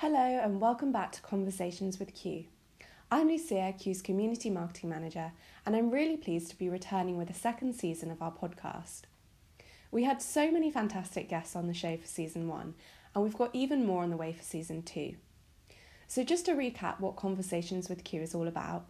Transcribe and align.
Hello, 0.00 0.18
and 0.20 0.60
welcome 0.60 0.92
back 0.92 1.10
to 1.12 1.22
Conversations 1.22 1.98
with 1.98 2.12
Q. 2.12 2.44
I'm 3.10 3.28
Lucia, 3.28 3.72
Q's 3.78 4.02
Community 4.02 4.50
Marketing 4.50 4.90
Manager, 4.90 5.32
and 5.64 5.74
I'm 5.74 5.90
really 5.90 6.18
pleased 6.18 6.50
to 6.50 6.58
be 6.58 6.68
returning 6.68 7.16
with 7.16 7.30
a 7.30 7.34
second 7.34 7.72
season 7.72 8.10
of 8.10 8.20
our 8.20 8.30
podcast. 8.30 9.04
We 9.90 10.04
had 10.04 10.20
so 10.20 10.50
many 10.50 10.70
fantastic 10.70 11.30
guests 11.30 11.56
on 11.56 11.66
the 11.66 11.72
show 11.72 11.96
for 11.96 12.06
season 12.06 12.46
one, 12.46 12.74
and 13.14 13.24
we've 13.24 13.38
got 13.38 13.54
even 13.54 13.86
more 13.86 14.02
on 14.02 14.10
the 14.10 14.18
way 14.18 14.34
for 14.34 14.42
season 14.42 14.82
two. 14.82 15.14
So, 16.06 16.22
just 16.22 16.44
to 16.44 16.52
recap 16.52 17.00
what 17.00 17.16
Conversations 17.16 17.88
with 17.88 18.04
Q 18.04 18.20
is 18.20 18.34
all 18.34 18.48
about, 18.48 18.84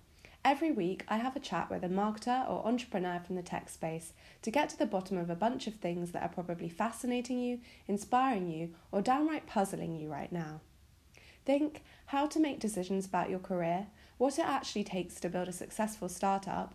every 0.45 0.73
week 0.73 1.05
I 1.07 1.19
have 1.19 1.37
a 1.37 1.41
chat 1.41 1.71
with 1.71 1.85
a 1.85 1.89
marketer 1.89 2.51
or 2.51 2.67
entrepreneur 2.67 3.21
from 3.25 3.37
the 3.37 3.43
tech 3.43 3.69
space 3.69 4.13
to 4.43 4.51
get 4.51 4.71
to 4.71 4.77
the 4.77 4.87
bottom 4.87 5.19
of 5.19 5.31
a 5.31 5.37
bunch 5.37 5.69
of 5.69 5.75
things 5.77 6.11
that 6.11 6.25
are 6.25 6.29
probably 6.29 6.69
fascinating 6.69 7.39
you, 7.39 7.61
inspiring 7.87 8.51
you, 8.51 8.75
or 8.91 9.01
downright 9.01 9.47
puzzling 9.47 9.95
you 9.95 10.11
right 10.11 10.33
now. 10.33 10.63
Think 11.47 11.85
how 12.07 12.27
to 12.27 12.41
make 12.41 12.59
decisions 12.59 13.07
about 13.07 13.31
your 13.31 13.39
career, 13.39 13.87
what 14.19 14.37
it 14.37 14.45
actually 14.45 14.83
takes 14.83 15.21
to 15.21 15.29
build 15.29 15.47
a 15.47 15.53
successful 15.53 16.09
startup, 16.09 16.75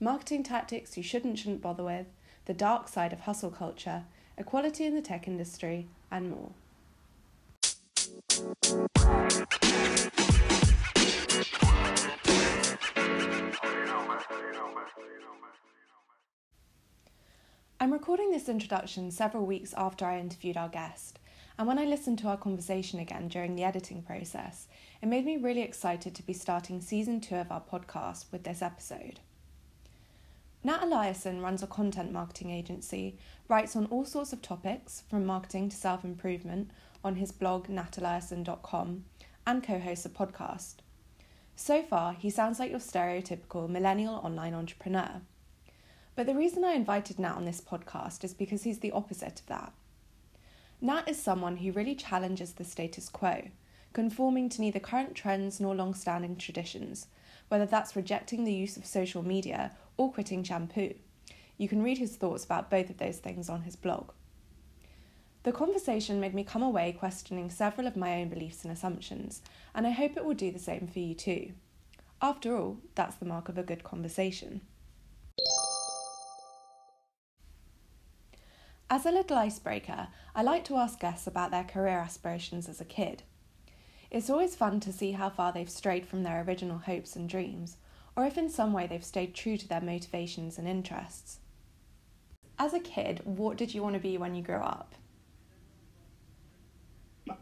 marketing 0.00 0.42
tactics 0.42 0.96
you 0.96 1.02
should 1.02 1.22
and 1.22 1.38
shouldn't 1.38 1.60
bother 1.60 1.84
with, 1.84 2.06
the 2.46 2.54
dark 2.54 2.88
side 2.88 3.12
of 3.12 3.20
hustle 3.20 3.50
culture, 3.50 4.04
equality 4.38 4.86
in 4.86 4.94
the 4.94 5.02
tech 5.02 5.28
industry, 5.28 5.86
and 6.10 6.30
more. 6.30 6.52
I'm 17.78 17.92
recording 17.92 18.30
this 18.30 18.48
introduction 18.48 19.10
several 19.10 19.44
weeks 19.44 19.74
after 19.76 20.06
I 20.06 20.18
interviewed 20.18 20.56
our 20.56 20.70
guest, 20.70 21.18
and 21.58 21.66
when 21.66 21.78
I 21.78 21.84
listened 21.84 22.18
to 22.18 22.28
our 22.28 22.36
conversation 22.36 22.98
again 23.00 23.28
during 23.28 23.56
the 23.56 23.64
editing 23.64 24.02
process, 24.02 24.68
it 25.00 25.06
made 25.06 25.24
me 25.24 25.36
really 25.36 25.62
excited 25.62 26.14
to 26.14 26.22
be 26.22 26.32
starting 26.32 26.80
season 26.80 27.20
two 27.20 27.36
of 27.36 27.50
our 27.50 27.62
podcast 27.62 28.26
with 28.30 28.44
this 28.44 28.60
episode. 28.60 29.20
Nat 30.62 30.80
Eliason 30.82 31.40
runs 31.42 31.62
a 31.62 31.66
content 31.66 32.12
marketing 32.12 32.50
agency, 32.50 33.16
writes 33.48 33.76
on 33.76 33.86
all 33.86 34.04
sorts 34.04 34.32
of 34.32 34.42
topics, 34.42 35.04
from 35.08 35.24
marketing 35.24 35.68
to 35.68 35.76
self 35.76 36.04
improvement, 36.04 36.70
on 37.04 37.14
his 37.16 37.30
blog 37.32 37.68
nateliason.com, 37.68 39.04
and 39.46 39.62
co 39.62 39.78
hosts 39.78 40.04
a 40.04 40.08
podcast. 40.08 40.74
So 41.54 41.82
far, 41.82 42.12
he 42.12 42.28
sounds 42.28 42.58
like 42.58 42.70
your 42.70 42.80
stereotypical 42.80 43.68
millennial 43.68 44.16
online 44.16 44.54
entrepreneur. 44.54 45.22
But 46.16 46.26
the 46.26 46.34
reason 46.34 46.64
I 46.64 46.72
invited 46.72 47.18
Nat 47.18 47.36
on 47.36 47.44
this 47.44 47.60
podcast 47.60 48.24
is 48.24 48.34
because 48.34 48.64
he's 48.64 48.80
the 48.80 48.92
opposite 48.92 49.40
of 49.40 49.46
that. 49.46 49.72
Nat 50.86 51.08
is 51.08 51.20
someone 51.20 51.56
who 51.56 51.72
really 51.72 51.96
challenges 51.96 52.52
the 52.52 52.62
status 52.62 53.08
quo, 53.08 53.48
conforming 53.92 54.48
to 54.48 54.60
neither 54.60 54.78
current 54.78 55.16
trends 55.16 55.58
nor 55.58 55.74
long 55.74 55.94
standing 55.94 56.36
traditions, 56.36 57.08
whether 57.48 57.66
that's 57.66 57.96
rejecting 57.96 58.44
the 58.44 58.54
use 58.54 58.76
of 58.76 58.86
social 58.86 59.24
media 59.24 59.72
or 59.96 60.12
quitting 60.12 60.44
shampoo. 60.44 60.94
You 61.58 61.68
can 61.68 61.82
read 61.82 61.98
his 61.98 62.14
thoughts 62.14 62.44
about 62.44 62.70
both 62.70 62.88
of 62.88 62.98
those 62.98 63.18
things 63.18 63.48
on 63.48 63.62
his 63.62 63.74
blog. 63.74 64.12
The 65.42 65.50
conversation 65.50 66.20
made 66.20 66.34
me 66.34 66.44
come 66.44 66.62
away 66.62 66.92
questioning 66.92 67.50
several 67.50 67.88
of 67.88 67.96
my 67.96 68.20
own 68.20 68.28
beliefs 68.28 68.62
and 68.62 68.72
assumptions, 68.72 69.42
and 69.74 69.88
I 69.88 69.90
hope 69.90 70.16
it 70.16 70.24
will 70.24 70.34
do 70.34 70.52
the 70.52 70.60
same 70.60 70.86
for 70.86 71.00
you 71.00 71.16
too. 71.16 71.54
After 72.22 72.56
all, 72.56 72.76
that's 72.94 73.16
the 73.16 73.26
mark 73.26 73.48
of 73.48 73.58
a 73.58 73.64
good 73.64 73.82
conversation. 73.82 74.60
As 78.88 79.04
a 79.04 79.10
little 79.10 79.36
icebreaker, 79.36 80.08
I 80.32 80.42
like 80.42 80.64
to 80.66 80.76
ask 80.76 81.00
guests 81.00 81.26
about 81.26 81.50
their 81.50 81.64
career 81.64 81.98
aspirations 81.98 82.68
as 82.68 82.80
a 82.80 82.84
kid. 82.84 83.24
It's 84.12 84.30
always 84.30 84.54
fun 84.54 84.78
to 84.80 84.92
see 84.92 85.12
how 85.12 85.28
far 85.28 85.52
they've 85.52 85.68
strayed 85.68 86.06
from 86.06 86.22
their 86.22 86.42
original 86.42 86.78
hopes 86.78 87.16
and 87.16 87.28
dreams, 87.28 87.78
or 88.14 88.24
if 88.24 88.38
in 88.38 88.48
some 88.48 88.72
way 88.72 88.86
they've 88.86 89.04
stayed 89.04 89.34
true 89.34 89.56
to 89.56 89.66
their 89.66 89.80
motivations 89.80 90.56
and 90.56 90.68
interests. 90.68 91.40
As 92.60 92.72
a 92.74 92.80
kid, 92.80 93.22
what 93.24 93.56
did 93.56 93.74
you 93.74 93.82
want 93.82 93.94
to 93.94 94.00
be 94.00 94.18
when 94.18 94.36
you 94.36 94.42
grew 94.42 94.54
up? 94.56 94.94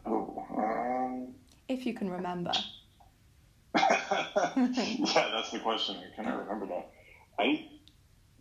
Oh, 0.03 0.47
um... 0.57 1.35
If 1.69 1.85
you 1.85 1.93
can 1.93 2.09
remember. 2.09 2.53
yeah, 3.75 3.99
that's 4.57 5.51
the 5.51 5.59
question. 5.61 5.97
Can 6.15 6.25
I 6.25 6.33
remember 6.33 6.65
that? 6.65 6.91
I, 7.37 7.67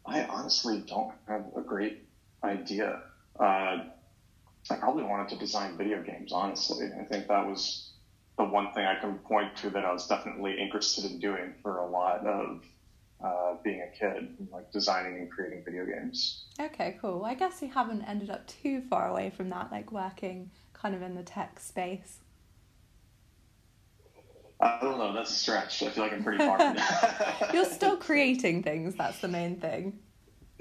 I 0.06 0.25
honestly 0.25 0.82
don't 0.86 1.12
have 1.28 1.44
a 1.54 1.60
great 1.60 2.04
idea. 2.44 3.03
Uh, 3.38 3.84
I 4.71 4.77
probably 4.78 5.05
wanted 5.05 5.28
to 5.31 5.37
design 5.37 5.77
video 5.77 6.03
games, 6.03 6.32
honestly. 6.32 6.88
I 6.99 7.05
think 7.05 7.28
that 7.28 7.47
was 7.47 7.91
the 8.38 8.44
one 8.44 8.72
thing 8.72 8.84
I 8.84 8.99
can 9.00 9.19
point 9.19 9.56
to 9.59 9.71
that 9.71 9.84
I 9.84 9.93
was 9.93 10.06
definitely 10.06 10.59
interested 10.60 11.04
in 11.04 11.19
doing 11.19 11.54
for 11.62 11.78
a 11.78 11.87
lot 11.87 12.27
of 12.27 12.65
uh, 13.22 13.54
being 13.62 13.83
a 13.83 13.99
kid, 13.99 14.37
like 14.53 14.71
designing 14.72 15.19
and 15.19 15.31
creating 15.31 15.62
video 15.65 15.84
games. 15.84 16.44
Okay, 16.60 16.99
cool. 17.00 17.25
I 17.25 17.34
guess 17.34 17.62
you 17.62 17.69
haven't 17.69 18.03
ended 18.03 18.31
up 18.31 18.47
too 18.47 18.83
far 18.83 19.09
away 19.09 19.31
from 19.31 19.50
that, 19.50 19.71
like 19.71 19.93
working 19.93 20.50
kind 20.72 20.94
of 20.94 21.03
in 21.03 21.15
the 21.15 21.22
tech 21.22 21.60
space. 21.60 22.19
I 24.60 24.78
don't 24.81 24.99
know, 24.99 25.12
that's 25.12 25.31
a 25.31 25.34
stretch. 25.34 25.83
I 25.83 25.91
feel 25.91 26.04
like 26.04 26.12
I'm 26.12 26.22
pretty 26.22 26.38
far 26.38 26.77
You're 27.53 27.65
still 27.65 27.97
creating 27.99 28.62
things, 28.62 28.94
that's 28.94 29.19
the 29.19 29.28
main 29.28 29.56
thing. 29.56 29.99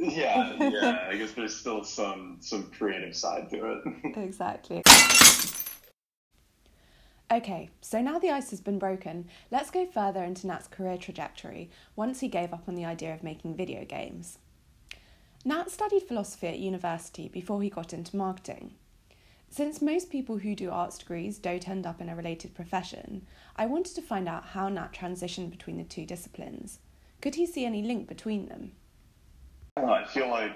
Yeah, 0.03 0.53
yeah. 0.59 1.07
I 1.09 1.15
guess 1.15 1.31
there's 1.31 1.55
still 1.55 1.83
some 1.83 2.37
some 2.39 2.63
creative 2.71 3.15
side 3.15 3.49
to 3.51 3.71
it. 3.73 4.17
exactly. 4.17 4.83
Okay, 7.31 7.69
so 7.81 7.99
now 7.99 8.19
the 8.19 8.29
ice 8.29 8.51
has 8.51 8.61
been 8.61 8.77
broken, 8.77 9.27
let's 9.49 9.71
go 9.71 9.87
further 9.87 10.23
into 10.23 10.45
Nat's 10.45 10.67
career 10.67 10.97
trajectory 10.97 11.71
once 11.95 12.19
he 12.19 12.27
gave 12.27 12.53
up 12.53 12.65
on 12.67 12.75
the 12.75 12.85
idea 12.85 13.11
of 13.11 13.23
making 13.23 13.55
video 13.55 13.85
games. 13.85 14.37
Nat 15.43 15.71
studied 15.71 16.03
philosophy 16.03 16.47
at 16.47 16.59
university 16.59 17.27
before 17.27 17.63
he 17.63 17.69
got 17.69 17.91
into 17.91 18.15
marketing. 18.15 18.75
Since 19.49 19.81
most 19.81 20.09
people 20.09 20.37
who 20.37 20.55
do 20.55 20.69
arts 20.69 20.97
degrees 20.97 21.37
don't 21.37 21.67
end 21.67 21.85
up 21.85 21.99
in 21.99 22.09
a 22.09 22.15
related 22.15 22.53
profession, 22.53 23.25
I 23.55 23.65
wanted 23.65 23.95
to 23.95 24.01
find 24.01 24.27
out 24.29 24.45
how 24.45 24.69
Nat 24.69 24.93
transitioned 24.93 25.49
between 25.49 25.77
the 25.77 25.83
two 25.83 26.05
disciplines. 26.05 26.79
Could 27.21 27.35
he 27.35 27.45
see 27.45 27.65
any 27.65 27.81
link 27.81 28.07
between 28.07 28.47
them? 28.47 28.73
I 29.75 30.05
feel 30.05 30.29
like 30.29 30.55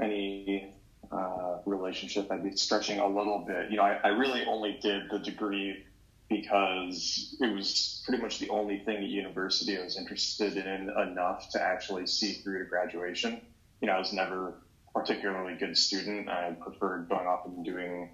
any 0.00 0.74
uh, 1.10 1.58
relationship 1.66 2.30
I'd 2.30 2.42
be 2.42 2.56
stretching 2.56 2.98
a 2.98 3.06
little 3.06 3.44
bit. 3.46 3.70
You 3.70 3.76
know, 3.76 3.84
I, 3.84 4.00
I 4.04 4.08
really 4.08 4.44
only 4.46 4.78
did 4.82 5.10
the 5.10 5.18
degree 5.18 5.84
because 6.28 7.36
it 7.40 7.54
was 7.54 8.02
pretty 8.06 8.22
much 8.22 8.38
the 8.38 8.48
only 8.48 8.78
thing 8.80 8.96
at 8.96 9.02
university 9.02 9.78
I 9.78 9.84
was 9.84 9.98
interested 9.98 10.56
in 10.56 10.90
enough 10.90 11.50
to 11.50 11.62
actually 11.62 12.06
see 12.06 12.32
through 12.32 12.60
to 12.60 12.64
graduation. 12.64 13.40
You 13.80 13.88
know, 13.88 13.94
I 13.94 13.98
was 13.98 14.12
never 14.12 14.54
particularly 14.94 15.54
good 15.54 15.76
student. 15.76 16.28
I 16.28 16.52
preferred 16.52 17.08
going 17.08 17.26
off 17.26 17.46
and 17.46 17.64
doing 17.64 18.10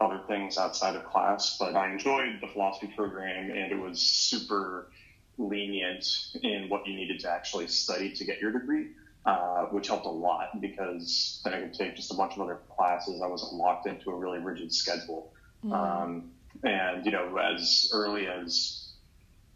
other 0.00 0.20
things 0.26 0.58
outside 0.58 0.96
of 0.96 1.04
class, 1.04 1.56
but 1.58 1.76
I 1.76 1.90
enjoyed 1.90 2.38
the 2.40 2.48
philosophy 2.48 2.92
program 2.96 3.50
and 3.50 3.72
it 3.72 3.78
was 3.78 4.00
super 4.00 4.90
lenient 5.38 6.04
in 6.42 6.68
what 6.68 6.86
you 6.86 6.94
needed 6.94 7.20
to 7.20 7.30
actually 7.30 7.68
study 7.68 8.12
to 8.12 8.24
get 8.24 8.40
your 8.40 8.52
degree 8.52 8.88
uh, 9.26 9.64
which 9.66 9.88
helped 9.88 10.06
a 10.06 10.10
lot 10.10 10.60
because 10.60 11.40
then 11.44 11.54
I 11.54 11.60
could 11.60 11.74
take 11.74 11.96
just 11.96 12.10
a 12.10 12.14
bunch 12.14 12.34
of 12.34 12.40
other 12.40 12.58
classes. 12.76 13.20
I 13.22 13.26
wasn't 13.26 13.54
locked 13.54 13.86
into 13.86 14.10
a 14.10 14.14
really 14.14 14.38
rigid 14.38 14.72
schedule. 14.72 15.32
Mm. 15.64 15.72
Um, 15.72 16.30
and, 16.62 17.04
you 17.04 17.12
know, 17.12 17.36
as 17.36 17.90
early 17.92 18.26
as 18.26 18.92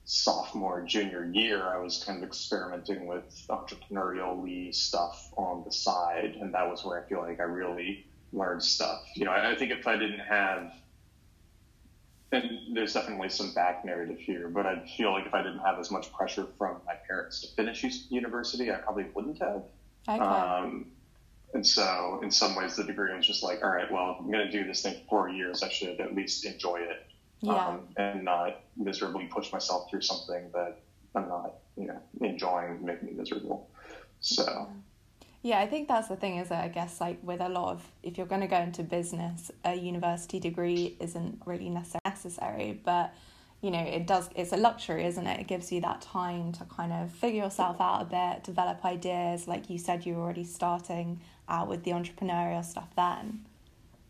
sophomore, 0.04 0.82
junior 0.82 1.24
year, 1.32 1.62
I 1.66 1.78
was 1.78 2.02
kind 2.04 2.18
of 2.18 2.24
experimenting 2.24 3.06
with 3.06 3.24
entrepreneurial 3.48 4.74
stuff 4.74 5.32
on 5.36 5.64
the 5.64 5.72
side. 5.72 6.36
And 6.40 6.52
that 6.54 6.68
was 6.68 6.84
where 6.84 7.02
I 7.02 7.08
feel 7.08 7.20
like 7.20 7.40
I 7.40 7.44
really 7.44 8.06
learned 8.32 8.62
stuff. 8.62 9.02
You 9.14 9.24
know, 9.24 9.30
I, 9.30 9.52
I 9.52 9.56
think 9.56 9.70
if 9.70 9.86
I 9.86 9.96
didn't 9.96 10.20
have 10.20 10.72
and 12.34 12.76
there's 12.76 12.92
definitely 12.92 13.28
some 13.28 13.52
back 13.54 13.84
narrative 13.84 14.18
here, 14.18 14.48
but 14.48 14.66
I 14.66 14.84
feel 14.96 15.12
like 15.12 15.26
if 15.26 15.34
I 15.34 15.42
didn't 15.42 15.60
have 15.60 15.78
as 15.78 15.90
much 15.90 16.12
pressure 16.12 16.46
from 16.58 16.80
my 16.86 16.94
parents 17.06 17.40
to 17.42 17.48
finish 17.54 17.84
university, 18.10 18.72
I 18.72 18.76
probably 18.76 19.06
wouldn't 19.14 19.38
have. 19.40 19.62
Okay. 20.08 20.18
Um, 20.18 20.86
and 21.54 21.66
so, 21.66 22.20
in 22.22 22.30
some 22.30 22.56
ways, 22.56 22.76
the 22.76 22.84
degree 22.84 23.14
was 23.14 23.26
just 23.26 23.42
like, 23.42 23.62
all 23.62 23.70
right, 23.70 23.90
well, 23.90 24.16
I'm 24.18 24.30
going 24.30 24.46
to 24.46 24.50
do 24.50 24.66
this 24.66 24.82
thing 24.82 24.94
for 24.94 25.08
four 25.08 25.28
years. 25.28 25.62
I 25.62 25.68
should 25.68 26.00
at 26.00 26.14
least 26.14 26.44
enjoy 26.44 26.80
it, 26.80 27.06
yeah. 27.40 27.54
um, 27.54 27.88
and 27.96 28.24
not 28.24 28.60
miserably 28.76 29.26
push 29.26 29.52
myself 29.52 29.88
through 29.88 30.02
something 30.02 30.50
that 30.52 30.80
I'm 31.14 31.28
not, 31.28 31.54
you 31.76 31.86
know, 31.86 32.00
enjoying, 32.20 32.84
making 32.84 33.08
me 33.08 33.14
miserable. 33.14 33.70
So. 34.20 34.44
Yeah, 34.44 34.66
I 35.52 35.66
think 35.66 35.88
that's 35.88 36.08
the 36.08 36.16
thing, 36.16 36.38
is 36.38 36.48
that 36.48 36.64
I 36.64 36.68
guess 36.68 37.00
like 37.00 37.18
with 37.22 37.42
a 37.42 37.48
lot 37.50 37.72
of 37.72 37.82
if 38.02 38.16
you're 38.16 38.26
going 38.26 38.40
to 38.40 38.46
go 38.46 38.56
into 38.56 38.82
business, 38.82 39.50
a 39.64 39.74
university 39.74 40.40
degree 40.40 40.96
isn't 41.00 41.42
really 41.44 41.68
necessary, 41.68 42.80
but 42.82 43.14
you 43.60 43.70
know 43.70 43.80
it 43.80 44.06
does. 44.06 44.30
It's 44.34 44.52
a 44.52 44.56
luxury, 44.56 45.04
isn't 45.04 45.26
it? 45.26 45.40
It 45.40 45.46
gives 45.46 45.70
you 45.70 45.82
that 45.82 46.00
time 46.00 46.52
to 46.52 46.64
kind 46.64 46.92
of 46.94 47.12
figure 47.12 47.44
yourself 47.44 47.78
out 47.78 48.00
a 48.00 48.04
bit, 48.06 48.44
develop 48.44 48.82
ideas. 48.86 49.46
Like 49.46 49.68
you 49.68 49.78
said, 49.78 50.06
you 50.06 50.14
were 50.14 50.22
already 50.22 50.44
starting 50.44 51.20
out 51.46 51.68
with 51.68 51.84
the 51.84 51.90
entrepreneurial 51.90 52.64
stuff 52.64 52.88
then. 52.96 53.44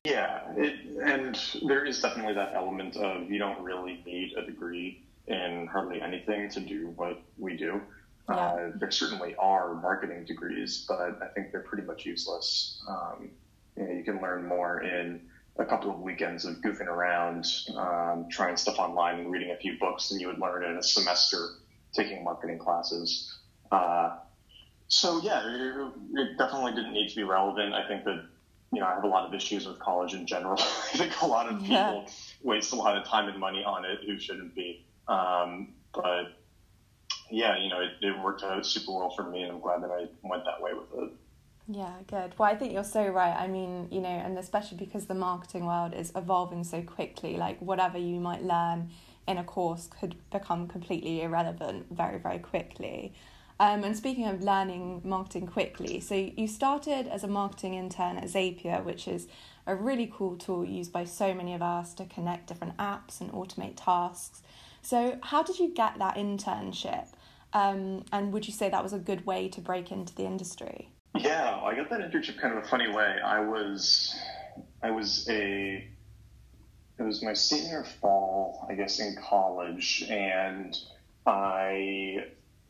Yeah, 0.04 0.40
it, 0.56 0.74
and 1.02 1.36
there 1.66 1.84
is 1.84 2.00
definitely 2.00 2.34
that 2.34 2.52
element 2.54 2.96
of 2.96 3.30
you 3.30 3.38
don't 3.38 3.60
really 3.62 4.02
need 4.06 4.34
a 4.36 4.44
degree 4.44 5.02
in 5.26 5.66
hardly 5.66 6.00
anything 6.00 6.50
to 6.50 6.60
do 6.60 6.92
what 6.96 7.22
we 7.38 7.56
do. 7.56 7.80
Yeah. 8.28 8.34
Uh, 8.34 8.72
there 8.76 8.90
certainly 8.90 9.34
are 9.36 9.74
marketing 9.74 10.24
degrees, 10.24 10.84
but 10.88 11.18
I 11.22 11.26
think 11.34 11.52
they're 11.52 11.60
pretty 11.60 11.86
much 11.86 12.06
useless. 12.06 12.82
Um, 12.88 13.30
you, 13.76 13.84
know, 13.84 13.92
you 13.92 14.02
can 14.04 14.20
learn 14.22 14.46
more 14.46 14.82
in 14.82 15.20
a 15.56 15.64
couple 15.64 15.90
of 15.90 16.00
weekends 16.00 16.44
of 16.44 16.56
goofing 16.56 16.86
around, 16.86 17.46
um, 17.76 18.26
trying 18.30 18.56
stuff 18.56 18.78
online 18.78 19.20
and 19.20 19.30
reading 19.30 19.50
a 19.50 19.56
few 19.56 19.78
books 19.78 20.08
than 20.08 20.20
you 20.20 20.26
would 20.26 20.38
learn 20.38 20.64
in 20.64 20.76
a 20.76 20.82
semester 20.82 21.48
taking 21.92 22.24
marketing 22.24 22.58
classes. 22.58 23.38
Uh, 23.70 24.16
so 24.88 25.20
yeah, 25.22 25.42
it, 25.46 25.92
it, 26.14 26.38
definitely 26.38 26.72
didn't 26.72 26.92
need 26.92 27.08
to 27.08 27.16
be 27.16 27.22
relevant. 27.22 27.74
I 27.74 27.86
think 27.86 28.04
that 28.04 28.24
you 28.72 28.80
know 28.80 28.86
I 28.86 28.94
have 28.94 29.04
a 29.04 29.08
lot 29.08 29.26
of 29.26 29.34
issues 29.34 29.66
with 29.66 29.78
college 29.78 30.14
in 30.14 30.26
general. 30.26 30.58
I 30.60 30.96
think 30.96 31.20
a 31.22 31.26
lot 31.26 31.48
of 31.48 31.60
people 31.60 31.72
yeah. 31.72 32.06
waste 32.42 32.72
a 32.72 32.76
lot 32.76 32.96
of 32.96 33.04
time 33.06 33.28
and 33.28 33.38
money 33.38 33.64
on 33.64 33.84
it 33.84 34.00
who 34.06 34.18
shouldn't 34.18 34.54
be. 34.54 34.84
Um, 35.08 35.74
but 35.92 36.32
yeah, 37.30 37.56
you 37.58 37.68
know, 37.68 37.80
it, 37.80 37.92
it 38.00 38.18
worked 38.22 38.42
out 38.42 38.64
super 38.66 38.92
well 38.92 39.10
for 39.10 39.24
me, 39.24 39.42
and 39.42 39.52
I'm 39.52 39.60
glad 39.60 39.82
that 39.82 39.90
I 39.90 40.06
went 40.22 40.44
that 40.44 40.60
way 40.60 40.72
with 40.74 41.04
it. 41.04 41.10
Yeah, 41.66 41.94
good. 42.06 42.34
Well, 42.38 42.50
I 42.50 42.56
think 42.56 42.72
you're 42.72 42.84
so 42.84 43.08
right. 43.08 43.34
I 43.34 43.46
mean, 43.46 43.88
you 43.90 44.00
know, 44.00 44.08
and 44.08 44.38
especially 44.38 44.76
because 44.76 45.06
the 45.06 45.14
marketing 45.14 45.64
world 45.64 45.94
is 45.94 46.12
evolving 46.14 46.62
so 46.62 46.82
quickly, 46.82 47.36
like 47.36 47.58
whatever 47.60 47.96
you 47.96 48.20
might 48.20 48.42
learn 48.42 48.90
in 49.26 49.38
a 49.38 49.44
course 49.44 49.88
could 49.98 50.16
become 50.30 50.68
completely 50.68 51.22
irrelevant 51.22 51.86
very, 51.90 52.18
very 52.18 52.38
quickly. 52.38 53.14
Um, 53.58 53.84
and 53.84 53.96
speaking 53.96 54.26
of 54.26 54.42
learning 54.42 55.02
marketing 55.04 55.46
quickly, 55.46 56.00
so 56.00 56.14
you 56.14 56.48
started 56.48 57.06
as 57.06 57.24
a 57.24 57.28
marketing 57.28 57.74
intern 57.74 58.18
at 58.18 58.24
Zapier, 58.24 58.84
which 58.84 59.06
is 59.08 59.28
a 59.66 59.74
really 59.74 60.12
cool 60.12 60.36
tool 60.36 60.64
used 60.64 60.92
by 60.92 61.04
so 61.04 61.32
many 61.32 61.54
of 61.54 61.62
us 61.62 61.94
to 61.94 62.04
connect 62.04 62.48
different 62.48 62.76
apps 62.76 63.20
and 63.20 63.32
automate 63.32 63.74
tasks. 63.76 64.42
So, 64.84 65.18
how 65.22 65.42
did 65.42 65.58
you 65.58 65.72
get 65.72 65.98
that 65.98 66.16
internship? 66.16 67.06
Um, 67.54 68.04
and 68.12 68.32
would 68.32 68.46
you 68.46 68.52
say 68.52 68.68
that 68.68 68.82
was 68.82 68.92
a 68.92 68.98
good 68.98 69.24
way 69.24 69.48
to 69.48 69.60
break 69.60 69.90
into 69.90 70.14
the 70.14 70.24
industry? 70.24 70.90
Yeah, 71.16 71.58
I 71.62 71.74
got 71.74 71.88
that 71.88 72.00
internship 72.00 72.38
kind 72.38 72.58
of 72.58 72.64
a 72.64 72.66
funny 72.66 72.90
way. 72.90 73.16
I 73.24 73.40
was, 73.40 74.14
I 74.82 74.90
was 74.90 75.26
a, 75.30 75.88
it 76.98 77.02
was 77.02 77.22
my 77.22 77.32
senior 77.32 77.84
fall, 77.84 78.66
I 78.68 78.74
guess, 78.74 79.00
in 79.00 79.16
college, 79.16 80.04
and 80.10 80.76
I 81.26 82.26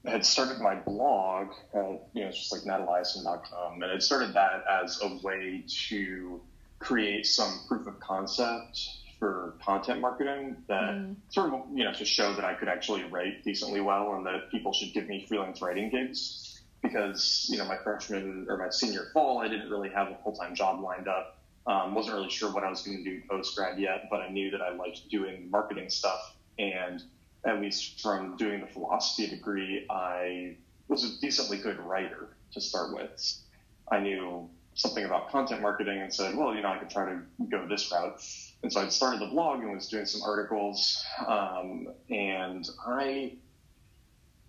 had 0.06 0.24
started 0.24 0.60
my 0.60 0.76
blog, 0.76 1.48
at, 1.74 2.08
you 2.12 2.22
know, 2.22 2.28
it's 2.28 2.38
just 2.38 2.52
like 2.52 2.62
nateliason.com, 2.62 3.82
and 3.82 3.90
I 3.90 3.98
started 3.98 4.34
that 4.34 4.62
as 4.70 5.00
a 5.02 5.16
way 5.26 5.64
to 5.88 6.40
create 6.78 7.26
some 7.26 7.60
proof 7.66 7.88
of 7.88 7.98
concept 7.98 8.88
for 9.24 9.54
content 9.64 10.02
marketing 10.02 10.54
that 10.68 10.96
mm. 10.96 11.16
sort 11.30 11.54
of, 11.54 11.62
you 11.72 11.82
know, 11.82 11.94
to 11.94 12.04
show 12.04 12.34
that 12.34 12.44
I 12.44 12.52
could 12.52 12.68
actually 12.68 13.04
write 13.04 13.42
decently 13.42 13.80
well 13.80 14.12
and 14.12 14.26
that 14.26 14.50
people 14.50 14.74
should 14.74 14.92
give 14.92 15.08
me 15.08 15.24
freelance 15.26 15.62
writing 15.62 15.88
gigs 15.88 16.60
because, 16.82 17.46
you 17.50 17.56
know, 17.56 17.64
my 17.64 17.78
freshman 17.78 18.44
or 18.50 18.58
my 18.58 18.68
senior 18.68 19.06
fall, 19.14 19.38
I 19.38 19.48
didn't 19.48 19.70
really 19.70 19.88
have 19.88 20.08
a 20.08 20.18
full 20.22 20.34
time 20.34 20.54
job 20.54 20.82
lined 20.82 21.08
up. 21.08 21.38
Um, 21.66 21.94
wasn't 21.94 22.16
really 22.16 22.28
sure 22.28 22.52
what 22.52 22.64
I 22.64 22.68
was 22.68 22.82
going 22.82 22.98
to 22.98 23.02
do 23.02 23.22
post 23.26 23.56
grad 23.56 23.78
yet, 23.78 24.08
but 24.10 24.20
I 24.20 24.28
knew 24.28 24.50
that 24.50 24.60
I 24.60 24.74
liked 24.74 25.08
doing 25.08 25.50
marketing 25.50 25.88
stuff. 25.88 26.36
And 26.58 27.02
at 27.46 27.62
least 27.62 28.02
from 28.02 28.36
doing 28.36 28.60
the 28.60 28.66
philosophy 28.66 29.26
degree, 29.26 29.86
I 29.88 30.56
was 30.88 31.02
a 31.02 31.18
decently 31.22 31.56
good 31.56 31.78
writer 31.80 32.28
to 32.52 32.60
start 32.60 32.92
with. 32.92 33.38
I 33.90 34.00
knew 34.00 34.50
something 34.74 35.06
about 35.06 35.30
content 35.30 35.62
marketing 35.62 36.02
and 36.02 36.12
said, 36.12 36.36
well, 36.36 36.54
you 36.54 36.60
know, 36.60 36.68
I 36.68 36.76
could 36.76 36.90
try 36.90 37.06
to 37.06 37.20
go 37.48 37.66
this 37.66 37.90
route. 37.90 38.20
And 38.64 38.72
so 38.72 38.80
I'd 38.80 38.90
started 38.90 39.20
the 39.20 39.26
blog 39.26 39.60
and 39.60 39.74
was 39.74 39.88
doing 39.88 40.06
some 40.06 40.22
articles. 40.22 41.04
Um, 41.26 41.86
and 42.08 42.66
I 42.86 43.34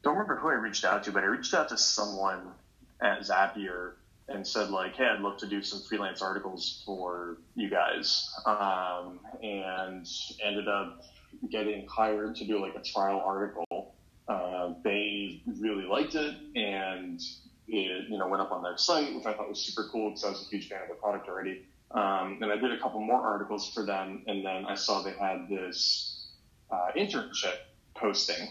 don't 0.03 0.13
remember 0.13 0.37
who 0.37 0.47
I 0.47 0.53
reached 0.53 0.85
out 0.85 1.03
to, 1.03 1.11
but 1.11 1.21
I 1.21 1.25
reached 1.25 1.53
out 1.53 1.67
to 1.67 1.77
someone 1.77 2.53
at 3.01 3.19
Zapier 3.23 3.95
and 4.29 4.47
said 4.47 4.69
like, 4.69 4.95
"Hey, 4.95 5.03
I'd 5.03 5.19
love 5.19 5.35
to 5.39 5.47
do 5.47 5.61
some 5.61 5.81
freelance 5.81 6.21
articles 6.21 6.81
for 6.85 7.39
you 7.55 7.69
guys," 7.69 8.33
um, 8.45 9.19
and 9.43 10.07
ended 10.41 10.69
up 10.69 11.03
getting 11.51 11.85
hired 11.85 12.37
to 12.37 12.45
do 12.45 12.61
like 12.61 12.75
a 12.75 12.81
trial 12.81 13.19
article. 13.19 13.95
Uh, 14.29 14.75
they 14.85 15.41
really 15.59 15.83
liked 15.83 16.15
it, 16.15 16.37
and 16.55 17.19
it 17.67 18.09
you 18.09 18.17
know 18.17 18.29
went 18.29 18.41
up 18.41 18.53
on 18.53 18.63
their 18.63 18.77
site, 18.77 19.13
which 19.13 19.25
I 19.25 19.33
thought 19.33 19.49
was 19.49 19.59
super 19.59 19.89
cool 19.91 20.11
because 20.11 20.23
I 20.23 20.29
was 20.29 20.47
a 20.47 20.49
huge 20.49 20.69
fan 20.69 20.83
of 20.83 20.87
the 20.87 20.95
product 20.95 21.27
already. 21.27 21.65
Um, 21.91 22.39
and 22.41 22.51
I 22.51 22.57
did 22.57 22.71
a 22.71 22.79
couple 22.79 22.99
more 22.99 23.21
articles 23.21 23.71
for 23.73 23.85
them, 23.85 24.23
and 24.27 24.45
then 24.45 24.65
I 24.65 24.75
saw 24.75 25.01
they 25.01 25.11
had 25.11 25.47
this 25.49 26.27
uh, 26.71 26.91
internship 26.95 27.55
posting 27.95 28.49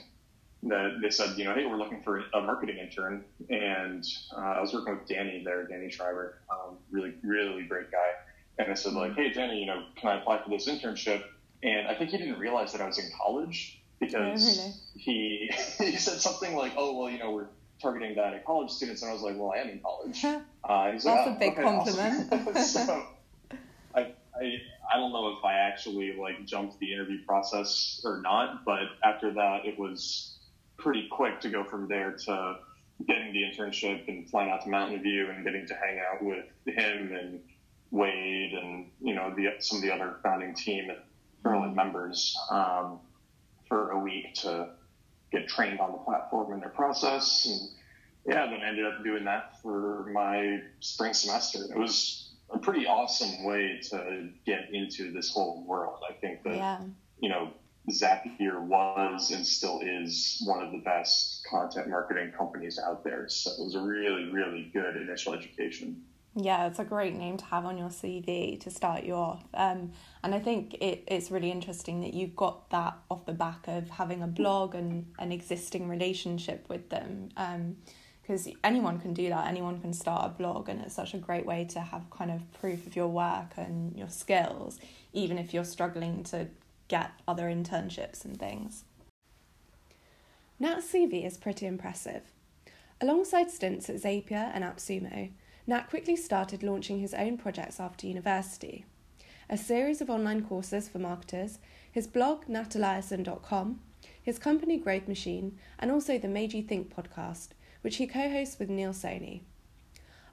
that 0.64 0.98
they 1.02 1.10
said, 1.10 1.36
you 1.36 1.44
know, 1.44 1.54
hey, 1.54 1.66
we're 1.66 1.76
looking 1.76 2.02
for 2.02 2.22
a 2.32 2.40
marketing 2.40 2.78
intern, 2.78 3.24
and 3.50 4.04
uh, 4.34 4.40
I 4.40 4.60
was 4.60 4.72
working 4.72 4.96
with 4.96 5.06
Danny 5.06 5.42
there, 5.44 5.66
Danny 5.66 5.90
Schreiber, 5.90 6.38
um, 6.50 6.78
really, 6.90 7.14
really 7.22 7.64
great 7.64 7.90
guy, 7.90 8.12
and 8.58 8.70
I 8.70 8.74
said 8.74 8.94
like, 8.94 9.14
hey, 9.14 9.30
Danny, 9.30 9.60
you 9.60 9.66
know, 9.66 9.84
can 9.96 10.10
I 10.10 10.20
apply 10.20 10.42
for 10.42 10.50
this 10.50 10.68
internship? 10.68 11.22
And 11.62 11.86
I 11.86 11.94
think 11.94 12.10
he 12.10 12.18
didn't 12.18 12.38
realize 12.38 12.72
that 12.72 12.80
I 12.80 12.86
was 12.86 12.98
in 12.98 13.10
college 13.18 13.82
because 14.00 14.60
oh, 14.60 14.72
he 14.96 15.50
he 15.78 15.96
said 15.96 16.20
something 16.20 16.54
like, 16.54 16.72
oh, 16.76 16.98
well, 16.98 17.10
you 17.10 17.18
know, 17.18 17.32
we're 17.32 17.46
targeting 17.80 18.14
that 18.16 18.32
at 18.32 18.44
college 18.44 18.70
students, 18.70 19.02
and 19.02 19.10
I 19.10 19.14
was 19.14 19.22
like, 19.22 19.36
well, 19.36 19.52
I 19.52 19.58
am 19.58 19.68
in 19.68 19.80
college. 19.80 20.24
Uh, 20.24 20.40
That's 20.92 21.04
like, 21.04 21.26
oh, 21.26 21.34
a 21.34 21.38
big 21.38 21.52
okay, 21.52 21.62
compliment. 21.62 22.32
Awesome. 22.32 22.62
so 22.86 23.06
I, 24.40 24.54
I 24.92 24.96
don't 24.98 25.12
know 25.12 25.28
if 25.28 25.44
I 25.44 25.54
actually 25.54 26.16
like 26.16 26.44
jumped 26.44 26.78
the 26.78 26.92
interview 26.92 27.24
process 27.24 28.00
or 28.04 28.20
not, 28.20 28.64
but 28.64 28.82
after 29.02 29.32
that, 29.34 29.64
it 29.64 29.78
was 29.78 30.36
pretty 30.76 31.08
quick 31.10 31.40
to 31.40 31.48
go 31.48 31.64
from 31.64 31.88
there 31.88 32.12
to 32.12 32.56
getting 33.06 33.32
the 33.32 33.42
internship 33.42 34.06
and 34.08 34.28
flying 34.28 34.50
out 34.50 34.62
to 34.62 34.68
Mountain 34.68 35.02
View 35.02 35.30
and 35.30 35.44
getting 35.44 35.66
to 35.66 35.74
hang 35.74 35.98
out 35.98 36.22
with 36.22 36.44
him 36.66 37.12
and 37.14 37.40
Wade 37.90 38.52
and 38.54 38.90
you 39.00 39.14
know 39.14 39.32
the 39.36 39.48
some 39.60 39.78
of 39.78 39.82
the 39.82 39.92
other 39.92 40.16
founding 40.22 40.54
team 40.54 40.90
and 40.90 40.98
early 41.44 41.72
members 41.72 42.36
um, 42.50 42.98
for 43.68 43.90
a 43.90 43.98
week 43.98 44.34
to 44.34 44.70
get 45.30 45.48
trained 45.48 45.78
on 45.80 45.92
the 45.92 45.98
platform 45.98 46.52
and 46.52 46.62
their 46.62 46.70
process. 46.70 47.46
And 47.46 47.70
yeah 48.34 48.46
then 48.46 48.60
I 48.62 48.68
ended 48.68 48.86
up 48.86 49.04
doing 49.04 49.24
that 49.24 49.60
for 49.62 50.10
my 50.12 50.60
spring 50.80 51.14
semester. 51.14 51.64
It 51.70 51.78
was 51.78 52.23
a 52.50 52.58
pretty 52.58 52.86
awesome 52.86 53.44
way 53.44 53.80
to 53.90 54.28
get 54.46 54.72
into 54.72 55.12
this 55.12 55.30
whole 55.30 55.64
world 55.66 56.00
I 56.08 56.12
think 56.12 56.42
that 56.44 56.56
yeah. 56.56 56.80
you 57.18 57.28
know 57.28 57.50
Zapier 57.90 58.60
was 58.60 59.30
and 59.30 59.46
still 59.46 59.80
is 59.82 60.42
one 60.46 60.64
of 60.64 60.72
the 60.72 60.78
best 60.78 61.46
content 61.48 61.88
marketing 61.88 62.32
companies 62.36 62.78
out 62.78 63.04
there. 63.04 63.28
So 63.28 63.50
it 63.50 63.62
was 63.62 63.74
a 63.74 63.82
really, 63.82 64.30
really 64.32 64.70
good 64.72 64.96
initial 64.96 65.34
education. 65.34 66.02
Yeah, 66.36 66.66
it's 66.66 66.80
a 66.80 66.84
great 66.84 67.14
name 67.14 67.36
to 67.36 67.44
have 67.44 67.64
on 67.64 67.78
your 67.78 67.90
CV 67.90 68.58
to 68.60 68.70
start 68.70 69.04
you 69.04 69.14
off. 69.14 69.44
Um, 69.54 69.92
and 70.24 70.34
I 70.34 70.40
think 70.40 70.74
it, 70.74 71.04
it's 71.06 71.30
really 71.30 71.50
interesting 71.50 72.00
that 72.00 72.14
you 72.14 72.26
got 72.28 72.70
that 72.70 72.96
off 73.08 73.24
the 73.24 73.32
back 73.32 73.68
of 73.68 73.88
having 73.88 74.22
a 74.22 74.26
blog 74.26 74.74
and 74.74 75.12
an 75.18 75.30
existing 75.30 75.88
relationship 75.88 76.66
with 76.68 76.88
them. 76.90 77.28
Because 78.24 78.48
anyone 78.64 78.98
can 78.98 79.12
do 79.12 79.28
that, 79.28 79.48
anyone 79.48 79.82
can 79.82 79.92
start 79.92 80.24
a 80.24 80.28
blog, 80.30 80.70
and 80.70 80.80
it's 80.80 80.94
such 80.94 81.12
a 81.12 81.18
great 81.18 81.44
way 81.44 81.66
to 81.66 81.80
have 81.80 82.08
kind 82.08 82.30
of 82.30 82.50
proof 82.58 82.86
of 82.86 82.96
your 82.96 83.08
work 83.08 83.52
and 83.58 83.94
your 83.94 84.08
skills, 84.08 84.80
even 85.12 85.36
if 85.36 85.52
you're 85.52 85.62
struggling 85.62 86.24
to 86.24 86.48
get 86.88 87.10
other 87.28 87.44
internships 87.44 88.24
and 88.24 88.38
things. 88.38 88.84
Nat's 90.58 90.90
CV 90.90 91.26
is 91.26 91.36
pretty 91.36 91.66
impressive. 91.66 92.22
Alongside 92.98 93.50
stints 93.50 93.90
at 93.90 93.96
Zapier 93.96 94.50
and 94.54 94.64
AppSumo, 94.64 95.30
Nat 95.66 95.90
quickly 95.90 96.16
started 96.16 96.62
launching 96.62 97.00
his 97.00 97.12
own 97.12 97.36
projects 97.36 97.78
after 97.78 98.06
university. 98.06 98.86
A 99.50 99.58
series 99.58 100.00
of 100.00 100.08
online 100.08 100.46
courses 100.46 100.88
for 100.88 100.98
marketers, 100.98 101.58
his 101.92 102.06
blog 102.06 102.46
nateliason.com, 102.46 103.80
his 104.22 104.38
company 104.38 104.78
Growth 104.78 105.06
Machine, 105.06 105.58
and 105.78 105.90
also 105.90 106.16
the 106.16 106.28
You 106.28 106.62
Think 106.62 106.94
podcast, 106.94 107.48
which 107.84 107.96
he 107.96 108.06
co 108.06 108.30
hosts 108.30 108.58
with 108.58 108.70
Neil 108.70 108.92
Soni. 108.92 109.42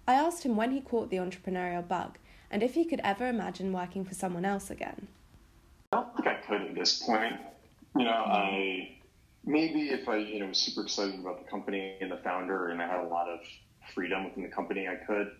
I 0.07 0.13
asked 0.13 0.43
him 0.43 0.55
when 0.55 0.71
he 0.71 0.79
caught 0.79 1.09
the 1.09 1.17
entrepreneurial 1.17 1.85
bug 1.85 2.17
and 2.49 2.63
if 2.63 2.75
he 2.75 2.85
could 2.85 3.01
ever 3.03 3.27
imagine 3.27 3.73
working 3.73 4.05
for 4.05 4.13
someone 4.13 4.45
else 4.45 4.71
again. 4.71 5.09
I 5.91 5.97
don't 5.97 6.15
think 6.15 6.27
I 6.29 6.35
could 6.47 6.61
at 6.61 6.75
this 6.75 7.03
point. 7.03 7.35
You 7.97 8.05
know, 8.05 8.11
I 8.11 8.95
maybe 9.43 9.89
if 9.89 10.07
I 10.07 10.15
you 10.15 10.39
know 10.39 10.47
was 10.47 10.59
super 10.59 10.83
excited 10.83 11.19
about 11.19 11.43
the 11.43 11.51
company 11.51 11.97
and 11.99 12.09
the 12.09 12.17
founder, 12.23 12.69
and 12.69 12.81
I 12.81 12.87
had 12.87 13.01
a 13.01 13.07
lot 13.09 13.27
of 13.27 13.41
freedom 13.93 14.23
within 14.23 14.43
the 14.43 14.49
company, 14.49 14.87
I 14.87 14.95
could. 14.95 15.31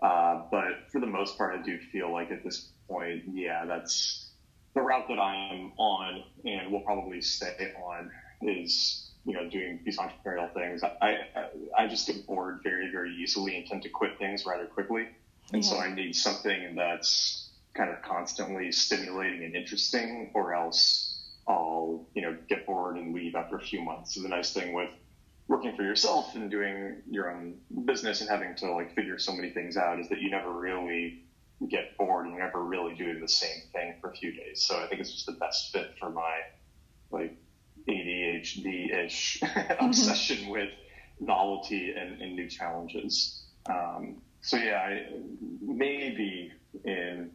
Uh, 0.00 0.44
but 0.50 0.90
for 0.90 1.00
the 1.00 1.06
most 1.06 1.36
part, 1.36 1.54
I 1.54 1.62
do 1.62 1.78
feel 1.92 2.10
like 2.10 2.30
at 2.30 2.42
this 2.42 2.70
point, 2.88 3.24
yeah, 3.30 3.66
that's 3.66 4.30
the 4.74 4.80
route 4.80 5.06
that 5.08 5.18
I 5.18 5.34
am 5.52 5.72
on, 5.76 6.22
and 6.46 6.72
will 6.72 6.80
probably 6.80 7.20
stay 7.20 7.74
on 7.84 8.10
is 8.40 9.07
you 9.28 9.34
know 9.34 9.48
doing 9.48 9.80
these 9.84 9.98
entrepreneurial 9.98 10.52
things. 10.54 10.82
I 10.82 11.18
I, 11.36 11.82
I 11.84 11.86
just 11.86 12.06
get 12.06 12.26
bored 12.26 12.60
very 12.64 12.90
very 12.90 13.14
easily 13.14 13.56
and 13.56 13.66
tend 13.66 13.82
to 13.82 13.90
quit 13.90 14.18
things 14.18 14.46
rather 14.46 14.66
quickly, 14.66 15.08
and 15.52 15.62
yeah. 15.62 15.70
so 15.70 15.78
I 15.78 15.94
need 15.94 16.16
something 16.16 16.74
that's 16.74 17.50
kind 17.74 17.90
of 17.90 18.02
constantly 18.02 18.72
stimulating 18.72 19.44
and 19.44 19.54
interesting, 19.54 20.30
or 20.34 20.54
else 20.54 21.20
I'll, 21.46 22.06
you 22.14 22.22
know, 22.22 22.36
get 22.48 22.66
bored 22.66 22.96
and 22.96 23.14
leave 23.14 23.34
after 23.36 23.56
a 23.56 23.60
few 23.60 23.80
months. 23.80 24.14
So 24.14 24.22
the 24.22 24.28
nice 24.28 24.52
thing 24.52 24.72
with 24.72 24.90
working 25.46 25.76
for 25.76 25.82
yourself 25.82 26.34
and 26.34 26.50
doing 26.50 26.96
your 27.08 27.30
own 27.30 27.54
business 27.84 28.20
and 28.20 28.28
having 28.28 28.54
to 28.56 28.72
like 28.72 28.94
figure 28.94 29.18
so 29.18 29.32
many 29.32 29.50
things 29.50 29.76
out 29.76 29.98
is 30.00 30.08
that 30.08 30.20
you 30.20 30.30
never 30.30 30.52
really 30.52 31.22
get 31.70 31.96
bored 31.96 32.26
and 32.26 32.34
you're 32.34 32.44
never 32.44 32.62
really 32.62 32.94
doing 32.94 33.20
the 33.20 33.28
same 33.28 33.62
thing 33.72 33.94
for 34.00 34.10
a 34.10 34.14
few 34.14 34.32
days. 34.32 34.62
So 34.62 34.78
I 34.78 34.86
think 34.86 35.00
it's 35.00 35.12
just 35.12 35.26
the 35.26 35.32
best 35.32 35.72
fit 35.72 35.94
for 35.98 36.10
my 36.10 36.40
like 37.10 37.36
ADHD 37.88 38.94
ish 38.94 39.40
mm-hmm. 39.40 39.84
obsession 39.84 40.48
with 40.48 40.70
novelty 41.20 41.94
and, 41.96 42.20
and 42.20 42.36
new 42.36 42.48
challenges. 42.48 43.42
Um, 43.66 44.16
so 44.40 44.56
yeah, 44.56 44.78
I, 44.78 45.06
maybe 45.60 46.52
in 46.84 47.30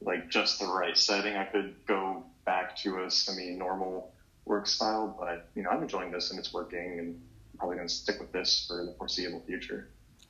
like 0.00 0.28
just 0.30 0.58
the 0.58 0.66
right 0.66 0.96
setting, 0.96 1.36
I 1.36 1.44
could 1.44 1.74
go 1.86 2.24
back 2.44 2.76
to 2.78 3.04
a 3.04 3.10
semi 3.10 3.50
normal 3.50 4.12
work 4.44 4.66
style, 4.66 5.16
but 5.18 5.48
you 5.54 5.62
know, 5.62 5.70
I'm 5.70 5.82
enjoying 5.82 6.10
this 6.10 6.30
and 6.30 6.38
it's 6.38 6.52
working 6.52 6.98
and 6.98 7.20
I'm 7.52 7.58
probably 7.58 7.76
going 7.76 7.88
to 7.88 7.94
stick 7.94 8.20
with 8.20 8.32
this 8.32 8.64
for 8.66 8.84
the 8.84 8.94
foreseeable 8.96 9.42
future. 9.46 9.88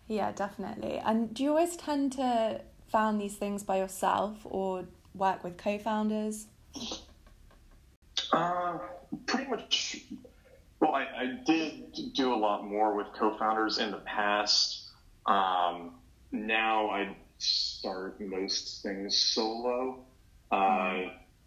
Yeah, 0.08 0.32
definitely. 0.32 0.98
And 0.98 1.34
do 1.34 1.42
you 1.42 1.50
always 1.50 1.76
tend 1.76 2.12
to 2.12 2.60
found 2.88 3.20
these 3.20 3.36
things 3.36 3.62
by 3.62 3.78
yourself 3.78 4.38
or 4.44 4.86
work 5.14 5.42
with 5.42 5.56
co-founders? 5.56 6.46
Uh, 8.32 8.78
pretty 9.26 9.50
much. 9.50 9.98
Well, 10.80 10.92
I, 10.92 11.02
I 11.02 11.40
did 11.46 12.12
do 12.14 12.32
a 12.32 12.36
lot 12.36 12.64
more 12.64 12.94
with 12.94 13.06
co-founders 13.18 13.78
in 13.78 13.90
the 13.90 13.98
past. 13.98 14.90
Um, 15.24 15.94
now 16.32 16.90
I 16.90 17.16
start 17.38 18.20
most 18.20 18.82
things 18.82 19.16
solo. 19.16 20.04
Uh, 20.50 20.54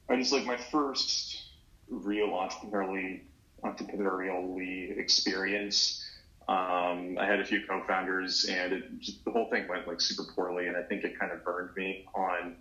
I 0.10 0.16
just 0.18 0.32
like 0.32 0.46
my 0.46 0.58
first 0.72 1.44
real 1.90 2.30
entrepreneurially 2.30 3.22
entrepreneurially 3.64 4.98
experience 4.98 6.06
um, 6.50 7.16
I 7.20 7.28
had 7.28 7.40
a 7.40 7.46
few 7.46 7.62
co-founders, 7.68 8.46
and 8.46 8.74
it, 8.74 9.00
just, 9.00 9.24
the 9.24 9.30
whole 9.30 9.52
thing 9.52 9.68
went 9.68 9.88
like 9.88 10.02
super 10.02 10.24
poorly. 10.34 10.66
And 10.66 10.76
I 10.76 10.82
think 10.82 11.04
it 11.04 11.20
kind 11.20 11.32
of 11.32 11.46
burned 11.46 11.76
me 11.76 12.08
on 12.16 12.56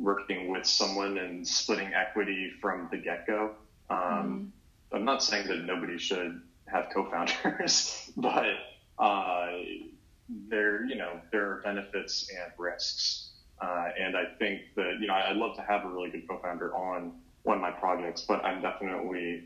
working 0.00 0.50
with 0.50 0.66
someone 0.66 1.16
and 1.16 1.46
splitting 1.46 1.94
equity 1.94 2.50
from 2.60 2.88
the 2.90 2.96
get-go. 2.96 3.54
Um, 3.90 3.98
mm 3.98 4.46
I'm 4.92 5.04
not 5.04 5.22
saying 5.22 5.46
that 5.46 5.58
nobody 5.66 5.98
should 5.98 6.40
have 6.66 6.88
co-founders, 6.92 8.10
but 8.16 8.44
uh, 8.98 9.52
there, 10.48 10.84
you 10.84 10.96
know, 10.96 11.20
there 11.30 11.48
are 11.48 11.60
benefits 11.62 12.28
and 12.28 12.52
risks. 12.58 13.30
Uh, 13.62 13.90
and 13.96 14.16
I 14.16 14.24
think 14.40 14.62
that 14.74 14.96
you 15.00 15.06
know 15.06 15.14
I'd 15.14 15.36
love 15.36 15.54
to 15.56 15.62
have 15.62 15.84
a 15.84 15.88
really 15.88 16.10
good 16.10 16.26
co-founder 16.28 16.74
on 16.74 17.12
one 17.42 17.56
of 17.56 17.62
my 17.62 17.70
projects, 17.70 18.22
but 18.22 18.44
I'm 18.44 18.62
definitely 18.62 19.44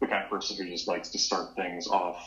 the 0.00 0.06
kind 0.06 0.24
of 0.24 0.30
person 0.30 0.56
who 0.56 0.70
just 0.70 0.88
likes 0.88 1.08
to 1.10 1.18
start 1.18 1.56
things 1.56 1.88
off 1.88 2.22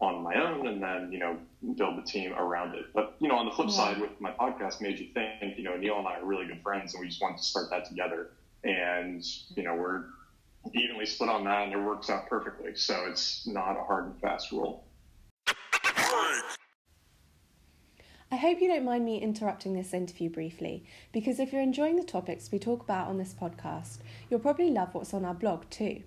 on 0.00 0.22
my 0.22 0.34
own 0.34 0.66
and 0.66 0.82
then, 0.82 1.10
you 1.10 1.18
know, 1.18 1.38
build 1.76 1.96
the 1.96 2.02
team 2.02 2.32
around 2.34 2.74
it. 2.74 2.86
But, 2.92 3.14
you 3.18 3.28
know, 3.28 3.36
on 3.36 3.46
the 3.46 3.52
flip 3.52 3.68
yeah. 3.68 3.74
side 3.74 4.00
with 4.00 4.20
my 4.20 4.30
podcast 4.32 4.80
made 4.80 4.98
you 4.98 5.08
think, 5.14 5.56
you 5.56 5.64
know, 5.64 5.76
Neil 5.76 5.98
and 5.98 6.06
I 6.06 6.18
are 6.18 6.24
really 6.24 6.46
good 6.46 6.62
friends 6.62 6.94
and 6.94 7.00
we 7.00 7.08
just 7.08 7.22
wanted 7.22 7.38
to 7.38 7.44
start 7.44 7.70
that 7.70 7.86
together. 7.86 8.30
And, 8.64 9.24
you 9.54 9.62
know, 9.62 9.74
we're 9.74 10.04
evenly 10.74 11.06
split 11.06 11.30
on 11.30 11.44
that 11.44 11.64
and 11.64 11.72
it 11.72 11.78
works 11.78 12.10
out 12.10 12.28
perfectly. 12.28 12.74
So 12.74 13.06
it's 13.08 13.46
not 13.46 13.76
a 13.76 13.82
hard 13.82 14.06
and 14.06 14.20
fast 14.20 14.52
rule. 14.52 14.84
I 18.28 18.34
hope 18.36 18.60
you 18.60 18.66
don't 18.66 18.84
mind 18.84 19.04
me 19.04 19.20
interrupting 19.20 19.74
this 19.74 19.94
interview 19.94 20.28
briefly, 20.28 20.84
because 21.12 21.38
if 21.38 21.52
you're 21.52 21.62
enjoying 21.62 21.94
the 21.94 22.02
topics 22.02 22.50
we 22.50 22.58
talk 22.58 22.82
about 22.82 23.06
on 23.06 23.18
this 23.18 23.32
podcast, 23.32 23.98
you'll 24.28 24.40
probably 24.40 24.68
love 24.68 24.92
what's 24.92 25.14
on 25.14 25.24
our 25.24 25.32
blog 25.32 25.70
too. 25.70 26.02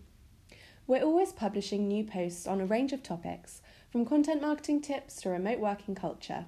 We're 0.86 1.04
always 1.04 1.32
publishing 1.32 1.88
new 1.88 2.04
posts 2.04 2.46
on 2.46 2.60
a 2.60 2.66
range 2.66 2.92
of 2.92 3.04
topics, 3.04 3.62
from 3.90 4.06
content 4.06 4.42
marketing 4.42 4.82
tips 4.82 5.22
to 5.22 5.30
remote 5.30 5.60
working 5.60 5.96
culture. 5.96 6.46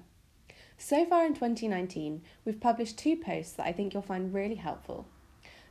So 0.76 1.06
far 1.06 1.24
in 1.24 1.32
2019, 1.32 2.22
we've 2.44 2.60
published 2.60 2.98
two 2.98 3.16
posts 3.16 3.54
that 3.54 3.66
I 3.66 3.72
think 3.72 3.94
you'll 3.94 4.02
find 4.02 4.34
really 4.34 4.56
helpful. 4.56 5.06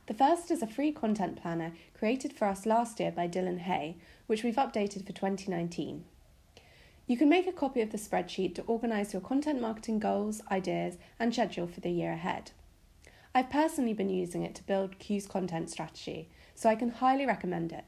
The 0.06 0.14
first 0.14 0.50
is 0.50 0.62
a 0.62 0.66
free 0.66 0.90
content 0.90 1.40
planner 1.40 1.72
created 1.94 2.32
for 2.32 2.46
us 2.46 2.66
last 2.66 2.98
year 2.98 3.12
by 3.12 3.28
Dylan 3.28 3.60
Hay, 3.60 3.96
which 4.26 4.42
we've 4.42 4.56
updated 4.56 5.06
for 5.06 5.12
2019. 5.12 6.04
You 7.06 7.16
can 7.16 7.28
make 7.28 7.46
a 7.46 7.52
copy 7.52 7.80
of 7.80 7.90
the 7.90 7.98
spreadsheet 7.98 8.54
to 8.56 8.62
organise 8.62 9.12
your 9.12 9.22
content 9.22 9.60
marketing 9.60 10.00
goals, 10.00 10.42
ideas, 10.50 10.96
and 11.20 11.32
schedule 11.32 11.68
for 11.68 11.80
the 11.80 11.90
year 11.90 12.12
ahead. 12.12 12.50
I've 13.34 13.50
personally 13.50 13.94
been 13.94 14.08
using 14.08 14.42
it 14.42 14.54
to 14.56 14.66
build 14.66 14.98
Q's 14.98 15.26
content 15.26 15.70
strategy, 15.70 16.28
so 16.54 16.68
I 16.68 16.74
can 16.74 16.90
highly 16.90 17.24
recommend 17.24 17.72
it. 17.72 17.84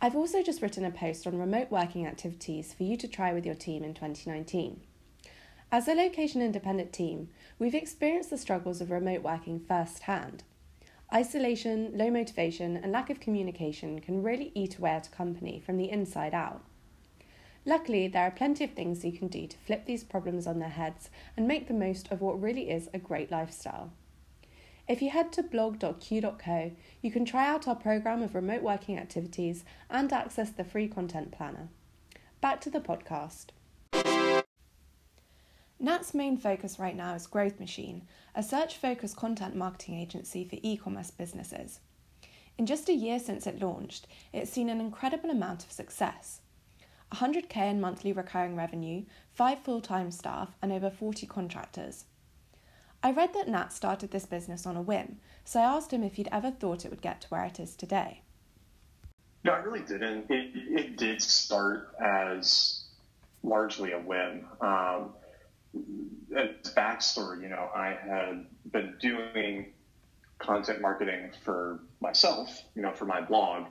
I've 0.00 0.16
also 0.16 0.42
just 0.42 0.62
written 0.62 0.84
a 0.84 0.90
post 0.90 1.26
on 1.26 1.38
remote 1.38 1.70
working 1.70 2.06
activities 2.06 2.72
for 2.72 2.84
you 2.84 2.96
to 2.96 3.08
try 3.08 3.32
with 3.32 3.44
your 3.44 3.54
team 3.54 3.84
in 3.84 3.94
2019. 3.94 4.80
As 5.72 5.86
a 5.86 5.94
location 5.94 6.42
independent 6.42 6.92
team, 6.92 7.28
we've 7.60 7.76
experienced 7.76 8.30
the 8.30 8.38
struggles 8.38 8.80
of 8.80 8.90
remote 8.90 9.22
working 9.22 9.60
firsthand. 9.60 10.42
Isolation, 11.14 11.96
low 11.96 12.10
motivation, 12.10 12.76
and 12.76 12.90
lack 12.90 13.08
of 13.08 13.20
communication 13.20 14.00
can 14.00 14.24
really 14.24 14.50
eat 14.56 14.78
away 14.78 14.90
at 14.90 15.06
a 15.06 15.10
company 15.10 15.62
from 15.64 15.76
the 15.76 15.88
inside 15.88 16.34
out. 16.34 16.64
Luckily, 17.64 18.08
there 18.08 18.24
are 18.24 18.32
plenty 18.32 18.64
of 18.64 18.72
things 18.72 19.04
you 19.04 19.12
can 19.12 19.28
do 19.28 19.46
to 19.46 19.58
flip 19.58 19.86
these 19.86 20.02
problems 20.02 20.48
on 20.48 20.58
their 20.58 20.70
heads 20.70 21.08
and 21.36 21.46
make 21.46 21.68
the 21.68 21.74
most 21.74 22.10
of 22.10 22.20
what 22.20 22.42
really 22.42 22.68
is 22.68 22.88
a 22.92 22.98
great 22.98 23.30
lifestyle. 23.30 23.92
If 24.88 25.00
you 25.00 25.10
head 25.10 25.32
to 25.34 25.42
blog.q.co, 25.44 26.72
you 27.00 27.12
can 27.12 27.24
try 27.24 27.46
out 27.46 27.68
our 27.68 27.76
program 27.76 28.22
of 28.22 28.34
remote 28.34 28.62
working 28.62 28.98
activities 28.98 29.64
and 29.88 30.12
access 30.12 30.50
the 30.50 30.64
free 30.64 30.88
content 30.88 31.30
planner. 31.30 31.68
Back 32.40 32.60
to 32.62 32.70
the 32.70 32.80
podcast. 32.80 33.50
Nat's 35.82 36.12
main 36.12 36.36
focus 36.36 36.78
right 36.78 36.94
now 36.94 37.14
is 37.14 37.26
Growth 37.26 37.58
Machine, 37.58 38.02
a 38.34 38.42
search 38.42 38.76
focused 38.76 39.16
content 39.16 39.56
marketing 39.56 39.98
agency 39.98 40.44
for 40.44 40.58
e 40.62 40.76
commerce 40.76 41.10
businesses. 41.10 41.80
In 42.58 42.66
just 42.66 42.90
a 42.90 42.92
year 42.92 43.18
since 43.18 43.46
it 43.46 43.62
launched, 43.62 44.06
it's 44.30 44.50
seen 44.50 44.68
an 44.68 44.78
incredible 44.78 45.30
amount 45.30 45.64
of 45.64 45.72
success 45.72 46.42
100k 47.14 47.56
in 47.56 47.80
monthly 47.80 48.12
recurring 48.12 48.56
revenue, 48.56 49.04
5 49.32 49.60
full 49.60 49.80
time 49.80 50.10
staff, 50.10 50.50
and 50.60 50.70
over 50.70 50.90
40 50.90 51.26
contractors. 51.26 52.04
I 53.02 53.10
read 53.10 53.32
that 53.32 53.48
Nat 53.48 53.72
started 53.72 54.10
this 54.10 54.26
business 54.26 54.66
on 54.66 54.76
a 54.76 54.82
whim, 54.82 55.18
so 55.46 55.60
I 55.60 55.64
asked 55.64 55.94
him 55.94 56.02
if 56.02 56.16
he'd 56.16 56.28
ever 56.30 56.50
thought 56.50 56.84
it 56.84 56.90
would 56.90 57.00
get 57.00 57.22
to 57.22 57.28
where 57.28 57.46
it 57.46 57.58
is 57.58 57.74
today. 57.74 58.20
No, 59.44 59.52
I 59.52 59.60
really 59.60 59.80
didn't. 59.80 60.30
It, 60.30 60.50
it 60.54 60.96
did 60.98 61.22
start 61.22 61.94
as 61.98 62.84
largely 63.42 63.92
a 63.92 63.98
whim. 63.98 64.46
Um, 64.60 65.14
as 66.36 66.72
backstory, 66.74 67.42
you 67.42 67.48
know, 67.48 67.70
I 67.74 67.96
had 68.02 68.46
been 68.72 68.94
doing 69.00 69.72
content 70.38 70.80
marketing 70.80 71.30
for 71.44 71.80
myself, 72.00 72.62
you 72.74 72.82
know, 72.82 72.92
for 72.92 73.04
my 73.04 73.20
blog, 73.20 73.66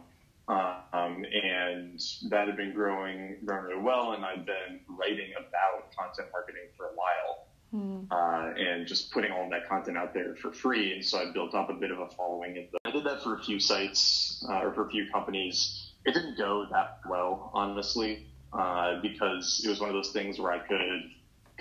um, 0.48 1.26
and 1.26 2.02
that 2.30 2.48
had 2.48 2.58
been 2.58 2.74
growing, 2.74 3.38
growing 3.46 3.66
really 3.66 3.82
well. 3.82 4.14
And 4.14 4.26
I'd 4.26 4.46
been 4.46 4.80
writing 4.88 5.32
about 5.38 5.96
content 5.96 6.30
marketing 6.34 6.64
for 6.76 6.86
a 6.86 6.96
while 6.96 7.48
mm. 7.74 8.08
uh, 8.12 8.60
and 8.60 8.88
just 8.88 9.12
putting 9.12 9.32
all 9.32 9.50
that 9.50 9.68
content 9.68 9.98
out 9.98 10.14
there 10.14 10.36
for 10.36 10.52
free. 10.52 10.94
And 10.94 11.06
so 11.06 11.20
I 11.20 11.32
built 11.32 11.54
up 11.54 11.70
a 11.70 11.74
bit 11.74 11.92
of 11.92 12.00
a 12.00 12.08
following. 12.10 12.58
And 12.58 12.68
I 12.86 12.92
did 12.92 13.04
that 13.06 13.24
for 13.24 13.36
a 13.36 13.44
few 13.44 13.60
sites 13.60 14.46
uh, 14.50 14.60
or 14.62 14.74
for 14.74 14.88
a 14.88 14.90
few 14.90 15.10
companies. 15.12 15.92
It 16.06 16.14
didn't 16.14 16.38
go 16.38 16.66
that 16.72 17.00
well, 17.08 17.52
honestly, 17.54 18.26
uh, 18.54 19.02
because 19.02 19.62
it 19.64 19.70
was 19.70 19.80
one 19.80 19.90
of 19.90 19.96
those 19.96 20.12
things 20.12 20.40
where 20.40 20.52
I 20.52 20.60
could 20.60 21.04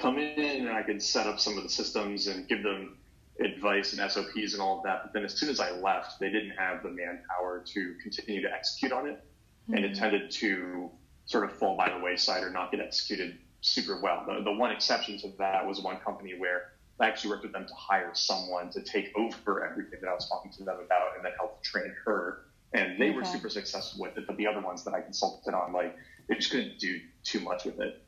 come 0.01 0.19
in 0.19 0.67
and 0.67 0.71
I 0.71 0.83
could 0.83 1.03
set 1.03 1.27
up 1.27 1.41
some 1.41 1.57
of 1.57 1.63
the 1.63 1.69
systems 1.69 2.27
and 2.27 2.49
give 2.49 2.63
them 2.63 2.97
advice 3.41 3.93
and 3.93 4.11
SOPs 4.11 4.53
and 4.53 4.61
all 4.61 4.79
of 4.79 4.85
that. 4.85 5.03
But 5.05 5.13
then 5.13 5.25
as 5.25 5.35
soon 5.35 5.49
as 5.49 5.61
I 5.61 5.71
left, 5.71 6.19
they 6.19 6.31
didn't 6.31 6.51
have 6.51 6.83
the 6.83 6.91
manpower 6.91 7.63
to 7.67 7.95
continue 8.03 8.43
to 8.43 8.53
execute 8.53 8.93
on 8.93 9.09
it. 9.09 9.17
Mm-hmm. 9.17 9.75
And 9.75 9.85
it 9.85 9.89
hmm. 9.91 9.99
tended 9.99 10.31
to 10.33 10.91
sort 11.27 11.45
of 11.45 11.53
fall 11.53 11.77
by 11.77 11.91
the 11.91 12.03
wayside 12.03 12.43
or 12.43 12.51
not 12.51 12.71
get 12.71 12.81
executed 12.81 13.39
super 13.61 14.01
well. 14.01 14.25
The, 14.27 14.43
the 14.43 14.53
one 14.53 14.71
exception 14.71 15.19
to 15.21 15.33
that 15.39 15.67
was 15.67 15.81
one 15.81 15.99
company 15.99 16.35
where 16.39 16.73
I 17.01 17.07
actually 17.07 17.31
worked 17.31 17.45
with 17.45 17.53
them 17.53 17.67
to 17.67 17.75
hire 17.75 18.11
someone 18.15 18.71
to 18.71 18.83
take 18.83 19.13
over 19.17 19.65
everything 19.65 20.01
that 20.01 20.09
I 20.09 20.15
was 20.15 20.29
talking 20.29 20.51
to 20.53 20.65
them 20.65 20.79
about 20.85 21.17
and 21.17 21.25
then 21.25 21.33
help 21.39 21.63
train 21.63 21.93
her. 22.05 22.47
And 22.73 23.01
they 23.01 23.11
okay. 23.11 23.17
were 23.17 23.25
super 23.25 23.49
successful 23.49 24.03
with 24.03 24.19
it, 24.19 24.27
but 24.27 24.37
the 24.37 24.47
other 24.47 24.61
ones 24.61 24.85
that 24.85 24.95
I 24.95 25.01
consulted 25.01 25.55
on, 25.55 25.73
like, 25.73 25.97
they 26.29 26.35
just 26.35 26.51
couldn't 26.51 26.79
do 26.79 27.01
too 27.25 27.41
much 27.41 27.65
with 27.65 27.81
it. 27.81 28.03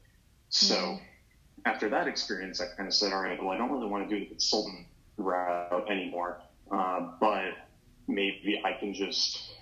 So 0.51 0.75
mm. 0.75 1.01
After 1.65 1.89
that 1.91 2.09
experience, 2.09 2.61
I 2.61 2.67
kind 2.77 2.89
of 2.89 2.95
said, 2.95 3.13
all 3.13 3.23
right, 3.23 3.41
well, 3.41 3.53
I 3.53 3.59
don't 3.59 3.71
really 3.71 3.89
want 3.89 4.09
to 4.09 4.15
do 4.15 4.21
the 4.21 4.27
consultant 4.27 4.87
route 5.17 5.91
anymore, 5.91 6.41
uh, 6.71 7.09
but 7.21 7.53
maybe 8.09 8.61
I 8.65 8.73
can 8.73 8.95
just 8.95 9.53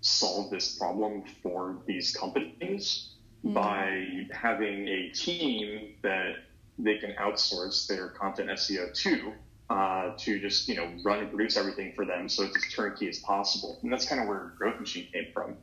solve 0.00 0.50
this 0.50 0.76
problem 0.76 1.24
for 1.42 1.78
these 1.86 2.14
companies 2.14 3.14
mm. 3.44 3.54
by 3.54 4.26
having 4.32 4.86
a 4.88 5.08
team 5.10 5.94
that 6.02 6.36
they 6.78 6.98
can 6.98 7.12
outsource 7.12 7.86
their 7.86 8.08
content 8.10 8.50
SEO 8.50 8.92
to 9.02 9.32
uh, 9.68 10.12
to 10.16 10.38
just 10.38 10.68
you 10.68 10.76
know 10.76 10.88
run 11.02 11.18
and 11.20 11.30
produce 11.30 11.56
everything 11.56 11.92
for 11.94 12.04
them 12.04 12.28
so 12.28 12.44
it's 12.44 12.56
as 12.56 12.72
turnkey 12.72 13.08
as 13.08 13.18
possible. 13.20 13.78
And 13.82 13.92
that's 13.92 14.06
kind 14.06 14.20
of 14.20 14.28
where 14.28 14.52
Growth 14.58 14.78
Machine 14.78 15.08
came 15.12 15.26
from, 15.32 15.56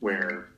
where 0.00 0.48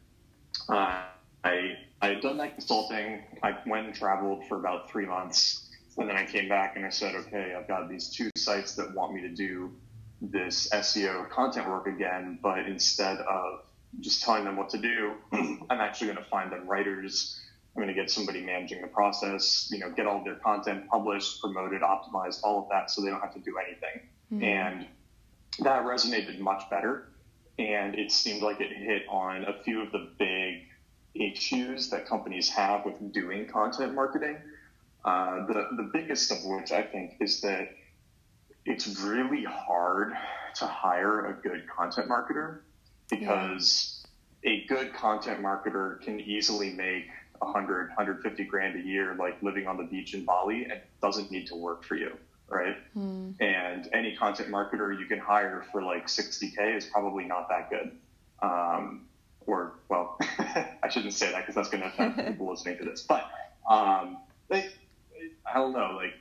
uh, 0.69 1.03
I 1.45 1.77
I 2.01 2.09
had 2.09 2.21
done 2.21 2.37
that 2.39 2.55
consulting. 2.55 3.23
I 3.43 3.57
went 3.67 3.87
and 3.87 3.95
traveled 3.95 4.47
for 4.49 4.59
about 4.59 4.91
three 4.91 5.07
months, 5.07 5.71
and 5.97 6.09
then 6.09 6.17
I 6.17 6.27
came 6.27 6.49
back 6.49 6.77
and 6.77 6.85
I 6.85 6.91
said, 6.91 7.15
okay, 7.15 7.55
I've 7.59 7.69
got 7.69 7.89
these 7.89 8.11
two 8.11 8.31
sites 8.37 8.75
that 8.75 8.95
want 8.95 9.15
me 9.15 9.23
to 9.23 9.29
do 9.29 9.73
this 10.21 10.69
SEO 10.71 11.29
content 11.31 11.69
work 11.69 11.87
again, 11.87 12.39
but 12.43 12.61
instead 12.61 13.19
of 13.19 13.61
just 14.01 14.23
telling 14.23 14.45
them 14.45 14.57
what 14.57 14.71
to 14.71 14.79
do, 14.79 15.15
I'm 15.33 15.81
actually 15.81 16.09
going 16.09 16.19
to 16.19 16.31
find 16.31 16.53
them 16.53 16.67
writers. 16.67 17.41
I'm 17.75 17.83
going 17.83 17.95
to 17.95 18.01
get 18.01 18.11
somebody 18.11 18.43
managing 18.43 18.81
the 18.81 18.89
process, 18.89 19.69
you 19.71 19.79
know, 19.79 19.91
get 19.91 20.07
all 20.07 20.25
their 20.25 20.37
content 20.37 20.89
published, 20.89 21.41
promoted, 21.41 21.83
optimized, 21.83 22.41
all 22.43 22.63
of 22.63 22.69
that 22.71 22.91
so 22.91 23.03
they 23.03 23.11
don't 23.11 23.21
have 23.21 23.35
to 23.35 23.41
do 23.41 23.57
anything. 23.59 24.09
Mm-hmm. 24.33 24.45
And 24.45 24.87
that 25.61 25.85
resonated 25.85 26.39
much 26.39 26.69
better. 26.71 27.09
And 27.59 27.95
it 27.95 28.13
seemed 28.13 28.43
like 28.43 28.61
it 28.61 28.73
hit 28.73 29.03
on 29.09 29.45
a 29.45 29.63
few 29.63 29.83
of 29.83 29.93
the 29.93 30.11
big 30.19 30.63
issues 31.23 31.91
that 31.91 32.07
companies 32.07 32.49
have 32.51 32.85
with 32.85 33.13
doing 33.13 33.47
content 33.47 33.95
marketing. 33.95 34.37
Uh, 35.05 35.47
the, 35.47 35.69
the 35.77 35.91
biggest 35.93 36.31
of 36.33 36.39
which 36.45 36.73
I 36.73 36.83
think 36.83 37.15
is 37.21 37.41
that 37.43 37.71
it's 38.65 39.01
really 39.01 39.45
hard 39.45 40.13
to 40.57 40.67
hire 40.67 41.27
a 41.27 41.33
good 41.35 41.69
content 41.69 42.09
marketer 42.09 42.61
because 43.09 44.05
yeah. 44.43 44.53
a 44.53 44.67
good 44.67 44.93
content 44.93 45.41
marketer 45.41 46.01
can 46.03 46.21
easily 46.21 46.73
make 46.73 47.07
100 47.39 47.89
150 47.89 48.45
grand 48.45 48.79
a 48.79 48.83
year 48.83 49.15
like 49.19 49.41
living 49.43 49.67
on 49.67 49.77
the 49.77 49.85
beach 49.85 50.15
in 50.15 50.25
bali 50.25 50.65
and 50.65 50.81
doesn't 51.03 51.31
need 51.31 51.47
to 51.47 51.55
work 51.55 51.85
for 51.85 51.95
you 51.95 52.17
right 52.49 52.77
mm. 52.97 53.35
and 53.41 53.89
any 53.93 54.17
content 54.17 54.49
marketer 54.49 54.99
you 54.99 55.05
can 55.07 55.19
hire 55.19 55.67
for 55.71 55.83
like 55.83 56.07
60k 56.07 56.77
is 56.77 56.87
probably 56.87 57.25
not 57.25 57.49
that 57.49 57.69
good 57.69 57.93
um, 58.43 59.07
or 59.47 59.75
well 59.89 60.19
i 60.83 60.89
shouldn't 60.89 61.15
say 61.15 61.31
that 61.31 61.41
because 61.41 61.55
that's 61.55 61.69
going 61.69 61.83
to 61.83 61.89
affect 61.89 62.17
people 62.17 62.51
listening 62.51 62.77
to 62.79 62.85
this 62.85 63.03
but 63.03 63.31
um, 63.71 64.19
they, 64.49 64.69
i 65.47 65.55
don't 65.55 65.73
know 65.73 65.97
like 65.97 66.15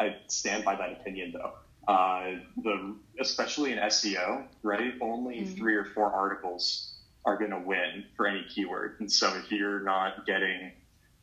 i 0.00 0.16
stand 0.28 0.64
by 0.64 0.74
that 0.74 0.92
opinion 0.92 1.32
though 1.32 1.52
uh, 1.88 2.34
the 2.62 2.94
especially 3.18 3.72
in 3.72 3.78
SEO, 3.78 4.44
right? 4.62 4.94
Only 5.00 5.40
mm-hmm. 5.40 5.54
three 5.54 5.74
or 5.74 5.84
four 5.84 6.12
articles 6.12 6.94
are 7.24 7.36
going 7.36 7.50
to 7.50 7.58
win 7.58 8.04
for 8.16 8.26
any 8.26 8.44
keyword, 8.48 8.96
and 9.00 9.10
so 9.10 9.34
if 9.36 9.50
you're 9.50 9.80
not 9.80 10.26
getting 10.26 10.72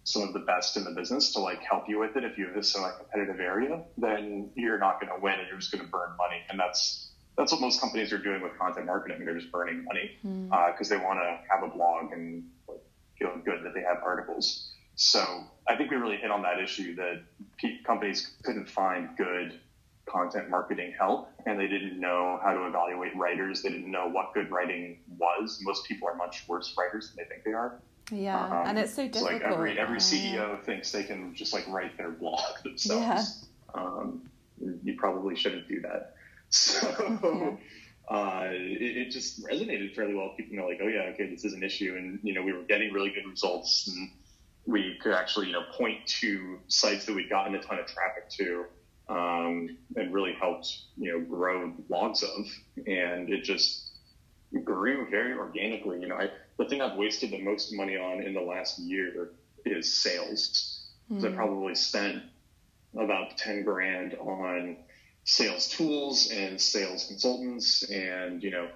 some 0.03 0.23
of 0.23 0.33
the 0.33 0.39
best 0.39 0.75
in 0.75 0.83
the 0.83 0.91
business 0.91 1.33
to 1.33 1.39
like 1.39 1.61
help 1.61 1.87
you 1.87 1.99
with 1.99 2.15
it, 2.15 2.23
if 2.23 2.37
you 2.37 2.45
have 2.45 2.55
this 2.55 2.75
in 2.75 2.83
a 2.83 2.91
competitive 2.93 3.39
area, 3.39 3.83
then 3.97 4.49
you're 4.55 4.79
not 4.79 4.99
going 4.99 5.13
to 5.13 5.21
win, 5.21 5.39
and 5.39 5.47
you're 5.47 5.57
just 5.57 5.71
going 5.71 5.83
to 5.83 5.89
burn 5.89 6.09
money, 6.17 6.41
and 6.49 6.59
that's 6.59 7.08
that's 7.39 7.53
what 7.53 7.61
most 7.61 7.79
companies 7.79 8.11
are 8.11 8.17
doing 8.17 8.41
with 8.41 8.59
content 8.59 8.85
marketing. 8.85 9.23
They're 9.23 9.33
just 9.33 9.49
burning 9.49 9.85
money 9.85 10.11
because 10.21 10.89
mm. 10.89 10.91
uh, 10.91 10.97
they 10.97 10.97
want 10.97 11.19
to 11.19 11.39
have 11.49 11.63
a 11.63 11.73
blog 11.73 12.11
and 12.11 12.43
like, 12.67 12.81
feel 13.17 13.31
good 13.45 13.63
that 13.63 13.73
they 13.73 13.79
have 13.79 14.03
articles. 14.03 14.69
So 14.95 15.23
I 15.65 15.77
think 15.77 15.89
we 15.89 15.95
really 15.95 16.17
hit 16.17 16.31
on 16.31 16.41
that 16.41 16.59
issue 16.59 16.95
that 16.95 17.23
companies 17.85 18.31
couldn't 18.43 18.69
find 18.69 19.15
good 19.17 19.57
content 20.05 20.49
marketing 20.49 20.93
help 20.99 21.29
and 21.45 21.57
they 21.57 21.67
didn't 21.67 21.97
know 21.97 22.41
how 22.43 22.53
to 22.53 22.67
evaluate 22.67 23.15
writers. 23.15 23.61
They 23.61 23.69
didn't 23.69 23.89
know 23.89 24.09
what 24.09 24.33
good 24.33 24.51
writing 24.51 24.99
was. 25.17 25.59
Most 25.61 25.85
people 25.85 26.09
are 26.09 26.15
much 26.15 26.43
worse 26.45 26.75
writers 26.77 27.07
than 27.07 27.23
they 27.23 27.29
think 27.33 27.45
they 27.45 27.53
are. 27.53 27.79
Yeah, 28.11 28.43
um, 28.43 28.67
and 28.67 28.79
it's 28.79 28.95
so 28.95 29.07
difficult. 29.07 29.31
like 29.31 29.41
every 29.43 29.79
every 29.79 29.99
CEO 29.99 30.61
thinks 30.63 30.91
they 30.91 31.03
can 31.03 31.35
just 31.35 31.53
like 31.53 31.65
write 31.69 31.95
their 31.95 32.09
blog 32.09 32.41
themselves. 32.63 33.45
Yeah. 33.73 33.81
Um, 33.81 34.23
you 34.83 34.95
probably 34.97 35.35
shouldn't 35.35 35.69
do 35.69 35.79
that. 35.81 36.15
So 36.51 37.59
yeah. 38.09 38.15
uh, 38.15 38.49
it, 38.51 38.97
it, 38.97 39.11
just 39.11 39.43
resonated 39.45 39.95
fairly 39.95 40.15
well. 40.15 40.33
People 40.35 40.57
know 40.57 40.67
like, 40.67 40.79
oh 40.81 40.87
yeah, 40.87 41.11
okay, 41.13 41.29
this 41.29 41.45
is 41.45 41.53
an 41.53 41.61
issue, 41.61 41.95
and 41.95 42.19
you 42.23 42.33
know 42.33 42.41
we 42.41 42.53
were 42.53 42.63
getting 42.63 42.91
really 42.91 43.11
good 43.11 43.27
results, 43.29 43.87
and 43.87 44.09
we 44.65 44.97
could 44.99 45.13
actually 45.13 45.47
you 45.47 45.53
know 45.53 45.63
point 45.77 46.05
to 46.07 46.59
sites 46.67 47.05
that 47.05 47.13
we'd 47.13 47.29
gotten 47.29 47.53
a 47.53 47.61
ton 47.61 47.77
of 47.77 47.85
traffic 47.85 48.29
to 48.29 48.65
um, 49.09 49.77
and 49.95 50.13
really 50.13 50.33
helped 50.33 50.83
you 50.97 51.11
know 51.11 51.25
grow 51.25 51.73
logs 51.89 52.23
of, 52.23 52.45
and 52.87 53.29
it 53.29 53.43
just 53.43 53.89
grew 54.63 55.07
very 55.09 55.33
organically. 55.33 55.99
You 55.99 56.07
know, 56.07 56.15
I, 56.15 56.29
the 56.57 56.65
thing 56.65 56.81
I've 56.81 56.97
wasted 56.97 57.31
the 57.31 57.41
most 57.41 57.73
money 57.73 57.97
on 57.97 58.21
in 58.21 58.33
the 58.33 58.41
last 58.41 58.79
year 58.79 59.31
is 59.65 59.91
sales. 59.91 60.87
Mm. 61.11 61.31
I 61.31 61.35
probably 61.35 61.75
spent 61.75 62.23
about 62.97 63.37
ten 63.37 63.63
grand 63.63 64.15
on 64.15 64.77
sales 65.29 65.67
tools 65.67 66.31
and 66.31 66.59
sales 66.59 67.05
consultants, 67.05 67.83
and 67.83 68.41
you 68.41 68.49
know 68.49 68.67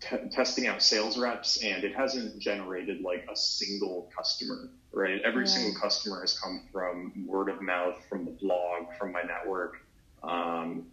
t- 0.00 0.28
testing 0.30 0.68
out 0.68 0.80
sales 0.82 1.18
reps 1.18 1.62
and 1.64 1.82
it 1.82 1.94
hasn't 1.94 2.38
generated 2.38 3.00
like 3.02 3.26
a 3.30 3.34
single 3.34 4.08
customer, 4.16 4.70
right? 4.92 5.20
Every 5.22 5.44
yeah. 5.44 5.50
single 5.50 5.80
customer 5.80 6.20
has 6.20 6.38
come 6.38 6.62
from 6.72 7.12
word 7.26 7.48
of 7.48 7.60
mouth, 7.60 7.96
from 8.08 8.24
the 8.24 8.30
blog, 8.30 8.86
from 8.98 9.10
my 9.10 9.22
network, 9.22 9.78
um, 10.22 10.86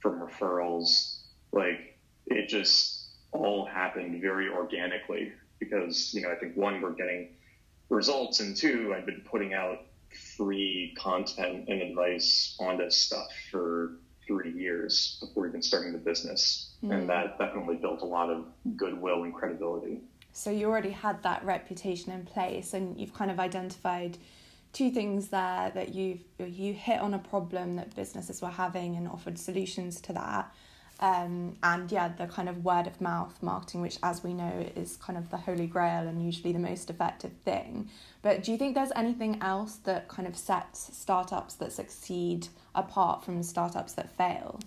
from 0.00 0.20
referrals. 0.20 1.18
Like 1.52 1.96
it 2.26 2.48
just 2.48 3.10
all 3.30 3.64
happened 3.64 4.20
very 4.20 4.48
organically 4.48 5.32
because, 5.60 6.12
you 6.12 6.22
know, 6.22 6.30
I 6.30 6.34
think 6.34 6.56
one, 6.56 6.80
we're 6.80 6.90
getting 6.90 7.28
results, 7.90 8.40
and 8.40 8.56
two, 8.56 8.92
I've 8.96 9.06
been 9.06 9.22
putting 9.24 9.54
out 9.54 9.78
free 10.36 10.94
content 10.98 11.68
and 11.68 11.80
advice 11.80 12.56
on 12.60 12.76
this 12.76 12.96
stuff 12.96 13.28
for 13.50 13.92
three 14.32 14.52
years 14.52 15.18
before 15.20 15.46
even 15.46 15.62
starting 15.62 15.92
the 15.92 15.98
business. 15.98 16.70
Mm. 16.84 16.92
And 16.92 17.08
that 17.08 17.38
definitely 17.38 17.76
built 17.76 18.02
a 18.02 18.06
lot 18.06 18.30
of 18.30 18.44
goodwill 18.76 19.24
and 19.24 19.34
credibility. 19.34 20.00
So 20.32 20.50
you 20.50 20.66
already 20.66 20.90
had 20.90 21.22
that 21.22 21.44
reputation 21.44 22.12
in 22.12 22.24
place 22.24 22.72
and 22.72 22.98
you've 22.98 23.14
kind 23.14 23.30
of 23.30 23.38
identified 23.38 24.16
two 24.72 24.90
things 24.90 25.28
there 25.28 25.70
that 25.74 25.94
you've 25.94 26.20
you 26.38 26.72
hit 26.72 27.00
on 27.00 27.12
a 27.12 27.18
problem 27.18 27.76
that 27.76 27.94
businesses 27.94 28.40
were 28.40 28.48
having 28.48 28.96
and 28.96 29.06
offered 29.06 29.38
solutions 29.38 30.00
to 30.00 30.14
that. 30.14 30.52
Um, 31.00 31.56
and 31.62 31.90
yeah, 31.90 32.08
the 32.08 32.26
kind 32.26 32.48
of 32.48 32.64
word 32.64 32.86
of 32.86 33.00
mouth 33.00 33.42
marketing, 33.42 33.80
which, 33.80 33.98
as 34.02 34.22
we 34.22 34.34
know, 34.34 34.64
is 34.76 34.96
kind 34.96 35.18
of 35.18 35.30
the 35.30 35.36
holy 35.36 35.66
grail 35.66 36.06
and 36.06 36.24
usually 36.24 36.52
the 36.52 36.60
most 36.60 36.90
effective 36.90 37.32
thing. 37.44 37.88
But 38.22 38.44
do 38.44 38.52
you 38.52 38.58
think 38.58 38.76
there's 38.76 38.92
anything 38.94 39.38
else 39.42 39.76
that 39.84 40.06
kind 40.08 40.28
of 40.28 40.36
sets 40.36 40.96
startups 40.96 41.54
that 41.54 41.72
succeed 41.72 42.48
apart 42.74 43.24
from 43.24 43.42
startups 43.42 43.94
that 43.94 44.16
fail? 44.16 44.60